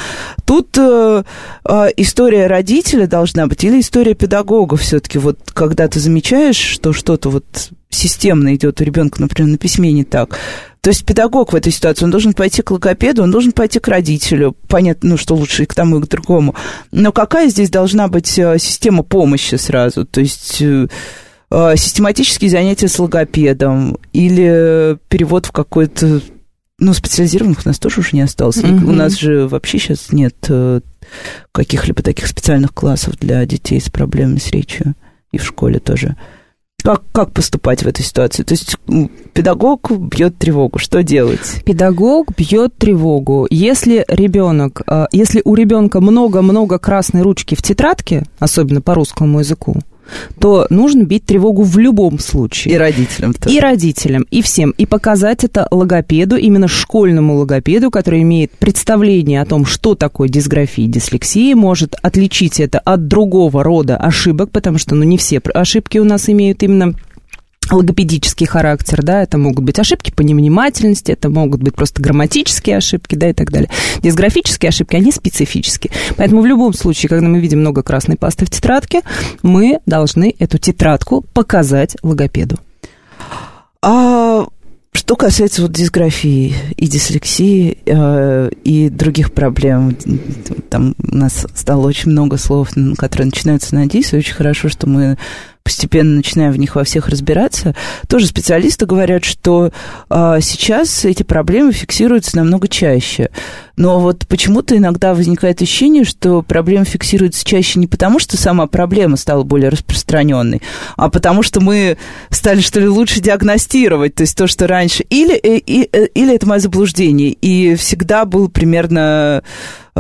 Тут 0.45 0.77
э, 0.77 1.23
э, 1.65 1.89
история 1.97 2.47
родителя 2.47 3.07
должна 3.07 3.47
быть 3.47 3.63
или 3.65 3.81
история 3.81 4.15
педагога 4.15 4.77
все-таки. 4.77 5.19
Вот 5.19 5.39
когда 5.53 5.89
ты 5.89 6.01
замечаешь, 6.01 6.57
что 6.57 6.93
что-то 6.93 7.31
вот 7.31 7.71
системно 7.91 8.55
идет 8.55 8.81
у 8.81 8.85
ребенка, 8.85 9.21
например, 9.21 9.53
на 9.53 9.59
письме 9.59 9.93
не 9.93 10.05
так. 10.05 10.39
То 10.81 10.91
есть 10.91 11.05
педагог 11.05 11.53
в 11.53 11.57
этой 11.57 11.73
ситуации, 11.73 12.05
он 12.05 12.11
должен 12.11 12.33
пойти 12.33 12.63
к 12.63 12.71
логопеду, 12.71 13.23
он 13.23 13.31
должен 13.31 13.53
пойти 13.53 13.79
к 13.79 13.89
родителю. 13.89 14.57
Понятно, 14.69 15.11
ну, 15.11 15.17
что 15.17 15.35
лучше 15.35 15.63
и 15.63 15.67
к 15.67 15.75
тому, 15.75 15.99
и 15.99 16.03
к 16.03 16.09
другому. 16.09 16.55
Но 16.93 17.13
какая 17.13 17.49
здесь 17.49 17.71
должна 17.71 18.09
быть 18.09 18.39
э, 18.39 18.59
система 18.59 19.03
помощи 19.03 19.55
сразу? 19.55 20.05
То 20.05 20.21
есть 20.21 20.63
э, 21.51 21.73
э, 21.73 21.77
систематические 21.77 22.51
занятия 22.51 22.89
с 22.89 22.99
логопедом 22.99 23.99
или 24.13 24.99
перевод 25.09 25.47
в 25.47 25.53
какой-то 25.53 26.21
ну, 26.79 26.93
специализированных 26.93 27.61
у 27.65 27.69
нас 27.69 27.79
тоже 27.79 28.01
уже 28.01 28.11
не 28.13 28.23
осталось. 28.23 28.59
Mm-hmm. 28.59 28.85
У 28.85 28.93
нас 28.93 29.15
же 29.15 29.49
вообще 29.49 29.79
сейчас 29.79 30.13
нет 30.13 30.37
каких-либо 31.53 32.03
таких 32.03 32.27
специальных 32.29 32.73
классов 32.73 33.17
для 33.19 33.45
детей 33.47 33.81
с 33.81 33.91
проблемами 33.91 34.39
с 34.39 34.51
речью. 34.51 34.95
И 35.33 35.39
в 35.39 35.45
школе 35.45 35.79
тоже. 35.79 36.17
Как, 36.83 37.03
как 37.13 37.33
поступать 37.33 37.83
в 37.83 37.89
этой 37.89 38.05
ситуации? 38.05 38.45
То 38.45 38.55
есть 38.55 38.77
педагог 39.35 39.91
бьет 39.91 40.39
тревогу, 40.39 40.79
что 40.79 41.03
делать? 41.03 41.63
Педагог 41.65 42.29
бьет 42.37 42.77
тревогу. 42.79 43.49
Если 43.51 44.05
ребенок, 44.09 44.83
э, 44.87 45.07
если 45.11 45.43
у 45.45 45.55
ребенка 45.55 46.01
много-много 46.01 46.79
красной 46.79 47.23
ручки 47.23 47.57
в 47.57 47.63
тетрадке, 47.63 48.25
особенно 48.39 48.81
по 48.81 48.95
русскому 48.95 49.41
языку, 49.41 49.77
то 50.41 50.67
нужно 50.71 51.05
бить 51.05 51.25
тревогу 51.25 51.63
в 51.63 51.79
любом 51.79 52.19
случае. 52.19 52.75
И 52.75 52.77
родителям 52.79 53.35
тоже. 53.35 53.55
И 53.55 53.61
родителям, 53.61 54.27
и 54.31 54.43
всем. 54.43 54.71
И 54.71 54.87
показать 54.87 55.45
это 55.45 55.67
логопеду, 55.71 56.37
именно 56.37 56.69
школьному 56.69 57.37
логопеду, 57.37 57.91
который 57.91 58.23
имеет 58.23 58.53
представление 58.53 59.43
о 59.43 59.47
том, 59.47 59.65
что 59.65 59.95
такое 59.95 60.29
дисграфия 60.29 60.87
и 60.87 60.89
дислексия, 60.89 61.55
может 61.55 61.95
отличить 62.03 62.61
это 62.61 62.79
от 62.79 63.09
другого 63.09 63.63
рода 63.63 63.97
ошибок, 63.97 64.51
потому 64.51 64.79
что 64.79 64.95
ну, 64.95 65.05
не 65.05 65.19
все 65.19 65.41
ошибки 65.55 65.99
у 65.99 66.05
нас 66.05 66.29
имеют 66.29 66.63
именно 66.63 66.95
логопедический 67.71 68.47
характер, 68.47 69.03
да, 69.03 69.23
это 69.23 69.39
могут 69.39 69.65
быть 69.65 69.79
ошибки 69.79 70.11
по 70.11 70.23
невнимательности, 70.23 71.13
это 71.13 71.29
могут 71.29 71.63
быть 71.63 71.75
просто 71.75 72.03
грамматические 72.03 72.79
ошибки, 72.79 73.15
да, 73.15 73.31
и 73.31 73.33
так 73.33 73.51
далее. 73.51 73.71
Дисграфические 74.03 74.69
ошибки, 74.69 74.97
они 74.97 75.13
специфические. 75.13 75.93
Поэтому 76.17 76.43
в 76.43 76.47
любом 76.47 76.73
случае, 76.73 77.09
когда 77.09 77.27
мы 77.27 77.41
видим 77.41 77.61
много 77.61 77.83
красной 77.83 78.17
пасты 78.17 78.47
в 78.47 78.51
тетрадке, 78.51 79.03
мы 79.43 79.81
должны 79.87 80.35
эту 80.39 80.59
тетрадку 80.59 81.23
показать 81.33 81.97
логопеду. 82.03 82.59
А 83.83 84.47
что 84.93 85.17
касается 85.17 85.63
вот 85.63 85.73
дисграфии 85.73 86.55
и 86.77 86.89
дислексии 86.89 87.79
э, 87.87 88.51
и 88.65 88.89
других 88.89 89.33
проблем, 89.33 89.97
там 90.71 90.95
у 90.99 91.17
нас 91.17 91.47
стало 91.55 91.87
очень 91.87 92.11
много 92.11 92.37
слов, 92.37 92.71
которые 92.97 93.27
начинаются 93.27 93.75
на 93.75 93.87
дис, 93.87 94.13
и 94.13 94.17
очень 94.17 94.35
хорошо, 94.35 94.69
что 94.69 94.89
мы 94.89 95.17
постепенно 95.69 96.17
начинаем 96.17 96.51
в 96.51 96.59
них 96.59 96.77
во 96.77 96.85
всех 96.85 97.11
разбираться, 97.11 97.75
тоже 98.07 98.27
специалисты 98.27 98.87
говорят, 98.87 99.23
что 99.23 99.71
а, 100.09 100.41
сейчас 100.41 101.05
эти 101.05 101.25
проблемы 101.25 101.73
фиксируются 101.73 102.39
намного 102.39 102.69
чаще. 102.69 103.29
Но 103.77 104.01
вот 104.01 104.27
почему-то 104.27 104.75
иногда 104.79 105.13
возникает 105.13 105.61
ощущение, 105.61 106.05
что 106.05 106.41
проблемы 106.41 106.87
фиксируются 106.87 107.45
чаще 107.45 107.79
не 107.81 107.87
потому, 107.87 108.19
что 108.19 108.39
сама 108.39 108.67
проблема 108.67 109.19
стала 109.19 109.43
более 109.43 109.69
распространенной, 109.69 110.63
а 110.97 111.11
потому 111.11 111.43
что 111.43 111.61
мы 111.61 111.99
стали, 112.31 112.63
что 112.63 112.81
ли, 112.81 112.89
лучше 112.89 113.21
диагностировать, 113.21 114.15
то 114.15 114.23
есть 114.23 114.39
то, 114.39 114.47
что 114.47 114.67
раньше... 114.67 115.05
Или, 115.11 115.35
э, 115.35 115.59
и, 115.59 115.83
и, 115.83 115.89
э, 115.93 116.07
или 116.15 116.35
это 116.35 116.49
мое 116.49 116.61
заблуждение, 116.61 117.29
и 117.29 117.75
всегда 117.75 118.25
был 118.25 118.49
примерно 118.49 119.43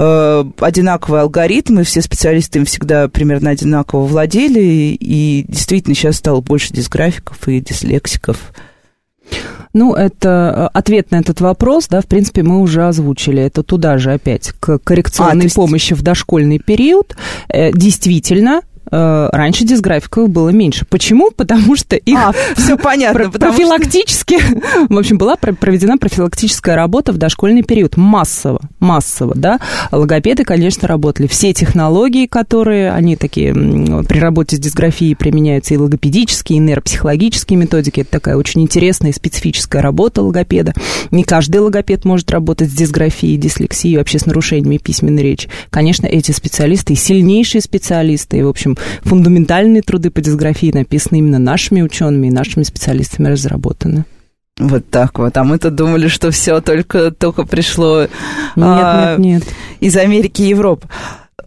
Э, 0.00 0.44
одинаковые 0.60 1.22
алгоритмы, 1.22 1.82
все 1.82 2.00
специалисты 2.02 2.60
им 2.60 2.66
всегда 2.66 3.08
примерно 3.08 3.50
одинаково 3.50 4.06
владели, 4.06 4.60
и 4.60 5.44
действительно 5.48 5.96
сейчас 5.96 6.16
стало 6.16 6.40
больше 6.40 6.72
дисграфиков 6.72 7.48
и 7.48 7.60
дислексиков. 7.60 8.52
Ну, 9.72 9.94
это 9.94 10.70
э, 10.72 10.78
ответ 10.78 11.10
на 11.10 11.16
этот 11.16 11.40
вопрос, 11.40 11.88
да, 11.88 12.00
в 12.00 12.06
принципе, 12.06 12.44
мы 12.44 12.60
уже 12.60 12.86
озвучили. 12.86 13.42
Это 13.42 13.64
туда 13.64 13.98
же 13.98 14.12
опять 14.12 14.52
к 14.60 14.78
коррекционной 14.78 15.42
а, 15.42 15.44
есть... 15.44 15.56
помощи 15.56 15.96
в 15.96 16.02
дошкольный 16.02 16.60
период. 16.60 17.16
Э, 17.48 17.72
действительно, 17.72 18.60
раньше 18.90 19.64
дисграфиков 19.64 20.28
было 20.28 20.50
меньше. 20.50 20.84
Почему? 20.88 21.30
Потому 21.30 21.76
что 21.76 21.96
их... 21.96 22.18
А, 22.18 22.32
все 22.56 22.76
понятно. 22.76 23.30
Профилактически, 23.30 24.38
в 24.88 24.96
общем, 24.96 25.18
была 25.18 25.36
проведена 25.36 25.98
профилактическая 25.98 26.76
работа 26.76 27.12
в 27.12 27.18
дошкольный 27.18 27.62
период. 27.62 27.96
Массово, 27.96 28.60
массово, 28.80 29.34
да. 29.34 29.60
Логопеды, 29.92 30.44
конечно, 30.44 30.88
работали. 30.88 31.26
Все 31.26 31.52
технологии, 31.52 32.26
которые, 32.26 32.92
они 32.92 33.16
такие, 33.16 33.52
при 33.52 34.18
работе 34.18 34.56
с 34.56 34.58
дисграфией 34.58 35.14
применяются 35.14 35.74
и 35.74 35.76
логопедические, 35.76 36.56
и 36.56 36.60
нейропсихологические 36.60 37.58
методики. 37.58 38.00
Это 38.00 38.10
такая 38.10 38.36
очень 38.36 38.62
интересная 38.62 39.10
и 39.10 39.14
специфическая 39.14 39.82
работа 39.82 40.22
логопеда. 40.22 40.72
Не 41.10 41.24
каждый 41.24 41.58
логопед 41.58 42.04
может 42.04 42.30
работать 42.30 42.70
с 42.70 42.74
дисграфией, 42.74 43.36
дислексией, 43.36 43.98
вообще 43.98 44.18
с 44.18 44.26
нарушениями 44.26 44.78
письменной 44.78 45.22
речи. 45.22 45.48
Конечно, 45.70 46.06
эти 46.06 46.32
специалисты, 46.32 46.94
сильнейшие 46.94 47.60
специалисты, 47.60 48.38
и, 48.38 48.42
в 48.42 48.48
общем, 48.48 48.77
фундаментальные 49.02 49.82
труды 49.82 50.10
по 50.10 50.20
дисграфии 50.20 50.70
написаны 50.72 51.18
именно 51.18 51.38
нашими 51.38 51.82
учеными 51.82 52.28
и 52.28 52.32
нашими 52.32 52.62
специалистами 52.62 53.28
разработаны. 53.28 54.04
Вот 54.58 54.88
так 54.90 55.18
вот. 55.18 55.36
А 55.36 55.44
мы-то 55.44 55.70
думали, 55.70 56.08
что 56.08 56.30
все 56.30 56.60
только, 56.60 57.10
только 57.12 57.44
пришло 57.44 58.02
нет, 58.02 58.10
а, 58.56 59.16
нет, 59.16 59.44
нет. 59.44 59.54
из 59.80 59.96
Америки 59.96 60.42
и 60.42 60.48
Европы. 60.48 60.88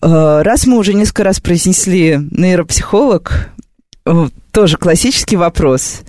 А, 0.02 0.44
раз 0.44 0.66
мы 0.66 0.78
уже 0.78 0.94
несколько 0.94 1.24
раз 1.24 1.40
произнесли 1.40 2.20
нейропсихолог, 2.32 3.50
тоже 4.52 4.78
классический 4.78 5.38
вопрос. 5.38 6.02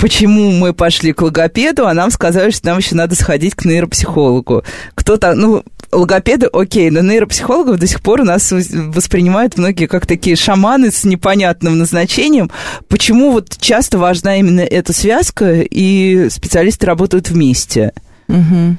Почему 0.00 0.50
мы 0.50 0.72
пошли 0.72 1.12
к 1.12 1.20
логопеду, 1.20 1.86
а 1.86 1.92
нам 1.92 2.10
сказали, 2.10 2.50
что 2.50 2.68
нам 2.68 2.78
еще 2.78 2.94
надо 2.94 3.14
сходить 3.14 3.54
к 3.54 3.66
нейропсихологу? 3.66 4.64
Кто-то, 4.94 5.34
ну, 5.34 5.62
логопеды, 5.92 6.46
окей, 6.46 6.90
но 6.90 7.00
нейропсихологов 7.00 7.78
до 7.78 7.86
сих 7.86 8.00
пор 8.00 8.22
у 8.22 8.24
нас 8.24 8.50
воспринимают 8.50 9.58
многие 9.58 9.86
как 9.86 10.06
такие 10.06 10.36
шаманы 10.36 10.90
с 10.90 11.04
непонятным 11.04 11.76
назначением. 11.76 12.50
Почему 12.88 13.30
вот 13.32 13.56
часто 13.60 13.98
важна 13.98 14.38
именно 14.38 14.60
эта 14.60 14.94
связка, 14.94 15.60
и 15.60 16.30
специалисты 16.30 16.86
работают 16.86 17.28
вместе? 17.28 17.92
Угу. 18.30 18.76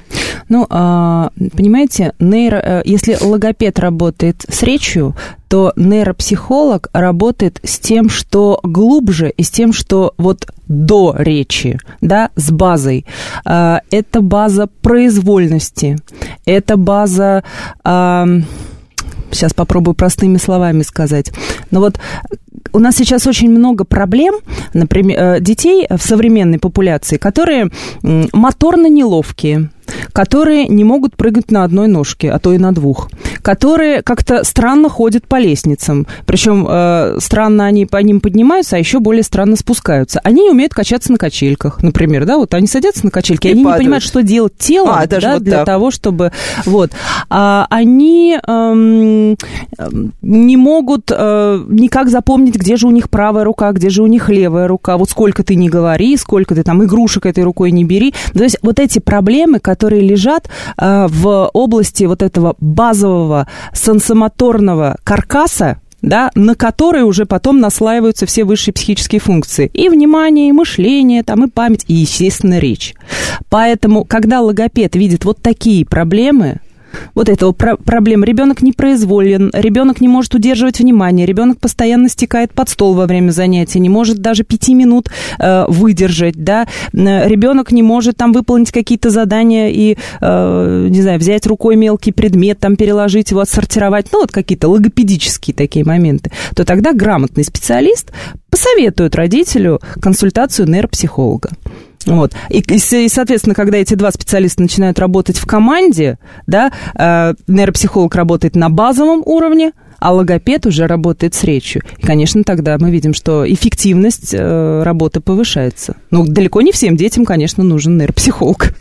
Ну, 0.50 0.68
а, 0.70 1.32
понимаете, 1.56 2.14
нейро, 2.20 2.58
э, 2.58 2.82
если 2.86 3.18
логопед 3.22 3.80
работает 3.80 4.46
с 4.50 4.64
речью, 4.64 5.16
то 5.48 5.72
нейропсихолог 5.76 6.90
работает 6.94 7.60
с 7.64 7.80
тем, 7.80 8.10
что 8.10 8.60
глубже, 8.64 9.30
и 9.30 9.44
с 9.44 9.50
тем, 9.50 9.72
что 9.74 10.14
вот 10.18 10.48
до 10.68 11.16
речи, 11.18 11.80
да, 12.02 12.32
с 12.36 12.52
базой. 12.52 13.06
А, 13.46 13.82
это 13.92 14.22
база 14.22 14.68
произвольности, 14.82 15.98
это 16.46 16.78
база 16.78 17.44
сейчас 19.32 19.54
попробую 19.54 19.96
простыми 19.96 20.38
словами 20.38 20.82
сказать. 20.84 21.32
Но 21.72 21.80
вот 21.80 22.00
у 22.74 22.80
нас 22.80 22.96
сейчас 22.96 23.28
очень 23.28 23.50
много 23.50 23.84
проблем, 23.84 24.36
например, 24.74 25.20
э, 25.20 25.40
детей 25.42 25.88
в 25.90 26.02
современной 26.02 26.60
популяции, 26.60 27.18
которые 27.18 27.70
моторно 28.02 28.88
неловкие, 28.88 29.70
которые 30.14 30.68
не 30.68 30.84
могут 30.84 31.16
прыгать 31.16 31.52
на 31.52 31.64
одной 31.64 31.88
ножке, 31.88 32.32
а 32.32 32.40
то 32.40 32.54
и 32.54 32.58
на 32.58 32.72
двух, 32.74 33.10
которые 33.42 34.02
как-то 34.02 34.44
странно 34.44 34.90
ходят 34.90 35.28
по 35.28 35.40
лестницам, 35.40 36.08
причем 36.26 36.68
э, 36.70 37.18
странно 37.20 37.66
они 37.66 37.86
по 37.86 37.98
ним 37.98 38.22
поднимаются, 38.22 38.76
а 38.76 38.80
еще 38.80 39.00
более 39.00 39.24
странно 39.24 39.56
спускаются. 39.56 40.20
Они 40.24 40.44
не 40.44 40.52
умеют 40.52 40.74
качаться 40.74 41.12
на 41.12 41.18
качельках, 41.18 41.82
например, 41.84 42.26
да, 42.26 42.38
вот 42.38 42.54
они 42.54 42.68
садятся 42.68 43.06
на 43.06 43.12
качельки, 43.12 43.48
и 43.48 43.52
они 43.52 43.64
падают. 43.64 43.80
не 43.80 43.84
понимают, 43.86 44.04
что 44.04 44.24
делать 44.24 44.58
телом, 44.58 44.96
а, 44.96 45.08
да, 45.08 45.34
вот 45.34 45.44
для 45.44 45.58
так. 45.58 45.66
того, 45.66 45.92
чтобы, 45.92 46.32
вот, 46.66 46.92
а, 47.30 47.68
они 47.70 48.38
эм, 48.48 49.36
не 50.22 50.58
могут 50.58 51.12
э, 51.12 51.64
никак 51.68 52.10
запомнить, 52.10 52.56
где 52.56 52.76
же 52.76 52.88
у 52.88 52.92
них 52.92 53.10
правая 53.10 53.44
рука, 53.44 53.72
где 53.72 53.90
же 53.90 54.04
у 54.04 54.08
них 54.08 54.30
левая 54.30 54.68
рука, 54.68 54.98
вот 54.98 55.10
сколько 55.10 55.44
ты 55.44 55.56
не 55.56 55.70
говори, 55.70 56.16
сколько 56.18 56.56
ты 56.56 56.64
там 56.64 56.84
игрушек 56.84 57.26
этой 57.26 57.44
рукой 57.44 57.72
не 57.72 57.84
бери, 57.84 58.14
то 58.34 58.44
есть 58.44 58.58
вот 58.62 58.80
эти 58.80 59.00
проблемы, 59.00 59.60
которые 59.60 59.81
которые 59.82 60.04
лежат 60.04 60.48
э, 60.78 61.08
в 61.10 61.50
области 61.54 62.04
вот 62.04 62.22
этого 62.22 62.56
базового 62.60 63.48
сенсомоторного 63.74 64.98
каркаса, 65.04 65.80
да, 66.04 66.30
на 66.36 66.54
который 66.54 67.02
уже 67.02 67.26
потом 67.26 67.60
наслаиваются 67.60 68.28
все 68.28 68.44
высшие 68.44 68.76
психические 68.76 69.20
функции. 69.20 69.72
И 69.74 69.90
внимание, 69.90 70.50
и 70.50 70.52
мышление, 70.52 71.24
там, 71.24 71.46
и 71.46 71.50
память, 71.50 71.86
и, 71.88 71.96
естественно, 71.96 72.60
речь. 72.60 72.94
Поэтому, 73.50 74.06
когда 74.06 74.42
логопед 74.42 74.96
видит 74.96 75.26
вот 75.26 75.42
такие 75.42 75.84
проблемы, 75.84 76.60
вот 77.16 77.30
этого 77.30 77.52
про- 77.52 77.78
проблем. 77.78 78.24
Ребенок 78.24 78.62
непроизволен, 78.62 79.52
ребенок 79.54 80.02
не 80.02 80.08
может 80.08 80.36
удерживать 80.36 80.80
внимание, 80.80 81.26
ребенок 81.26 81.60
постоянно 81.60 82.10
стекает 82.10 82.54
под 82.54 82.70
стол 82.70 82.94
во 82.94 83.06
время 83.06 83.32
занятия, 83.32 83.80
не 83.80 83.90
может 83.90 84.20
даже 84.20 84.44
пяти 84.44 84.74
минут 84.74 85.10
э, 85.40 85.66
выдержать, 85.68 86.36
да, 86.36 86.68
ребенок 86.94 87.72
не 87.72 87.84
может 87.84 88.18
там 88.18 88.34
выполнить 88.34 88.72
какие-то 88.72 89.10
задания 89.10 89.70
и, 89.70 89.98
э, 90.22 90.88
не 90.90 91.02
знаю, 91.02 91.20
взять 91.20 91.46
рукой 91.48 91.76
мелкий 91.76 92.12
предмет, 92.12 92.60
там 92.60 92.76
переложить 92.76 93.32
его, 93.32 93.42
отсортировать, 93.42 94.08
ну, 94.12 94.22
вот 94.22 94.32
какие-то 94.32 94.68
логопедические 94.70 95.56
такие 95.56 95.86
моменты, 95.86 96.32
то 96.56 96.66
тогда 96.66 96.94
грамотный 96.94 97.44
специалист 97.44 98.12
посоветует 98.50 99.16
родителю 99.16 99.80
консультацию 100.02 100.70
нейропсихолога. 100.70 101.52
Вот. 102.06 102.34
И, 102.50 102.60
и, 102.60 103.10
соответственно, 103.10 103.56
когда 103.56 103.78
эти 103.78 103.94
два 103.94 104.12
специалиста 104.12 104.62
начинают 104.62 105.00
работать 105.00 105.38
в 105.38 105.46
команде, 105.46 106.18
да, 106.48 106.72
э, 106.96 107.34
нейропсихолог 107.48 108.16
работает 108.16 108.56
на 108.56 108.70
базовом 108.70 109.22
уровне, 109.26 109.72
а 110.00 110.12
логопед 110.12 110.66
уже 110.66 110.88
работает 110.88 111.36
с 111.36 111.44
речью. 111.44 111.84
И, 112.00 112.06
конечно, 112.06 112.44
тогда 112.44 112.78
мы 112.80 112.90
видим, 112.90 113.14
что 113.14 113.46
эффективность 113.52 114.34
э, 114.34 114.84
работы 114.84 115.22
повышается. 115.22 115.96
Ну, 116.10 116.26
далеко 116.26 116.62
не 116.62 116.72
всем 116.72 116.98
детям, 116.98 117.24
конечно, 117.24 117.64
нужен 117.64 117.98
нейропсихолог. 117.98 118.74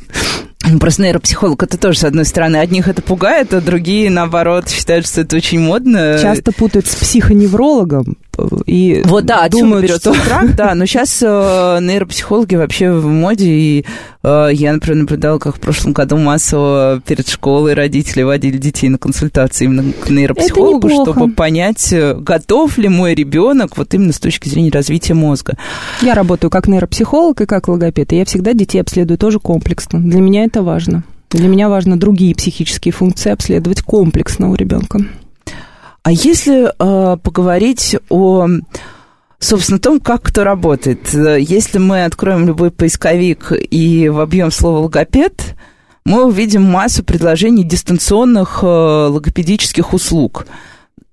Ну, 0.66 0.78
просто 0.78 1.02
нейропсихолог 1.02 1.62
это 1.62 1.78
тоже, 1.78 1.98
с 1.98 2.04
одной 2.04 2.24
стороны, 2.24 2.56
одних 2.56 2.88
это 2.88 3.02
пугает, 3.02 3.52
а 3.52 3.60
другие, 3.60 4.10
наоборот, 4.10 4.68
считают, 4.68 5.06
что 5.06 5.22
это 5.22 5.36
очень 5.36 5.60
модно. 5.60 6.18
Часто 6.20 6.52
путают 6.52 6.86
с 6.86 6.94
психоневрологом, 6.96 8.16
и 8.66 9.02
вот 9.04 9.24
да, 9.26 9.48
думают, 9.48 9.90
что... 9.90 10.14
страх, 10.14 10.54
да, 10.54 10.74
но 10.74 10.86
сейчас 10.86 11.22
э, 11.22 11.78
нейропсихологи 11.80 12.54
вообще 12.56 12.92
в 12.92 13.06
моде, 13.06 13.46
и 13.48 13.84
э, 14.22 14.48
я, 14.52 14.72
например, 14.72 14.98
наблюдала, 14.98 15.38
как 15.38 15.56
в 15.56 15.60
прошлом 15.60 15.92
году 15.92 16.16
массово 16.16 17.00
перед 17.06 17.28
школой 17.28 17.74
родители 17.74 18.22
водили 18.22 18.58
детей 18.58 18.88
на 18.88 18.98
консультации 18.98 19.64
именно 19.64 19.92
к 19.92 20.10
нейропсихологу, 20.10 20.88
чтобы 20.88 21.32
понять, 21.32 21.92
э, 21.92 22.14
готов 22.14 22.78
ли 22.78 22.88
мой 22.88 23.14
ребенок 23.14 23.76
вот 23.76 23.94
именно 23.94 24.12
с 24.12 24.18
точки 24.18 24.48
зрения 24.48 24.70
развития 24.70 25.14
мозга. 25.14 25.56
Я 26.02 26.14
работаю 26.14 26.50
как 26.50 26.68
нейропсихолог 26.68 27.40
и 27.40 27.46
как 27.46 27.68
логопед, 27.68 28.12
и 28.12 28.16
я 28.16 28.24
всегда 28.24 28.52
детей 28.52 28.80
обследую 28.80 29.18
тоже 29.18 29.38
комплексно. 29.38 30.00
Для 30.00 30.20
меня 30.20 30.44
это 30.44 30.62
важно. 30.62 31.04
Для 31.30 31.48
меня 31.48 31.68
важно 31.68 31.98
другие 31.98 32.34
психические 32.34 32.92
функции 32.92 33.30
обследовать 33.30 33.82
комплексно 33.82 34.50
у 34.50 34.54
ребенка. 34.56 35.00
А 36.02 36.12
если 36.12 36.72
э, 36.78 37.16
поговорить 37.18 37.96
о 38.08 38.48
собственно, 39.40 39.78
том, 39.80 40.00
как 40.00 40.22
кто 40.22 40.44
работает. 40.44 41.12
Если 41.14 41.78
мы 41.78 42.04
откроем 42.04 42.46
любой 42.46 42.70
поисковик 42.70 43.52
и 43.52 44.08
вобьем 44.08 44.50
слово 44.50 44.80
логопед, 44.80 45.56
мы 46.04 46.26
увидим 46.26 46.62
массу 46.62 47.02
предложений 47.02 47.64
дистанционных 47.64 48.60
э, 48.62 48.66
логопедических 48.66 49.92
услуг. 49.92 50.46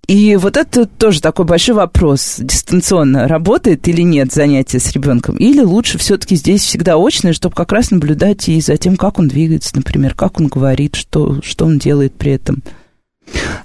И 0.07 0.37
вот 0.37 0.55
это 0.55 0.85
тоже 0.85 1.21
такой 1.21 1.43
большой 1.45 1.75
вопрос. 1.75 2.37
Дистанционно 2.39 3.27
работает 3.27 3.87
или 3.89 4.01
нет 4.01 4.31
занятие 4.31 4.79
с 4.79 4.91
ребенком? 4.93 5.35
Или 5.35 5.61
лучше 5.61 5.97
все-таки 5.97 6.37
здесь 6.37 6.61
всегда 6.61 6.95
очное, 6.95 7.33
чтобы 7.33 7.55
как 7.55 7.73
раз 7.73 7.91
наблюдать 7.91 8.47
и 8.47 8.61
за 8.61 8.77
тем, 8.77 8.95
как 8.95 9.19
он 9.19 9.27
двигается, 9.27 9.75
например, 9.75 10.13
как 10.13 10.39
он 10.39 10.47
говорит, 10.47 10.95
что, 10.95 11.41
что 11.41 11.65
он 11.65 11.77
делает 11.77 12.13
при 12.13 12.31
этом? 12.31 12.63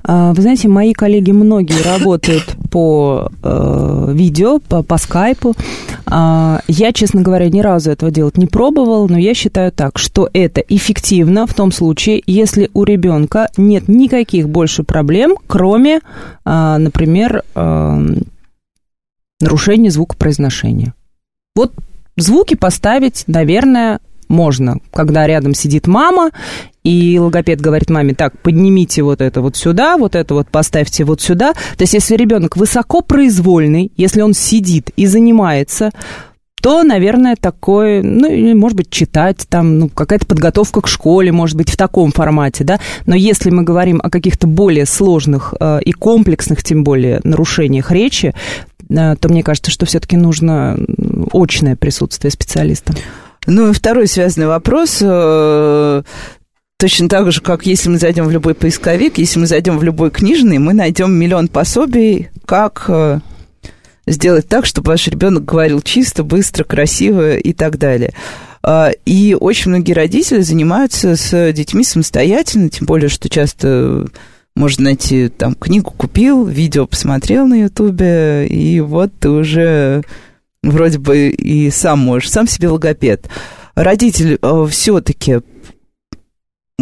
А, 0.04 0.32
вы 0.32 0.42
знаете, 0.42 0.68
мои 0.68 0.92
коллеги 0.92 1.30
многие 1.30 1.82
работают 1.82 2.56
по 2.70 3.30
э, 3.42 4.12
видео, 4.12 4.58
по, 4.58 4.82
по 4.82 4.98
скайпу. 4.98 5.54
А, 6.06 6.60
я, 6.66 6.92
честно 6.92 7.22
говоря, 7.22 7.48
ни 7.48 7.60
разу 7.60 7.90
этого 7.90 8.10
делать 8.10 8.36
не 8.36 8.46
пробовал, 8.46 9.08
но 9.08 9.18
я 9.18 9.34
считаю 9.34 9.72
так, 9.72 9.98
что 9.98 10.28
это 10.32 10.60
эффективно 10.60 11.46
в 11.46 11.54
том 11.54 11.72
случае, 11.72 12.22
если 12.26 12.70
у 12.74 12.84
ребенка 12.84 13.48
нет 13.56 13.88
никаких 13.88 14.48
больше 14.48 14.82
проблем, 14.82 15.36
кроме, 15.46 16.00
а, 16.44 16.78
например, 16.78 17.42
нарушения 19.40 19.90
звукопроизношения. 19.90 20.94
Вот 21.54 21.72
звуки 22.16 22.54
поставить, 22.54 23.24
наверное, 23.26 24.00
можно, 24.28 24.78
когда 24.92 25.26
рядом 25.26 25.54
сидит 25.54 25.86
мама, 25.86 26.30
и 26.84 27.18
логопед 27.18 27.60
говорит 27.60 27.90
маме, 27.90 28.14
так, 28.14 28.38
поднимите 28.40 29.02
вот 29.02 29.20
это 29.20 29.40
вот 29.40 29.56
сюда, 29.56 29.96
вот 29.96 30.14
это 30.14 30.34
вот 30.34 30.48
поставьте 30.48 31.04
вот 31.04 31.20
сюда. 31.20 31.52
То 31.52 31.82
есть, 31.82 31.94
если 31.94 32.16
ребенок 32.16 32.56
высокопроизвольный, 32.56 33.92
если 33.96 34.20
он 34.20 34.34
сидит 34.34 34.90
и 34.96 35.06
занимается, 35.06 35.90
то, 36.60 36.84
наверное, 36.84 37.34
такое, 37.34 38.02
ну, 38.04 38.56
может 38.56 38.76
быть, 38.76 38.88
читать, 38.88 39.46
там, 39.48 39.80
ну, 39.80 39.88
какая-то 39.88 40.26
подготовка 40.26 40.80
к 40.80 40.86
школе, 40.86 41.32
может 41.32 41.56
быть, 41.56 41.68
в 41.68 41.76
таком 41.76 42.12
формате, 42.12 42.62
да. 42.62 42.78
Но 43.04 43.16
если 43.16 43.50
мы 43.50 43.64
говорим 43.64 44.00
о 44.02 44.10
каких-то 44.10 44.46
более 44.46 44.86
сложных 44.86 45.54
э, 45.58 45.80
и 45.84 45.90
комплексных, 45.90 46.62
тем 46.62 46.84
более, 46.84 47.20
нарушениях 47.24 47.90
речи, 47.90 48.32
э, 48.88 49.16
то 49.16 49.28
мне 49.28 49.42
кажется, 49.42 49.72
что 49.72 49.86
все-таки 49.86 50.16
нужно 50.16 50.78
очное 51.32 51.74
присутствие 51.74 52.30
специалиста. 52.30 52.94
Ну 53.48 53.70
и 53.70 53.72
второй 53.72 54.06
связанный 54.06 54.46
вопрос. 54.46 55.02
Точно 56.82 57.08
так 57.08 57.30
же, 57.30 57.40
как 57.40 57.64
если 57.64 57.90
мы 57.90 57.98
зайдем 57.98 58.26
в 58.26 58.32
любой 58.32 58.54
поисковик, 58.54 59.18
если 59.18 59.38
мы 59.38 59.46
зайдем 59.46 59.78
в 59.78 59.84
любой 59.84 60.10
книжный, 60.10 60.58
мы 60.58 60.74
найдем 60.74 61.12
миллион 61.12 61.46
пособий, 61.46 62.30
как 62.44 62.86
э, 62.88 63.20
сделать 64.04 64.48
так, 64.48 64.66
чтобы 64.66 64.88
ваш 64.88 65.06
ребенок 65.06 65.44
говорил 65.44 65.80
чисто, 65.80 66.24
быстро, 66.24 66.64
красиво 66.64 67.36
и 67.36 67.52
так 67.52 67.78
далее. 67.78 68.14
Э, 68.64 68.90
и 69.06 69.36
очень 69.38 69.70
многие 69.70 69.92
родители 69.92 70.40
занимаются 70.40 71.14
с 71.14 71.52
детьми 71.52 71.84
самостоятельно, 71.84 72.68
тем 72.68 72.86
более, 72.86 73.08
что 73.08 73.28
часто 73.28 74.08
можно 74.56 74.86
найти 74.86 75.28
там 75.28 75.54
книгу 75.54 75.92
купил, 75.92 76.44
видео 76.44 76.88
посмотрел 76.88 77.46
на 77.46 77.62
Ютубе, 77.62 78.48
и 78.48 78.80
вот 78.80 79.12
ты 79.20 79.28
уже 79.28 80.02
вроде 80.64 80.98
бы 80.98 81.28
и 81.28 81.70
сам 81.70 82.00
можешь, 82.00 82.28
сам 82.28 82.48
себе 82.48 82.70
логопед. 82.70 83.28
Родитель 83.76 84.36
э, 84.42 84.66
все-таки 84.68 85.42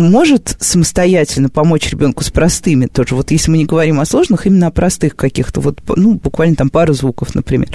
может 0.01 0.57
самостоятельно 0.61 1.48
помочь 1.48 1.90
ребенку 1.90 2.24
с 2.24 2.30
простыми 2.30 2.86
тоже. 2.86 3.14
Вот 3.14 3.30
если 3.30 3.51
мы 3.51 3.59
не 3.59 3.66
говорим 3.66 4.01
о 4.01 4.05
сложных, 4.05 4.46
именно 4.46 4.68
о 4.68 4.70
простых 4.70 5.16
каких-то, 5.16 5.61
вот, 5.61 5.80
ну, 5.96 6.14
буквально 6.14 6.57
там 6.57 6.70
пару 6.70 6.92
звуков, 6.92 7.34
например. 7.34 7.68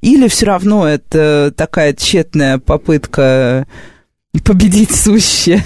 Или 0.00 0.28
все 0.28 0.46
равно 0.46 0.86
это 0.86 1.52
такая 1.56 1.92
тщетная 1.94 2.58
попытка 2.58 3.66
победить 4.44 4.94
сущее. 4.94 5.64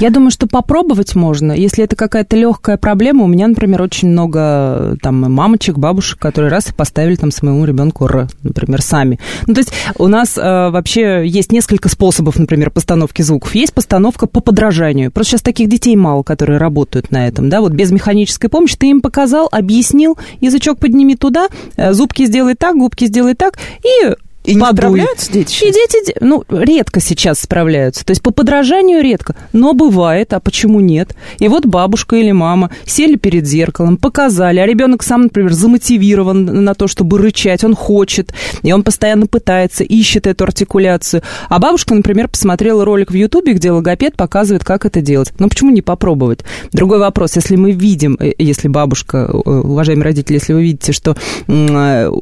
Я 0.00 0.10
думаю, 0.10 0.30
что 0.30 0.46
попробовать 0.46 1.16
можно, 1.16 1.52
если 1.52 1.82
это 1.82 1.96
какая-то 1.96 2.36
легкая 2.36 2.76
проблема. 2.76 3.24
У 3.24 3.26
меня, 3.26 3.48
например, 3.48 3.82
очень 3.82 4.08
много 4.08 4.96
там 5.02 5.20
мамочек, 5.32 5.76
бабушек, 5.76 6.20
которые 6.20 6.50
раз 6.50 6.70
и 6.70 6.72
поставили 6.72 7.16
там 7.16 7.32
своему 7.32 7.64
ребенку 7.64 8.04
Р, 8.04 8.28
например, 8.44 8.80
сами. 8.80 9.18
Ну, 9.46 9.54
то 9.54 9.60
есть 9.60 9.72
у 9.98 10.06
нас 10.06 10.38
э, 10.38 10.40
вообще 10.40 11.26
есть 11.26 11.50
несколько 11.50 11.88
способов, 11.88 12.38
например, 12.38 12.70
постановки 12.70 13.22
звуков. 13.22 13.54
Есть 13.56 13.74
постановка 13.74 14.26
по 14.26 14.40
подражанию. 14.40 15.10
Просто 15.10 15.32
сейчас 15.32 15.42
таких 15.42 15.68
детей 15.68 15.96
мало, 15.96 16.22
которые 16.22 16.58
работают 16.58 17.10
на 17.10 17.26
этом, 17.26 17.48
да, 17.48 17.60
вот 17.60 17.72
без 17.72 17.90
механической 17.90 18.48
помощи. 18.48 18.76
Ты 18.76 18.90
им 18.90 19.00
показал, 19.00 19.48
объяснил, 19.50 20.16
язычок 20.40 20.78
подними 20.78 21.16
туда, 21.16 21.48
э, 21.76 21.92
зубки 21.92 22.24
сделай 22.26 22.54
так, 22.54 22.76
губки 22.76 23.06
сделай 23.06 23.34
так, 23.34 23.58
и 23.82 24.14
и 24.44 24.54
не 24.54 24.64
справляются 24.64 25.32
дети 25.32 25.52
сейчас? 25.52 25.68
И 25.68 25.72
дети, 25.72 26.16
ну, 26.20 26.44
редко 26.48 27.00
сейчас 27.00 27.40
справляются. 27.40 28.04
То 28.04 28.12
есть 28.12 28.22
по 28.22 28.30
подражанию 28.30 29.02
редко. 29.02 29.36
Но 29.52 29.74
бывает, 29.74 30.32
а 30.32 30.40
почему 30.40 30.80
нет? 30.80 31.14
И 31.38 31.48
вот 31.48 31.66
бабушка 31.66 32.16
или 32.16 32.32
мама 32.32 32.70
сели 32.86 33.16
перед 33.16 33.46
зеркалом, 33.46 33.96
показали, 33.96 34.58
а 34.58 34.66
ребенок 34.66 35.02
сам, 35.02 35.22
например, 35.22 35.52
замотивирован 35.52 36.64
на 36.64 36.74
то, 36.74 36.88
чтобы 36.88 37.18
рычать, 37.18 37.64
он 37.64 37.74
хочет, 37.74 38.32
и 38.62 38.72
он 38.72 38.82
постоянно 38.82 39.26
пытается, 39.26 39.84
ищет 39.84 40.26
эту 40.26 40.44
артикуляцию. 40.44 41.22
А 41.48 41.58
бабушка, 41.58 41.94
например, 41.94 42.28
посмотрела 42.28 42.84
ролик 42.84 43.10
в 43.10 43.14
Ютубе, 43.14 43.52
где 43.52 43.70
логопед 43.70 44.16
показывает, 44.16 44.64
как 44.64 44.86
это 44.86 45.00
делать. 45.00 45.32
Ну, 45.38 45.48
почему 45.48 45.70
не 45.70 45.82
попробовать? 45.82 46.40
Другой 46.72 46.98
вопрос, 46.98 47.36
если 47.36 47.56
мы 47.56 47.72
видим, 47.72 48.16
э, 48.20 48.32
если 48.38 48.68
бабушка, 48.68 49.28
э, 49.30 49.32
уважаемые 49.32 50.04
родители, 50.04 50.36
если 50.36 50.52
вы 50.52 50.62
видите, 50.62 50.92
что 50.92 51.16
э, 51.46 51.52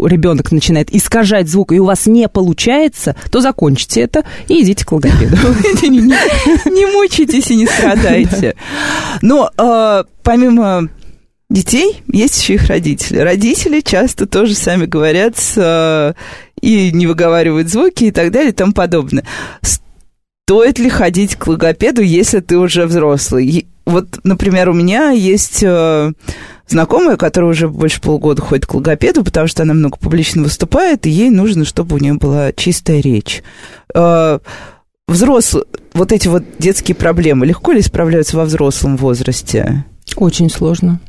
ребенок 0.04 0.50
начинает 0.50 0.92
искажать 0.94 1.48
звук, 1.48 1.72
и 1.72 1.78
у 1.78 1.84
вас 1.84 2.05
не 2.06 2.28
получается, 2.28 3.16
то 3.30 3.40
закончите 3.40 4.02
это 4.02 4.24
и 4.48 4.62
идите 4.62 4.84
к 4.84 4.92
логопеду. 4.92 5.36
Не 5.86 6.86
мучайтесь 6.92 7.50
и 7.50 7.56
не 7.56 7.66
страдайте. 7.66 8.56
Но 9.22 9.50
а, 9.56 10.04
помимо 10.22 10.88
детей 11.48 12.02
есть 12.12 12.40
еще 12.40 12.54
их 12.54 12.66
родители. 12.68 13.18
Родители 13.18 13.80
часто 13.80 14.26
тоже 14.26 14.54
сами 14.54 14.86
говорят 14.86 15.36
а, 15.56 16.14
и 16.60 16.90
не 16.92 17.06
выговаривают 17.06 17.68
звуки 17.68 18.04
и 18.04 18.10
так 18.10 18.30
далее 18.32 18.50
и 18.50 18.54
тому 18.54 18.72
подобное. 18.72 19.24
Стоит 19.62 20.78
ли 20.78 20.88
ходить 20.88 21.36
к 21.36 21.46
логопеду, 21.46 22.02
если 22.02 22.40
ты 22.40 22.56
уже 22.56 22.86
взрослый? 22.86 23.66
Вот, 23.84 24.20
например, 24.24 24.68
у 24.68 24.74
меня 24.74 25.10
есть 25.10 25.62
а, 25.64 26.12
знакомая, 26.66 27.16
которая 27.16 27.50
уже 27.50 27.68
больше 27.68 28.00
полгода 28.00 28.42
ходит 28.42 28.66
к 28.66 28.74
логопеду, 28.74 29.24
потому 29.24 29.46
что 29.46 29.62
она 29.62 29.74
много 29.74 29.96
публично 29.96 30.42
выступает, 30.42 31.06
и 31.06 31.10
ей 31.10 31.30
нужно, 31.30 31.64
чтобы 31.64 31.96
у 31.96 31.98
нее 31.98 32.14
была 32.14 32.52
чистая 32.52 33.00
речь. 33.00 33.42
Э, 33.94 34.38
взрослые, 35.06 35.66
вот 35.92 36.12
эти 36.12 36.28
вот 36.28 36.44
детские 36.58 36.94
проблемы, 36.94 37.46
легко 37.46 37.72
ли 37.72 37.82
справляются 37.82 38.36
во 38.36 38.44
взрослом 38.44 38.96
возрасте? 38.96 39.84
Очень 40.16 40.50
сложно. 40.50 41.00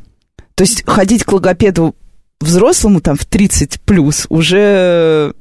То 0.54 0.62
есть 0.62 0.84
ходить 0.86 1.24
к 1.24 1.32
логопеду 1.32 1.94
взрослому 2.40 3.00
там 3.00 3.16
в 3.16 3.24
30 3.24 3.80
плюс 3.80 4.26
уже 4.28 5.34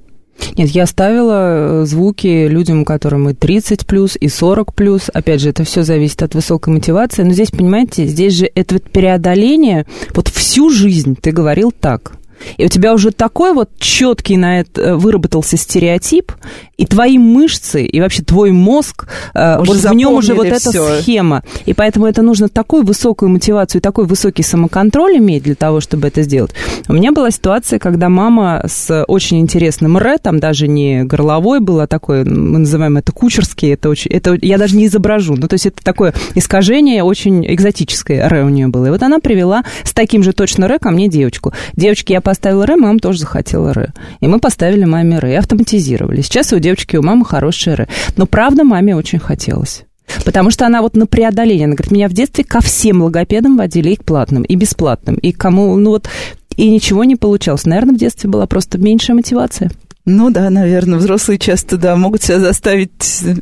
нет, 0.57 0.69
я 0.69 0.85
ставила 0.85 1.81
э, 1.81 1.85
звуки 1.85 2.47
людям, 2.47 2.85
которым 2.85 3.29
и 3.29 3.33
30 3.33 3.85
плюс, 3.85 4.17
и 4.19 4.27
40 4.27 4.73
плюс. 4.73 5.09
Опять 5.13 5.41
же, 5.41 5.49
это 5.49 5.63
все 5.63 5.83
зависит 5.83 6.23
от 6.23 6.35
высокой 6.35 6.73
мотивации. 6.73 7.23
Но 7.23 7.31
здесь, 7.31 7.51
понимаете, 7.51 8.05
здесь 8.05 8.33
же 8.33 8.49
это 8.55 8.75
вот 8.75 8.83
преодоление. 8.83 9.85
Вот 10.13 10.29
всю 10.29 10.69
жизнь 10.69 11.15
ты 11.19 11.31
говорил 11.31 11.71
так. 11.71 12.13
И 12.57 12.65
у 12.65 12.69
тебя 12.69 12.93
уже 12.93 13.11
такой 13.11 13.53
вот 13.53 13.69
четкий 13.79 14.37
на 14.37 14.61
это 14.61 14.81
э, 14.81 14.95
выработался 14.95 15.57
стереотип, 15.57 16.31
и 16.77 16.85
твои 16.85 17.17
мышцы, 17.17 17.83
и 17.83 17.99
вообще 17.99 18.23
твой 18.23 18.51
мозг, 18.51 19.07
э, 19.33 19.59
уже 19.59 19.73
вот 19.73 19.81
в 19.81 19.93
нем 19.93 20.13
уже 20.13 20.33
вот 20.33 20.45
эта 20.45 20.69
все. 20.69 21.01
схема. 21.01 21.43
И 21.65 21.73
поэтому 21.73 22.05
это 22.05 22.21
нужно 22.21 22.49
такую 22.49 22.83
высокую 22.83 23.29
мотивацию, 23.29 23.81
такой 23.81 24.05
высокий 24.05 24.43
самоконтроль 24.43 25.17
иметь 25.17 25.43
для 25.43 25.55
того, 25.55 25.81
чтобы 25.81 26.07
это 26.07 26.21
сделать. 26.23 26.51
У 26.87 26.93
меня 26.93 27.11
была 27.11 27.31
ситуация, 27.31 27.79
когда 27.79 28.09
мама 28.09 28.63
с 28.67 29.03
очень 29.07 29.39
интересным 29.39 29.97
ре, 29.97 30.17
там 30.17 30.39
даже 30.39 30.67
не 30.67 31.03
горловой 31.03 31.59
было, 31.59 31.83
а 31.83 31.87
такое, 31.87 32.23
мы 32.25 32.59
называем 32.59 32.97
это 32.97 33.11
кучерский, 33.11 33.73
это 33.73 33.89
очень, 33.89 34.11
это 34.11 34.37
я 34.41 34.57
даже 34.57 34.75
не 34.75 34.85
изображу. 34.85 35.35
Ну, 35.35 35.47
то 35.47 35.53
есть 35.55 35.65
это 35.65 35.83
такое 35.83 36.13
искажение 36.35 37.03
очень 37.03 37.45
экзотическое 37.45 38.27
ре 38.29 38.43
у 38.43 38.49
нее 38.49 38.67
было. 38.67 38.87
И 38.87 38.89
вот 38.89 39.03
она 39.03 39.19
привела 39.19 39.63
с 39.83 39.93
таким 39.93 40.23
же 40.23 40.33
точно 40.33 40.67
ре 40.67 40.79
ко 40.79 40.91
мне 40.91 41.07
девочку. 41.07 41.53
Девочки, 41.75 42.13
я 42.13 42.21
поставила 42.27 42.65
ре, 42.65 42.75
мама 42.75 42.99
тоже 42.99 43.19
захотела 43.19 43.73
ре. 43.73 43.93
И 44.19 44.27
мы 44.27 44.39
поставили 44.39 44.83
маме 44.83 45.17
ре, 45.19 45.37
автоматизировали. 45.37 46.19
Сейчас 46.19 46.51
у 46.51 46.59
девочки, 46.59 46.97
у 46.97 47.01
мамы 47.01 47.23
хорошие 47.23 47.75
ре. 47.75 47.87
Но 48.17 48.25
правда 48.25 48.65
маме 48.65 48.97
очень 48.97 49.17
хотелось. 49.17 49.85
Потому 50.25 50.51
что 50.51 50.65
она 50.65 50.81
вот 50.81 50.97
на 50.97 51.07
преодоление, 51.07 51.67
она 51.67 51.75
говорит, 51.75 51.89
меня 51.89 52.09
в 52.09 52.13
детстве 52.13 52.43
ко 52.43 52.59
всем 52.59 53.01
логопедам 53.01 53.55
водили, 53.55 53.91
и 53.91 53.95
к 53.95 54.03
платным, 54.03 54.43
и 54.43 54.55
бесплатным, 54.55 55.15
и 55.15 55.31
кому, 55.31 55.73
ну 55.77 55.91
вот, 55.91 56.09
и 56.57 56.69
ничего 56.69 57.05
не 57.05 57.15
получалось. 57.15 57.65
Наверное, 57.65 57.95
в 57.95 57.97
детстве 57.97 58.29
была 58.29 58.45
просто 58.45 58.77
меньшая 58.77 59.15
мотивация. 59.15 59.71
Ну 60.03 60.29
да, 60.29 60.49
наверное, 60.49 60.99
взрослые 60.99 61.39
часто, 61.39 61.77
да, 61.77 61.95
могут 61.95 62.23
себя 62.23 62.39
заставить 62.41 62.91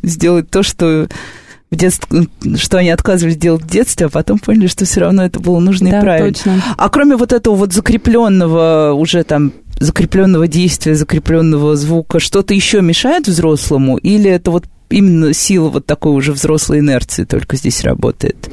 сделать 0.04 0.52
то, 0.52 0.62
что 0.62 1.08
в 1.72 1.76
детстве, 1.76 2.28
что 2.58 2.78
они 2.78 2.90
отказывались 2.90 3.38
делать 3.38 3.64
в 3.64 3.70
детстве, 3.70 4.08
а 4.08 4.10
потом 4.10 4.40
поняли, 4.40 4.68
что 4.68 4.86
все 4.86 5.02
равно 5.02 5.26
это 5.26 5.40
было 5.40 5.60
нужно 5.60 5.90
да, 5.90 6.00
и 6.00 6.02
правильно. 6.02 6.34
Точно. 6.34 6.64
А 6.78 6.90
кроме 6.90 7.16
вот 7.16 7.34
этого 7.34 7.56
вот 7.56 7.74
закрепленного 7.74 8.94
уже 8.94 9.24
там 9.24 9.54
закрепленного 9.80 10.48
действия, 10.48 10.96
закрепленного 10.96 11.76
звука, 11.76 12.20
что-то 12.20 12.54
еще 12.54 12.82
мешает 12.82 13.28
взрослому, 13.28 13.98
или 13.98 14.30
это 14.30 14.52
вот 14.52 14.66
именно 14.90 15.34
сила 15.34 15.70
вот 15.70 15.86
такой 15.86 16.14
уже 16.14 16.32
взрослой 16.32 16.80
инерции 16.80 17.26
только 17.26 17.58
здесь 17.58 17.84
работает? 17.84 18.50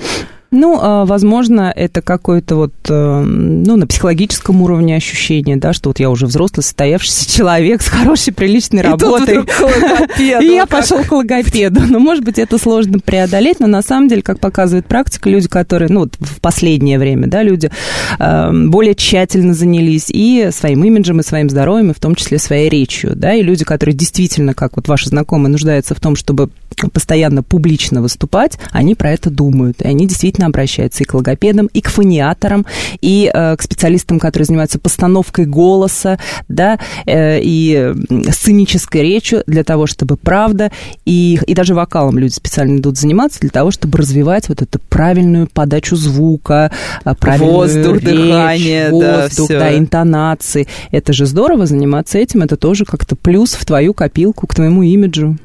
Ну, 0.53 0.79
а, 0.81 1.07
возможно, 1.07 1.73
это 1.75 2.03
какое-то 2.03 2.57
вот, 2.57 2.75
э, 2.87 3.23
ну, 3.23 3.77
на 3.77 3.87
психологическом 3.87 4.61
уровне 4.61 4.95
ощущение, 4.95 5.57
да, 5.57 5.73
что 5.73 5.89
вот 5.89 5.99
я 5.99 6.11
уже 6.11 6.27
взрослый, 6.27 6.63
состоявшийся 6.63 7.29
человек 7.37 7.81
с 7.81 7.89
хорошей, 7.89 8.35
приличной 8.35 8.83
работой. 8.83 9.39
И 10.19 10.55
я 10.55 10.67
пошел 10.67 11.03
к 11.05 11.11
логопеду. 11.11 11.81
Ну, 11.89 11.99
может 11.99 12.23
быть, 12.23 12.39
это 12.39 12.59
сложно 12.59 12.99
преодолеть, 12.99 13.61
но 13.61 13.67
на 13.67 13.81
самом 13.81 14.09
деле, 14.09 14.21
как 14.21 14.41
показывает 14.41 14.85
практика, 14.85 15.31
люди, 15.31 15.49
которые, 15.49 15.89
ну, 15.89 16.07
в 16.21 16.41
последнее 16.43 16.99
время, 16.99 17.29
да, 17.29 17.43
люди 17.43 17.71
э, 18.19 18.51
более 18.53 18.95
тщательно 18.95 19.55
занялись 19.55 20.11
и 20.11 20.51
своим 20.53 20.85
имиджем, 20.85 21.21
и 21.21 21.23
своим 21.23 21.49
здоровьем, 21.49 21.93
и 21.93 21.95
в 21.95 22.01
том 22.01 22.15
числе 22.15 22.39
своей 22.39 22.69
речью, 22.69 23.13
да, 23.17 23.33
и 23.33 23.41
люди, 23.41 23.65
которые 23.65 23.97
действительно, 23.97 24.53
как 24.53 24.77
вот 24.77 24.87
ваши 24.87 25.09
знакомые, 25.09 25.51
нуждаются 25.51 25.95
в 25.95 26.01
том, 26.01 26.15
чтобы 26.15 26.51
постоянно 26.91 27.43
публично 27.43 28.03
выступать, 28.03 28.59
они 28.71 28.95
про 28.95 29.11
это 29.11 29.31
думают, 29.31 29.83
и 29.83 29.87
они 29.87 30.07
действительно 30.07 30.47
обращаются 30.47 31.03
и 31.03 31.07
к 31.07 31.15
логопедам, 31.15 31.67
и 31.67 31.81
к 31.81 31.89
фониаторам, 31.89 32.67
и 33.01 33.31
э, 33.33 33.57
к 33.57 33.63
специалистам, 33.63 34.19
которые 34.19 34.47
занимаются 34.47 34.79
постановкой 34.79 35.47
голоса, 35.47 36.19
да, 36.49 36.79
э, 37.07 37.41
и 37.43 37.95
сценической 38.31 39.03
речью 39.03 39.43
для 39.47 39.65
того, 39.65 39.87
чтобы 39.87 40.17
правда, 40.17 40.71
и, 41.05 41.39
и 41.47 41.55
даже 41.55 41.75
вокалом 41.75 42.19
люди 42.19 42.33
специально 42.33 42.79
идут 42.79 42.99
заниматься 42.99 43.41
для 43.41 43.51
того, 43.51 43.71
чтобы 43.71 43.99
развивать 43.99 44.49
вот 44.49 44.63
эту 44.63 44.79
правильную 44.79 45.49
подачу 45.53 45.97
звука, 45.97 46.71
э, 47.05 47.15
правильную 47.15 47.53
воздух, 47.53 47.95
речь, 47.97 48.05
дыхание, 48.05 48.91
воздух, 48.91 49.49
да, 49.49 49.59
да, 49.59 49.79
интонации. 49.79 50.67
Это 50.91 51.13
же 51.13 51.27
здорово 51.27 51.67
заниматься 51.67 52.19
этим, 52.19 52.43
это 52.43 52.57
тоже 52.57 52.85
как-то 52.85 53.17
плюс 53.17 53.55
в 53.55 53.65
твою 53.65 53.95
копилку, 53.95 54.47
к 54.47 54.55
твоему 54.55 54.83
имиджу. 54.83 55.37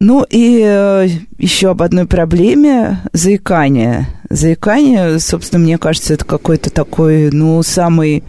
Ну 0.00 0.26
и 0.28 0.60
э, 0.64 1.08
еще 1.38 1.70
об 1.70 1.82
одной 1.82 2.06
проблеме 2.06 3.00
заикания. 3.12 4.08
Заикание, 4.28 5.18
собственно, 5.20 5.62
мне 5.62 5.78
кажется, 5.78 6.14
это 6.14 6.24
какой-то 6.24 6.70
такой, 6.70 7.30
ну, 7.30 7.62
самый 7.62 8.24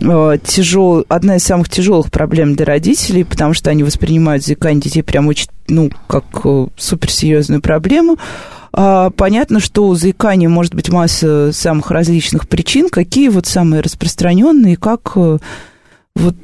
э, 0.00 0.38
тяжел, 0.44 1.04
одна 1.08 1.36
из 1.36 1.44
самых 1.44 1.68
тяжелых 1.68 2.10
проблем 2.10 2.54
для 2.54 2.66
родителей, 2.66 3.24
потому 3.24 3.52
что 3.52 3.70
они 3.70 3.82
воспринимают 3.82 4.44
заикание 4.44 4.80
детей 4.80 5.02
прям 5.02 5.26
очень, 5.26 5.48
ну, 5.68 5.90
как 6.06 6.24
э, 6.44 6.66
суперсерьезную 6.76 7.60
проблему. 7.60 8.16
А, 8.72 9.10
понятно, 9.10 9.58
что 9.58 9.88
у 9.88 9.94
заикания 9.94 10.48
может 10.48 10.74
быть 10.74 10.88
масса 10.88 11.50
самых 11.52 11.90
различных 11.90 12.48
причин. 12.48 12.88
Какие 12.88 13.28
вот 13.28 13.46
самые 13.46 13.82
распространенные, 13.82 14.76
как 14.76 15.14
вот 15.16 16.36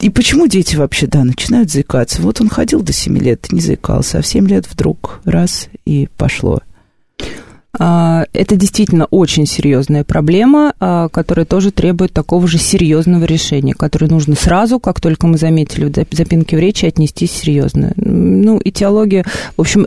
и 0.00 0.10
почему 0.10 0.46
дети 0.46 0.76
вообще, 0.76 1.08
да, 1.08 1.24
начинают 1.24 1.70
заикаться? 1.70 2.22
Вот 2.22 2.40
он 2.40 2.48
ходил 2.48 2.82
до 2.82 2.92
7 2.92 3.18
лет, 3.18 3.50
не 3.50 3.60
заикался, 3.60 4.18
а 4.18 4.22
в 4.22 4.26
7 4.26 4.46
лет 4.46 4.66
вдруг 4.70 5.20
раз 5.24 5.68
и 5.84 6.08
пошло. 6.16 6.60
А, 7.76 8.24
это 8.32 8.54
действительно 8.56 9.06
очень 9.06 9.44
серьезная 9.44 10.04
проблема, 10.04 10.72
а, 10.78 11.08
которая 11.08 11.46
тоже 11.46 11.72
требует 11.72 12.12
такого 12.12 12.46
же 12.46 12.58
серьезного 12.58 13.24
решения, 13.24 13.74
которое 13.74 14.08
нужно 14.08 14.36
сразу, 14.36 14.78
как 14.78 15.00
только 15.00 15.26
мы 15.26 15.36
заметили 15.36 15.84
в 15.86 16.14
запинке 16.16 16.56
в 16.56 16.60
речи, 16.60 16.86
отнестись 16.86 17.32
серьезно. 17.32 17.92
Ну, 17.96 18.58
и 18.58 18.70
теология, 18.70 19.24
в 19.56 19.60
общем, 19.60 19.86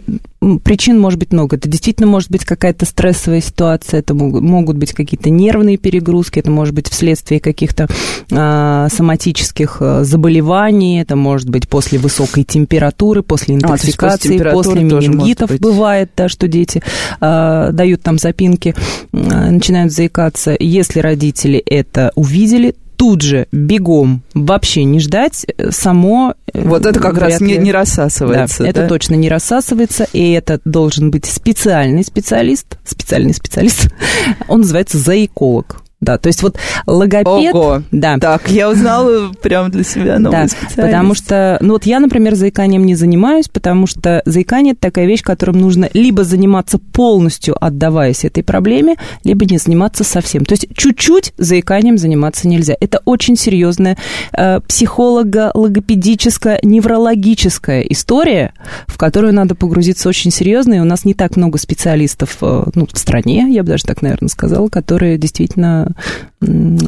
причин 0.64 1.00
может 1.00 1.20
быть 1.20 1.32
много. 1.32 1.56
Это 1.56 1.70
действительно 1.70 2.08
может 2.08 2.32
быть 2.32 2.46
какая-то 2.46 2.86
стрессовая 2.86 3.42
ситуация, 3.42 4.00
это 4.00 4.14
могут 4.16 4.78
быть 4.78 4.94
какие-то 4.94 5.30
нервные 5.30 5.78
перегрузки, 5.78 6.39
это 6.39 6.50
может 6.50 6.74
быть 6.74 6.89
вследствие 6.89 7.39
каких-то 7.39 7.88
а, 8.32 8.88
соматических 8.89 9.78
а, 9.80 10.04
заболеваний, 10.04 11.00
это 11.00 11.16
может 11.16 11.50
быть 11.50 11.70
после 11.70 12.00
высокой 12.00 12.44
температуры, 12.44 13.22
после 13.22 13.56
интоксикации, 13.56 14.39
а, 14.39 14.52
после, 14.52 14.82
после 14.82 14.84
менингитов 14.84 15.60
бывает, 15.60 16.12
да, 16.18 16.28
что 16.28 16.48
дети 16.48 16.82
а, 17.20 17.72
дают 17.72 18.02
там 18.02 18.18
запинки, 18.18 18.74
а, 19.14 19.52
начинают 19.52 19.94
заикаться. 19.94 20.56
Если 20.60 21.00
родители 21.00 21.60
это 21.60 22.12
увидели, 22.16 22.76
тут 23.02 23.24
же 23.24 23.47
бегом 23.52 24.22
вообще 24.36 24.84
не 24.84 24.99
ждать, 24.99 25.47
э, 25.58 25.72
само... 25.72 26.36
Э, 26.54 26.62
вот 26.62 26.86
это 26.86 26.99
как 26.99 27.18
раз 27.18 27.41
не, 27.41 27.58
не 27.58 27.72
рассасывается. 27.72 28.60
Да, 28.60 28.64
да, 28.66 28.70
это 28.70 28.88
точно 28.88 29.16
не 29.16 29.28
рассасывается, 29.28 30.08
и 30.14 30.34
это 30.34 30.62
должен 30.66 31.10
быть 31.10 31.26
специальный 31.26 32.04
специалист, 32.04 32.78
специальный 32.86 33.34
специалист, 33.34 33.91
он 34.47 34.60
называется 34.60 34.99
заиколог. 34.99 35.82
Да, 36.02 36.18
то 36.18 36.28
есть 36.28 36.41
вот 36.41 36.58
логопед... 36.88 37.54
Ого. 37.54 37.84
Да. 37.91 38.18
Так, 38.18 38.49
я 38.49 38.72
узнала 38.72 39.32
прям 39.34 39.70
для 39.70 39.84
себя 39.84 40.18
новый 40.18 40.47
да, 40.47 40.82
потому 40.82 41.14
что, 41.14 41.60
ну 41.62 41.74
вот 41.74 41.86
я, 41.86 41.99
например, 41.99 42.34
заиканием 42.34 42.88
не 42.88 42.95
занимаюсь, 42.95 43.47
потому 43.47 43.86
что 43.86 44.24
заикание– 44.26 44.72
это 44.74 44.82
такая 44.82 45.06
вещь, 45.06 45.22
которым 45.22 45.60
нужно 45.60 45.89
либо 45.93 46.24
заниматься 46.24 46.80
полностью, 46.80 47.56
отдаваясь 47.64 48.26
этой 48.26 48.43
проблеме, 48.43 48.95
либо 49.24 49.45
не 49.45 49.60
заниматься 49.60 50.04
совсем. 50.04 50.43
То 50.43 50.54
есть 50.54 50.70
чуть-чуть 50.76 51.34
заиканием 51.38 51.99
заниматься 51.99 52.47
нельзя. 52.47 52.76
Это 52.80 53.04
очень 53.06 53.38
серьезная 53.38 53.95
э, 54.36 54.60
психолого-логопедическая, 54.62 56.60
неврологическая 56.64 57.82
история, 57.82 58.54
в 58.88 58.97
которую 58.97 59.36
надо 59.36 59.54
погрузиться 59.54 60.10
очень 60.10 60.32
серьезно, 60.32 60.74
и 60.74 60.80
у 60.80 60.86
нас 60.86 61.06
не 61.06 61.14
так 61.14 61.38
много 61.38 61.60
специалистов 61.60 62.38
э, 62.41 62.64
ну, 62.74 62.88
в 62.91 62.97
стране, 62.97 63.47
я 63.52 63.62
бы 63.62 63.70
даже 63.70 63.84
так, 63.84 64.02
наверное, 64.02 64.30
сказала, 64.30 64.68
которые 64.68 65.20
действительно 65.20 65.91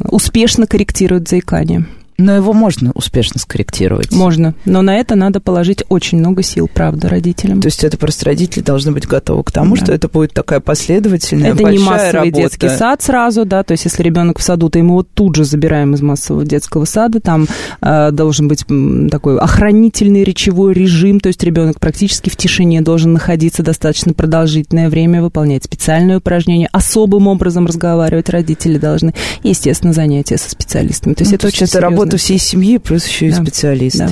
успешно 0.09 0.67
корректирует 0.67 1.27
заикание. 1.27 1.85
Но 2.23 2.35
его 2.35 2.53
можно 2.53 2.91
успешно 2.95 3.39
скорректировать. 3.39 4.11
Можно, 4.11 4.55
но 4.63 4.81
на 4.81 4.95
это 4.95 5.15
надо 5.15 5.41
положить 5.41 5.83
очень 5.89 6.19
много 6.19 6.41
сил, 6.41 6.69
правда, 6.73 7.09
родителям. 7.09 7.59
То 7.59 7.67
есть 7.67 7.83
это 7.83 7.97
просто 7.97 8.25
родители 8.25 8.63
должны 8.63 8.93
быть 8.93 9.05
готовы 9.07 9.43
к 9.43 9.51
тому, 9.51 9.75
да. 9.75 9.83
что 9.83 9.93
это 9.93 10.07
будет 10.07 10.33
такая 10.33 10.61
последовательная, 10.61 11.51
это 11.51 11.63
большая 11.63 11.77
не 11.77 11.83
массовый 11.83 12.11
работа. 12.11 12.35
детский 12.37 12.69
сад 12.69 13.01
сразу, 13.01 13.45
да, 13.45 13.63
то 13.63 13.73
есть 13.73 13.83
если 13.83 14.01
ребенок 14.03 14.39
в 14.39 14.43
саду, 14.43 14.69
то 14.69 14.79
ему 14.79 14.93
вот 14.93 15.09
тут 15.13 15.35
же 15.35 15.43
забираем 15.43 15.95
из 15.95 16.01
массового 16.01 16.45
детского 16.45 16.85
сада, 16.85 17.19
там 17.19 17.47
э, 17.81 18.11
должен 18.11 18.47
быть 18.47 18.63
такой 19.11 19.37
охранительный 19.37 20.23
речевой 20.23 20.73
режим, 20.73 21.19
то 21.19 21.27
есть 21.27 21.43
ребенок 21.43 21.81
практически 21.81 22.29
в 22.29 22.37
тишине 22.37 22.81
должен 22.81 23.11
находиться 23.11 23.63
достаточно 23.63 24.13
продолжительное 24.13 24.89
время, 24.89 25.21
выполнять 25.21 25.65
специальные 25.65 26.17
упражнения, 26.17 26.69
особым 26.71 27.27
образом 27.27 27.65
разговаривать 27.65 28.29
родители 28.29 28.77
должны, 28.77 29.13
и, 29.43 29.49
естественно, 29.49 29.91
занятия 29.91 30.37
со 30.37 30.49
специалистами. 30.49 31.15
То 31.15 31.23
есть 31.23 31.31
ну, 31.31 31.35
это 31.35 31.41
то 31.41 31.47
очень 31.47 31.65
это 31.65 31.81
работа 31.81 32.12
работа 32.13 32.17
всей 32.17 32.37
семьи, 32.37 32.77
плюс 32.77 33.05
еще 33.07 33.27
и 33.27 33.31
да. 33.31 33.41
специалист. 33.41 33.97
Да. 33.97 34.09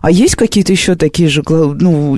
А 0.00 0.10
есть 0.10 0.34
какие-то 0.34 0.72
еще 0.72 0.94
такие 0.94 1.28
же, 1.28 1.42
ну, 1.48 2.16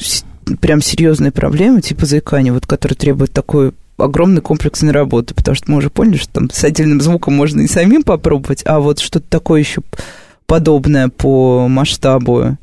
прям 0.61 0.81
серьезные 0.81 1.33
проблемы, 1.33 1.83
типа 1.83 2.07
заикания, 2.07 2.53
вот, 2.53 2.67
которые 2.67 2.97
требуют 2.97 3.33
такой 3.33 3.73
огромной 3.99 4.43
комплексной 4.43 4.93
работы, 4.93 5.35
потому 5.35 5.55
что 5.55 5.71
мы 5.71 5.79
уже 5.79 5.91
поняли, 5.91 6.17
что 6.17 6.33
там 6.33 6.51
с 6.51 6.63
отдельным 6.65 7.01
звуком 7.01 7.35
можно 7.35 7.63
и 7.63 7.67
самим 7.67 8.03
попробовать, 8.03 8.63
а 8.67 8.79
вот 8.79 9.01
что-то 9.01 9.27
такое 9.29 9.61
еще 9.61 9.81
подобное 10.47 11.09
по 11.09 11.67
масштабу. 11.67 12.57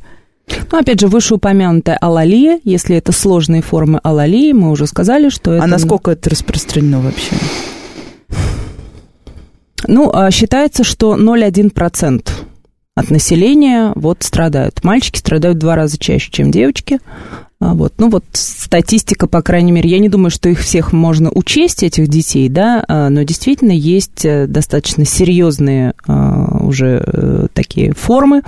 Ну, 0.72 0.78
опять 0.78 1.00
же, 1.00 1.08
вышеупомянутая 1.08 1.98
алалия, 1.98 2.60
если 2.64 2.96
это 2.96 3.12
сложные 3.12 3.62
формы 3.62 4.00
алалии, 4.04 4.54
мы 4.54 4.72
уже 4.72 4.88
сказали, 4.88 5.30
что 5.30 5.52
а 5.52 5.56
это... 5.56 5.64
А 5.64 5.68
насколько 5.68 6.12
это 6.12 6.30
распространено 6.30 7.02
вообще? 7.02 7.36
Ну, 9.88 10.12
а 10.14 10.32
считается, 10.32 10.84
что 10.84 11.16
0,1% 11.16 12.30
от 12.96 13.10
населения 13.10 13.92
вот 13.96 14.24
страдают. 14.24 14.84
Мальчики 14.84 15.18
страдают 15.18 15.58
в 15.58 15.62
два 15.62 15.76
раза 15.76 15.98
чаще, 15.98 16.32
чем 16.32 16.52
девочки. 16.52 17.00
А, 17.64 17.74
вот. 17.76 17.94
Ну 17.98 18.10
вот 18.10 18.26
статистика, 18.34 19.26
по 19.28 19.42
крайней 19.42 19.72
мере, 19.72 19.90
я 19.90 20.00
не 20.00 20.10
думаю, 20.10 20.32
что 20.32 20.50
их 20.50 20.60
всех 20.60 20.92
можно 20.92 21.32
учесть, 21.32 21.84
этих 21.84 22.10
детей, 22.10 22.50
да, 22.50 22.84
а, 22.88 23.10
но 23.10 23.24
действительно 23.24 23.72
есть 23.72 24.26
э, 24.26 24.48
достаточно 24.48 25.06
серьезные 25.06 25.94
а, 26.06 26.58
уже 26.62 27.02
э, 27.06 27.48
такие 27.54 27.94
формы, 27.94 28.42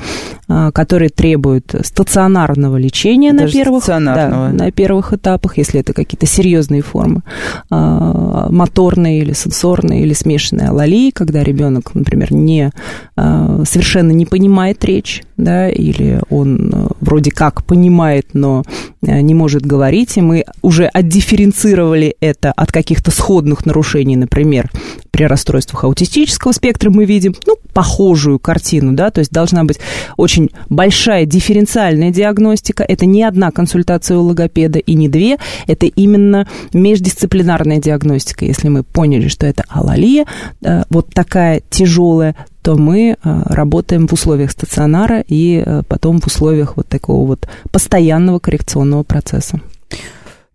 которые 0.48 1.10
требуют 1.10 1.74
стационарного 1.84 2.78
лечения 2.78 3.34
Даже 3.34 3.58
на 3.58 3.64
первых, 3.64 3.86
да, 3.88 4.52
на 4.54 4.72
первых 4.72 5.14
этапах, 5.14 5.58
если 5.58 5.80
это 5.80 5.94
какие-то 5.94 6.28
серьезные 6.28 6.84
формы, 6.84 7.24
моторные 7.70 9.22
или 9.22 9.34
сенсорные 9.34 10.04
или 10.04 10.14
смешанные 10.14 10.70
алалии, 10.70 11.10
когда 11.10 11.44
ребенок, 11.44 11.96
например, 11.96 12.32
не, 12.32 12.72
совершенно 13.16 14.12
не 14.12 14.28
понимает 14.28 14.86
речь, 14.86 15.24
да, 15.38 15.70
или 15.70 16.22
он 16.30 16.72
э, 16.74 16.88
вроде 17.02 17.32
как 17.32 17.64
понимает, 17.66 18.30
но 18.34 18.64
Э, 19.08 19.22
не 19.22 19.34
может 19.34 19.66
говорить, 19.66 20.18
и 20.18 20.22
мы 20.22 20.46
уже 20.62 20.86
отдифференцировали 20.86 22.16
это 22.20 22.52
от 22.52 22.72
каких-то 22.72 23.12
сходных 23.12 23.66
нарушений, 23.66 24.16
например, 24.16 24.72
при 25.12 25.26
расстройствах 25.26 25.84
аутистического 25.84 26.52
спектра 26.52 26.90
мы 26.90 27.06
видим, 27.06 27.36
ну, 27.46 27.56
похожую 27.74 28.40
картину, 28.40 28.94
да, 28.94 29.12
то 29.12 29.20
есть 29.20 29.32
должна 29.32 29.64
быть 29.64 29.80
очень 30.18 30.50
большая 30.70 31.26
дифференциальная 31.26 32.12
диагностика, 32.12 32.84
это 32.84 33.06
не 33.06 33.24
одна 33.24 33.52
консультация 33.52 34.18
у 34.18 34.24
логопеда 34.24 34.80
и 34.80 34.94
не 34.94 35.08
две, 35.08 35.38
это 35.68 35.86
именно 35.86 36.48
междисциплинарная 36.74 37.78
диагностика, 37.78 38.46
если 38.46 38.70
мы 38.70 38.84
поняли, 38.84 39.28
что 39.28 39.46
это 39.46 39.64
алалия, 39.70 40.26
э, 40.62 40.84
вот 40.90 41.14
такая 41.14 41.62
тяжелая, 41.70 42.36
то 42.66 42.76
мы 42.76 43.12
э, 43.12 43.16
работаем 43.24 44.08
в 44.08 44.14
условиях 44.14 44.50
стационара 44.50 45.24
и 45.28 45.62
э, 45.64 45.84
потом 45.88 46.20
в 46.20 46.26
условиях 46.26 46.78
вот 46.78 46.88
такого 46.88 47.28
вот 47.28 47.48
постоянного 47.72 48.40
коррекционного 48.40 49.04
процесса. 49.04 49.62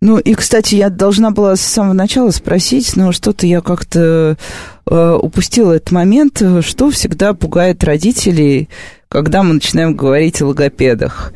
Ну 0.01 0.17
и, 0.17 0.33
кстати, 0.33 0.75
я 0.75 0.89
должна 0.89 1.31
была 1.31 1.55
с 1.55 1.61
самого 1.61 1.93
начала 1.93 2.31
спросить, 2.31 2.97
но 2.97 3.13
что-то 3.13 3.47
я 3.47 3.61
как-то 3.61 4.35
э, 4.85 5.19
упустила 5.21 5.71
этот 5.71 5.91
момент, 5.91 6.41
что 6.59 6.89
всегда 6.89 7.33
пугает 7.33 7.81
родителей, 7.85 8.67
когда 9.07 9.41
мы 9.41 9.53
начинаем 9.53 9.95
говорить 9.95 10.41
о 10.41 10.47
логопедах. 10.47 11.31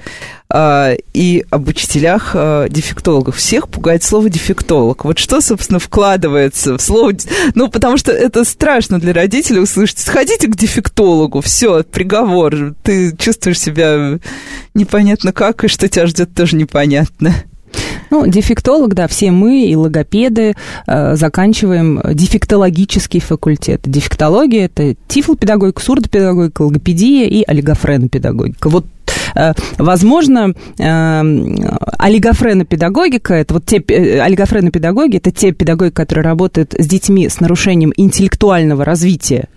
А, 0.58 0.94
и 1.14 1.44
об 1.50 1.68
учителях 1.68 2.32
а, 2.34 2.70
дефектологов. 2.70 3.36
Всех 3.36 3.68
пугает 3.68 4.04
слово 4.04 4.30
дефектолог. 4.30 5.04
Вот 5.04 5.20
что, 5.20 5.42
собственно, 5.42 5.80
вкладывается 5.80 6.78
в 6.78 6.82
слово... 6.82 7.12
Ну, 7.56 7.68
потому 7.68 7.98
что 7.98 8.14
это 8.14 8.46
страшно 8.46 8.98
для 8.98 9.12
родителей 9.12 9.60
услышать. 9.60 10.00
Сходите 10.00 10.48
к 10.48 10.56
дефектологу, 10.56 11.42
все, 11.42 11.84
приговор. 11.84 12.74
Ты 12.84 13.14
чувствуешь 13.18 13.60
себя 13.60 14.18
непонятно 14.74 15.34
как, 15.34 15.66
и 15.66 15.68
что 15.68 15.90
тебя 15.90 16.08
ждет, 16.08 16.34
тоже 16.34 16.56
непонятно. 16.56 17.36
Ну, 18.10 18.26
дефектолог, 18.26 18.94
да, 18.94 19.10
все 19.10 19.32
мы 19.32 19.66
и 19.66 19.76
логопеды 19.76 20.56
э, 20.88 21.16
заканчиваем 21.18 22.02
дефектологический 22.14 23.20
факультет. 23.20 23.82
Дефектология– 23.84 24.66
это 24.74 24.96
тифлопедагогика, 25.10 25.82
сурдопедагогика, 25.82 26.62
логопедия 26.62 27.28
и 27.28 27.44
олигофренопедагогика. 27.44 28.70
Вот 28.70 28.86
возможно, 29.78 30.54
э, 30.78 31.22
олигофренопедагогика, 31.98 33.34
это 33.34 33.54
вот 33.56 33.66
те, 33.66 33.78
э, 33.78 34.20
олигофренопедагоги, 34.20 35.18
это 35.18 35.32
те 35.32 35.52
педагоги, 35.52 35.92
которые 35.92 36.24
работают 36.24 36.74
с 36.78 36.88
детьми 36.88 37.28
с 37.28 37.40
нарушением 37.40 37.94
интеллектуального 37.96 38.86
развития, 38.86 39.48
Э, 39.48 39.55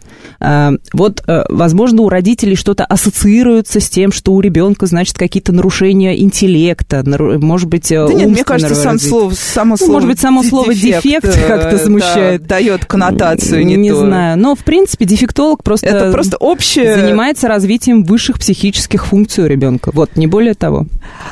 вот, 0.92 1.22
э, 1.26 1.44
возможно, 1.48 2.02
у 2.02 2.08
родителей 2.08 2.56
что-то 2.56 2.84
ассоциируется 2.84 3.80
с 3.80 3.88
тем, 3.88 4.12
что 4.12 4.32
у 4.32 4.40
ребенка, 4.40 4.86
значит, 4.86 5.16
какие-то 5.18 5.52
нарушения 5.52 6.20
интеллекта, 6.20 7.02
может 7.04 7.68
быть, 7.68 7.88
да 7.88 8.06
нет, 8.12 8.28
мне 8.28 8.44
кажется, 8.44 8.74
сам 8.74 8.98
слово, 8.98 9.32
само 9.34 9.76
ну, 9.80 9.92
может 9.92 10.08
быть, 10.08 10.20
само 10.20 10.42
слово 10.42 10.74
дефект, 10.74 11.24
дефект 11.24 11.46
как-то 11.46 11.78
смущает. 11.78 12.42
Да, 12.42 12.58
дает 12.58 12.84
коннотацию 12.86 13.64
не, 13.64 13.76
не 13.76 13.90
то. 13.90 13.96
знаю, 13.96 14.38
но, 14.38 14.54
в 14.54 14.60
принципе, 14.60 15.04
дефектолог 15.04 15.62
просто, 15.62 15.86
Это 15.86 16.12
просто 16.12 16.36
общее... 16.36 16.96
занимается 16.96 17.48
развитием 17.48 18.04
высших 18.04 18.38
психических 18.38 19.06
функций 19.06 19.44
у 19.44 19.46
ребенка. 19.46 19.90
Вот, 19.92 20.16
не 20.16 20.26
более 20.26 20.54
того. 20.54 20.86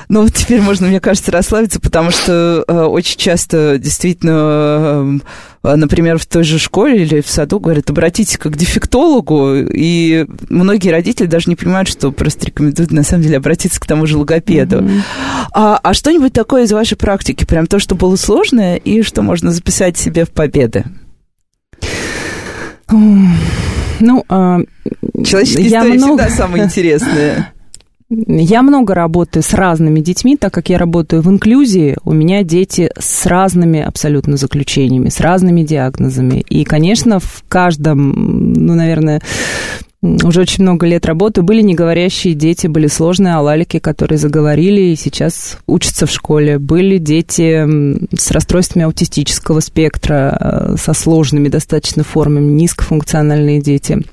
Ну, 0.09 0.23
вот 0.23 0.35
теперь 0.35 0.61
можно, 0.61 0.87
мне 0.87 1.01
кажется, 1.01 1.33
расслабиться, 1.33 1.81
потому 1.81 2.11
что 2.11 2.65
э, 2.67 2.83
очень 2.83 3.19
часто 3.19 3.79
действительно... 3.79 4.33
Э, 4.35 5.19
например, 5.75 6.19
в 6.19 6.27
той 6.27 6.45
же 6.45 6.59
школе 6.59 7.03
или 7.03 7.21
в 7.21 7.29
саду 7.29 7.59
говорят, 7.59 7.91
обратитесь 7.91 8.37
к 8.37 8.49
дефектологу, 8.51 9.55
и 9.55 10.27
многие 10.49 10.91
родители 10.91 11.27
даже 11.27 11.49
не 11.49 11.57
понимают, 11.57 11.89
что 11.89 12.13
просто 12.13 12.47
рекомендуют, 12.47 12.93
на 12.93 13.03
самом 13.03 13.25
деле, 13.25 13.39
обратиться 13.39 13.81
к 13.81 13.87
тому 13.87 14.07
же 14.07 14.19
логопеду. 14.19 14.79
Mm-hmm. 14.79 15.01
А, 15.53 15.81
а 15.83 15.95
что-нибудь 15.95 16.33
такое 16.33 16.65
из 16.65 16.73
вашей 16.73 16.97
практики, 16.97 17.45
прям 17.45 17.67
то, 17.67 17.79
что 17.79 17.95
было 17.95 18.17
сложное, 18.17 18.77
и 18.77 19.03
что 19.03 19.23
можно 19.23 19.51
записать 19.51 19.97
себе 19.97 20.25
в 20.25 20.31
победы? 20.31 20.85
Ну, 23.99 24.25
а, 24.29 24.59
Человеческие 25.25 25.69
я 25.69 25.79
истории 25.81 25.99
много... 25.99 26.23
всегда 26.23 26.37
самые 26.37 26.65
интересные. 26.65 27.53
Я 28.09 28.63
много 28.63 28.95
работаю 28.95 29.43
с 29.43 29.53
разными 29.53 29.99
детьми, 29.99 30.37
так 30.37 30.55
как 30.55 30.69
я 30.69 30.79
работаю 30.79 31.23
в 31.23 31.31
инклюзии, 31.31 31.97
у 32.05 32.13
меня 32.13 32.45
дети 32.45 32.89
с 32.97 33.27
разными 33.27 33.81
абсолютно 33.81 34.37
заключениями, 34.37 35.09
с 35.09 35.19
разными 35.19 35.63
диагнозами. 35.63 36.45
И, 36.49 36.63
конечно, 36.63 37.19
в 37.19 37.43
каждом, 37.49 38.53
ну, 38.53 38.75
наверное, 38.75 39.23
уже 40.03 40.43
очень 40.43 40.63
много 40.63 40.87
лет 40.87 41.05
работаю. 41.05 41.45
Были 41.45 41.63
неговорящие 41.63 42.35
дети, 42.35 42.69
были 42.69 42.87
сложные 42.87 43.35
алалики, 43.35 43.81
которые 43.81 44.19
заговорили 44.19 44.83
и 44.83 44.97
сейчас 44.97 45.59
учатся 45.67 46.07
в 46.07 46.11
школе. 46.13 46.61
Были 46.61 46.99
дети 46.99 47.67
с 48.17 48.31
расстройствами 48.31 48.85
аутистического 48.85 49.59
спектра, 49.59 50.37
э, 50.39 50.77
со 50.79 50.93
сложными 50.93 51.49
достаточно 51.49 52.05
формами, 52.05 52.53
низкофункциональные 52.53 53.61
дети 53.61 54.05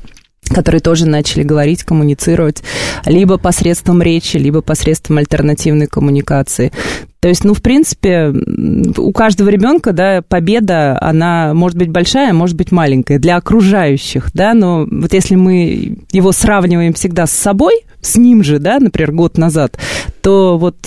которые 0.49 0.81
тоже 0.81 1.07
начали 1.07 1.43
говорить, 1.43 1.83
коммуницировать 1.83 2.63
либо 3.05 3.37
посредством 3.37 4.01
речи, 4.01 4.37
либо 4.37 4.61
посредством 4.61 5.17
альтернативной 5.17 5.87
коммуникации. 5.87 6.71
То 7.19 7.29
есть, 7.29 7.45
ну, 7.45 7.53
в 7.53 7.61
принципе, 7.61 8.33
у 8.97 9.13
каждого 9.13 9.47
ребенка, 9.47 9.93
да, 9.93 10.21
победа, 10.27 10.97
она 11.01 11.53
может 11.53 11.77
быть 11.77 11.89
большая, 11.89 12.33
может 12.33 12.57
быть 12.57 12.71
маленькая 12.71 13.17
для 13.17 13.37
окружающих, 13.37 14.31
да, 14.33 14.53
но 14.53 14.85
вот 14.89 15.13
если 15.13 15.35
мы 15.35 15.99
его 16.11 16.33
сравниваем 16.33 16.93
всегда 16.93 17.25
с 17.25 17.31
собой, 17.31 17.85
с 18.01 18.17
ним 18.17 18.43
же, 18.43 18.59
да, 18.59 18.79
например, 18.79 19.13
год 19.13 19.37
назад, 19.37 19.77
то 20.23 20.57
вот 20.57 20.77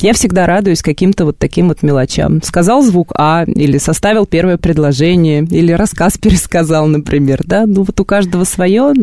я 0.00 0.14
всегда 0.14 0.46
радуюсь 0.46 0.80
каким-то 0.80 1.26
вот 1.26 1.38
таким 1.38 1.68
вот 1.68 1.82
мелочам. 1.82 2.42
Сказал 2.42 2.82
звук 2.82 3.12
А, 3.14 3.44
или 3.44 3.76
составил 3.76 4.24
первое 4.24 4.56
предложение, 4.56 5.42
или 5.42 5.72
рассказ 5.72 6.16
пересказал, 6.20 6.86
например, 6.86 7.42
да, 7.44 7.66
ну 7.66 7.82
вот 7.82 8.00
у 8.00 8.04
каждого 8.06 8.44
свое, 8.44 8.94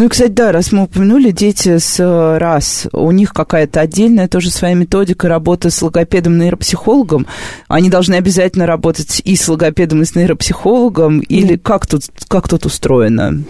ну 0.00 0.06
и, 0.06 0.08
кстати, 0.08 0.30
да, 0.30 0.50
раз 0.50 0.72
мы 0.72 0.84
упомянули, 0.84 1.30
дети 1.30 1.76
с 1.76 2.00
э, 2.00 2.38
РАС, 2.38 2.86
у 2.90 3.10
них 3.10 3.34
какая-то 3.34 3.80
отдельная 3.80 4.28
тоже 4.28 4.50
своя 4.50 4.72
методика 4.72 5.28
работы 5.28 5.70
с 5.70 5.82
логопедом, 5.82 6.38
нейропсихологом. 6.38 7.26
Они 7.68 7.90
должны 7.90 8.14
обязательно 8.14 8.64
работать 8.64 9.20
и 9.22 9.36
с 9.36 9.46
логопедом, 9.46 10.00
и 10.00 10.06
с 10.06 10.14
нейропсихологом, 10.14 11.20
или 11.20 11.56
mm. 11.56 11.58
как 11.58 11.86
тут, 11.86 12.04
как 12.28 12.48
тут 12.48 12.64
устроено? 12.64 13.42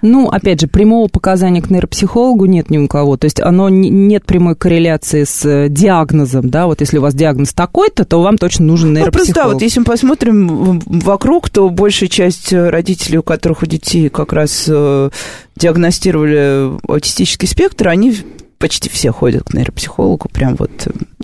Ну, 0.00 0.30
опять 0.30 0.62
же, 0.62 0.66
прямого 0.66 1.08
показания 1.08 1.60
к 1.60 1.68
нейропсихологу 1.68 2.46
нет 2.46 2.70
ни 2.70 2.78
у 2.78 2.88
кого. 2.88 3.18
То 3.18 3.26
есть 3.26 3.40
оно 3.40 3.68
не, 3.68 3.90
нет 3.90 4.24
прямой 4.24 4.56
корреляции 4.56 5.24
с 5.24 5.44
э, 5.44 5.68
диагнозом, 5.68 6.48
да, 6.48 6.68
вот 6.68 6.80
если 6.80 6.96
у 6.96 7.02
вас 7.02 7.14
диагноз 7.14 7.52
такой-то, 7.52 8.06
то 8.06 8.22
вам 8.22 8.38
точно 8.38 8.64
нужен 8.64 8.94
нейропсихолог. 8.94 9.12
Ну, 9.12 9.34
просто 9.34 9.34
да, 9.34 9.52
вот 9.52 9.60
если 9.60 9.80
мы 9.80 9.84
посмотрим 9.84 10.80
вокруг, 10.86 11.50
то 11.50 11.68
большая 11.68 12.08
часть 12.08 12.50
родителей, 12.50 13.18
у 13.18 13.22
которых 13.22 13.62
у 13.62 13.66
детей 13.66 14.08
как 14.08 14.32
раз 14.32 14.64
э, 14.68 15.10
диагностировали 15.82 16.78
аутистический 16.88 17.48
спектр, 17.48 17.88
они 17.88 18.16
почти 18.58 18.88
все 18.88 19.10
ходят 19.10 19.44
к 19.44 19.54
нейропсихологу, 19.54 20.28
прям 20.28 20.54
вот 20.56 20.70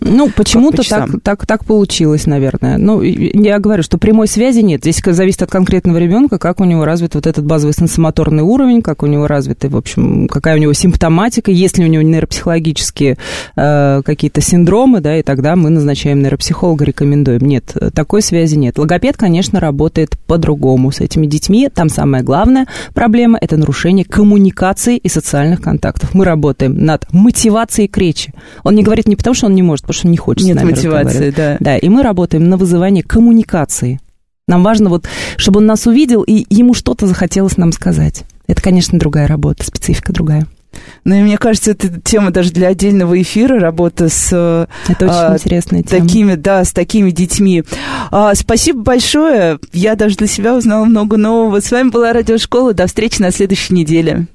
Ну, 0.00 0.30
почему-то 0.30 0.82
по 0.82 0.88
так, 0.88 1.10
так, 1.22 1.46
так 1.46 1.64
получилось, 1.64 2.26
наверное. 2.26 2.78
Ну, 2.78 3.02
я 3.02 3.58
говорю, 3.58 3.82
что 3.82 3.98
прямой 3.98 4.28
связи 4.28 4.60
нет. 4.60 4.82
Здесь 4.82 5.02
зависит 5.04 5.42
от 5.42 5.50
конкретного 5.50 5.98
ребенка, 5.98 6.38
как 6.38 6.60
у 6.60 6.64
него 6.64 6.84
развит 6.84 7.14
вот 7.14 7.26
этот 7.26 7.44
базовый 7.44 7.74
сенсомоторный 7.74 8.42
уровень, 8.42 8.82
как 8.82 9.02
у 9.02 9.06
него 9.06 9.26
развиты, 9.26 9.68
в 9.68 9.76
общем, 9.76 10.28
какая 10.28 10.56
у 10.56 10.58
него 10.58 10.72
симптоматика, 10.72 11.50
есть 11.50 11.78
ли 11.78 11.84
у 11.84 11.88
него 11.88 12.02
нейропсихологические 12.02 13.16
э, 13.56 14.02
какие-то 14.04 14.40
синдромы, 14.40 15.00
да, 15.00 15.18
и 15.18 15.22
тогда 15.22 15.56
мы 15.56 15.70
назначаем 15.70 16.22
нейропсихолога, 16.22 16.84
рекомендуем. 16.84 17.42
Нет, 17.42 17.74
такой 17.94 18.22
связи 18.22 18.56
нет. 18.56 18.78
Логопед, 18.78 19.16
конечно, 19.16 19.60
работает 19.60 20.16
по-другому 20.26 20.92
с 20.92 21.00
этими 21.00 21.26
детьми. 21.26 21.68
Там 21.72 21.88
самая 21.88 22.22
главная 22.22 22.66
проблема– 22.94 23.38
это 23.40 23.56
нарушение 23.56 24.04
коммуникации 24.04 24.96
и 24.96 25.08
социальных 25.08 25.60
контактов. 25.60 26.14
Мы 26.14 26.24
работаем 26.24 26.84
над 26.84 27.06
мотивацией 27.12 27.88
к 27.88 27.96
речи. 27.98 28.32
Он 28.64 28.74
не 28.74 28.82
говорит 28.82 29.08
не 29.08 29.16
потому, 29.16 29.34
что 29.34 29.46
он 29.46 29.54
не 29.54 29.62
может, 29.62 29.87
потому 29.88 30.00
что 30.00 30.08
не 30.08 30.16
хочет 30.18 30.46
Нет 30.46 30.62
мотивации, 30.62 31.30
да. 31.30 31.56
Да, 31.60 31.76
и 31.78 31.88
мы 31.88 32.02
работаем 32.02 32.48
на 32.48 32.56
вызывание 32.56 33.02
коммуникации. 33.02 34.00
Нам 34.46 34.62
важно 34.62 34.90
вот, 34.90 35.06
чтобы 35.36 35.58
он 35.58 35.66
нас 35.66 35.86
увидел, 35.86 36.22
и 36.22 36.44
ему 36.50 36.74
что-то 36.74 37.06
захотелось 37.06 37.56
нам 37.56 37.72
сказать. 37.72 38.24
Это, 38.46 38.62
конечно, 38.62 38.98
другая 38.98 39.26
работа, 39.26 39.64
специфика 39.64 40.12
другая. 40.12 40.46
Ну, 41.04 41.14
и 41.14 41.22
мне 41.22 41.38
кажется, 41.38 41.70
это 41.70 41.88
тема 42.00 42.30
даже 42.30 42.52
для 42.52 42.68
отдельного 42.68 43.20
эфира, 43.20 43.58
работа 43.58 44.08
с... 44.10 44.28
Это 44.88 45.06
очень 45.06 45.14
а, 45.14 45.34
интересная 45.34 45.82
тема. 45.82 46.06
Такими, 46.06 46.34
да, 46.34 46.64
с 46.64 46.72
такими 46.72 47.10
детьми. 47.10 47.64
А, 48.10 48.34
спасибо 48.34 48.82
большое. 48.82 49.58
Я 49.72 49.96
даже 49.96 50.16
для 50.16 50.26
себя 50.26 50.54
узнала 50.54 50.84
много 50.84 51.16
нового. 51.16 51.60
С 51.60 51.70
вами 51.70 51.88
была 51.88 52.12
Радиошкола. 52.12 52.74
До 52.74 52.86
встречи 52.86 53.20
на 53.20 53.30
следующей 53.30 53.74
неделе. 53.74 54.26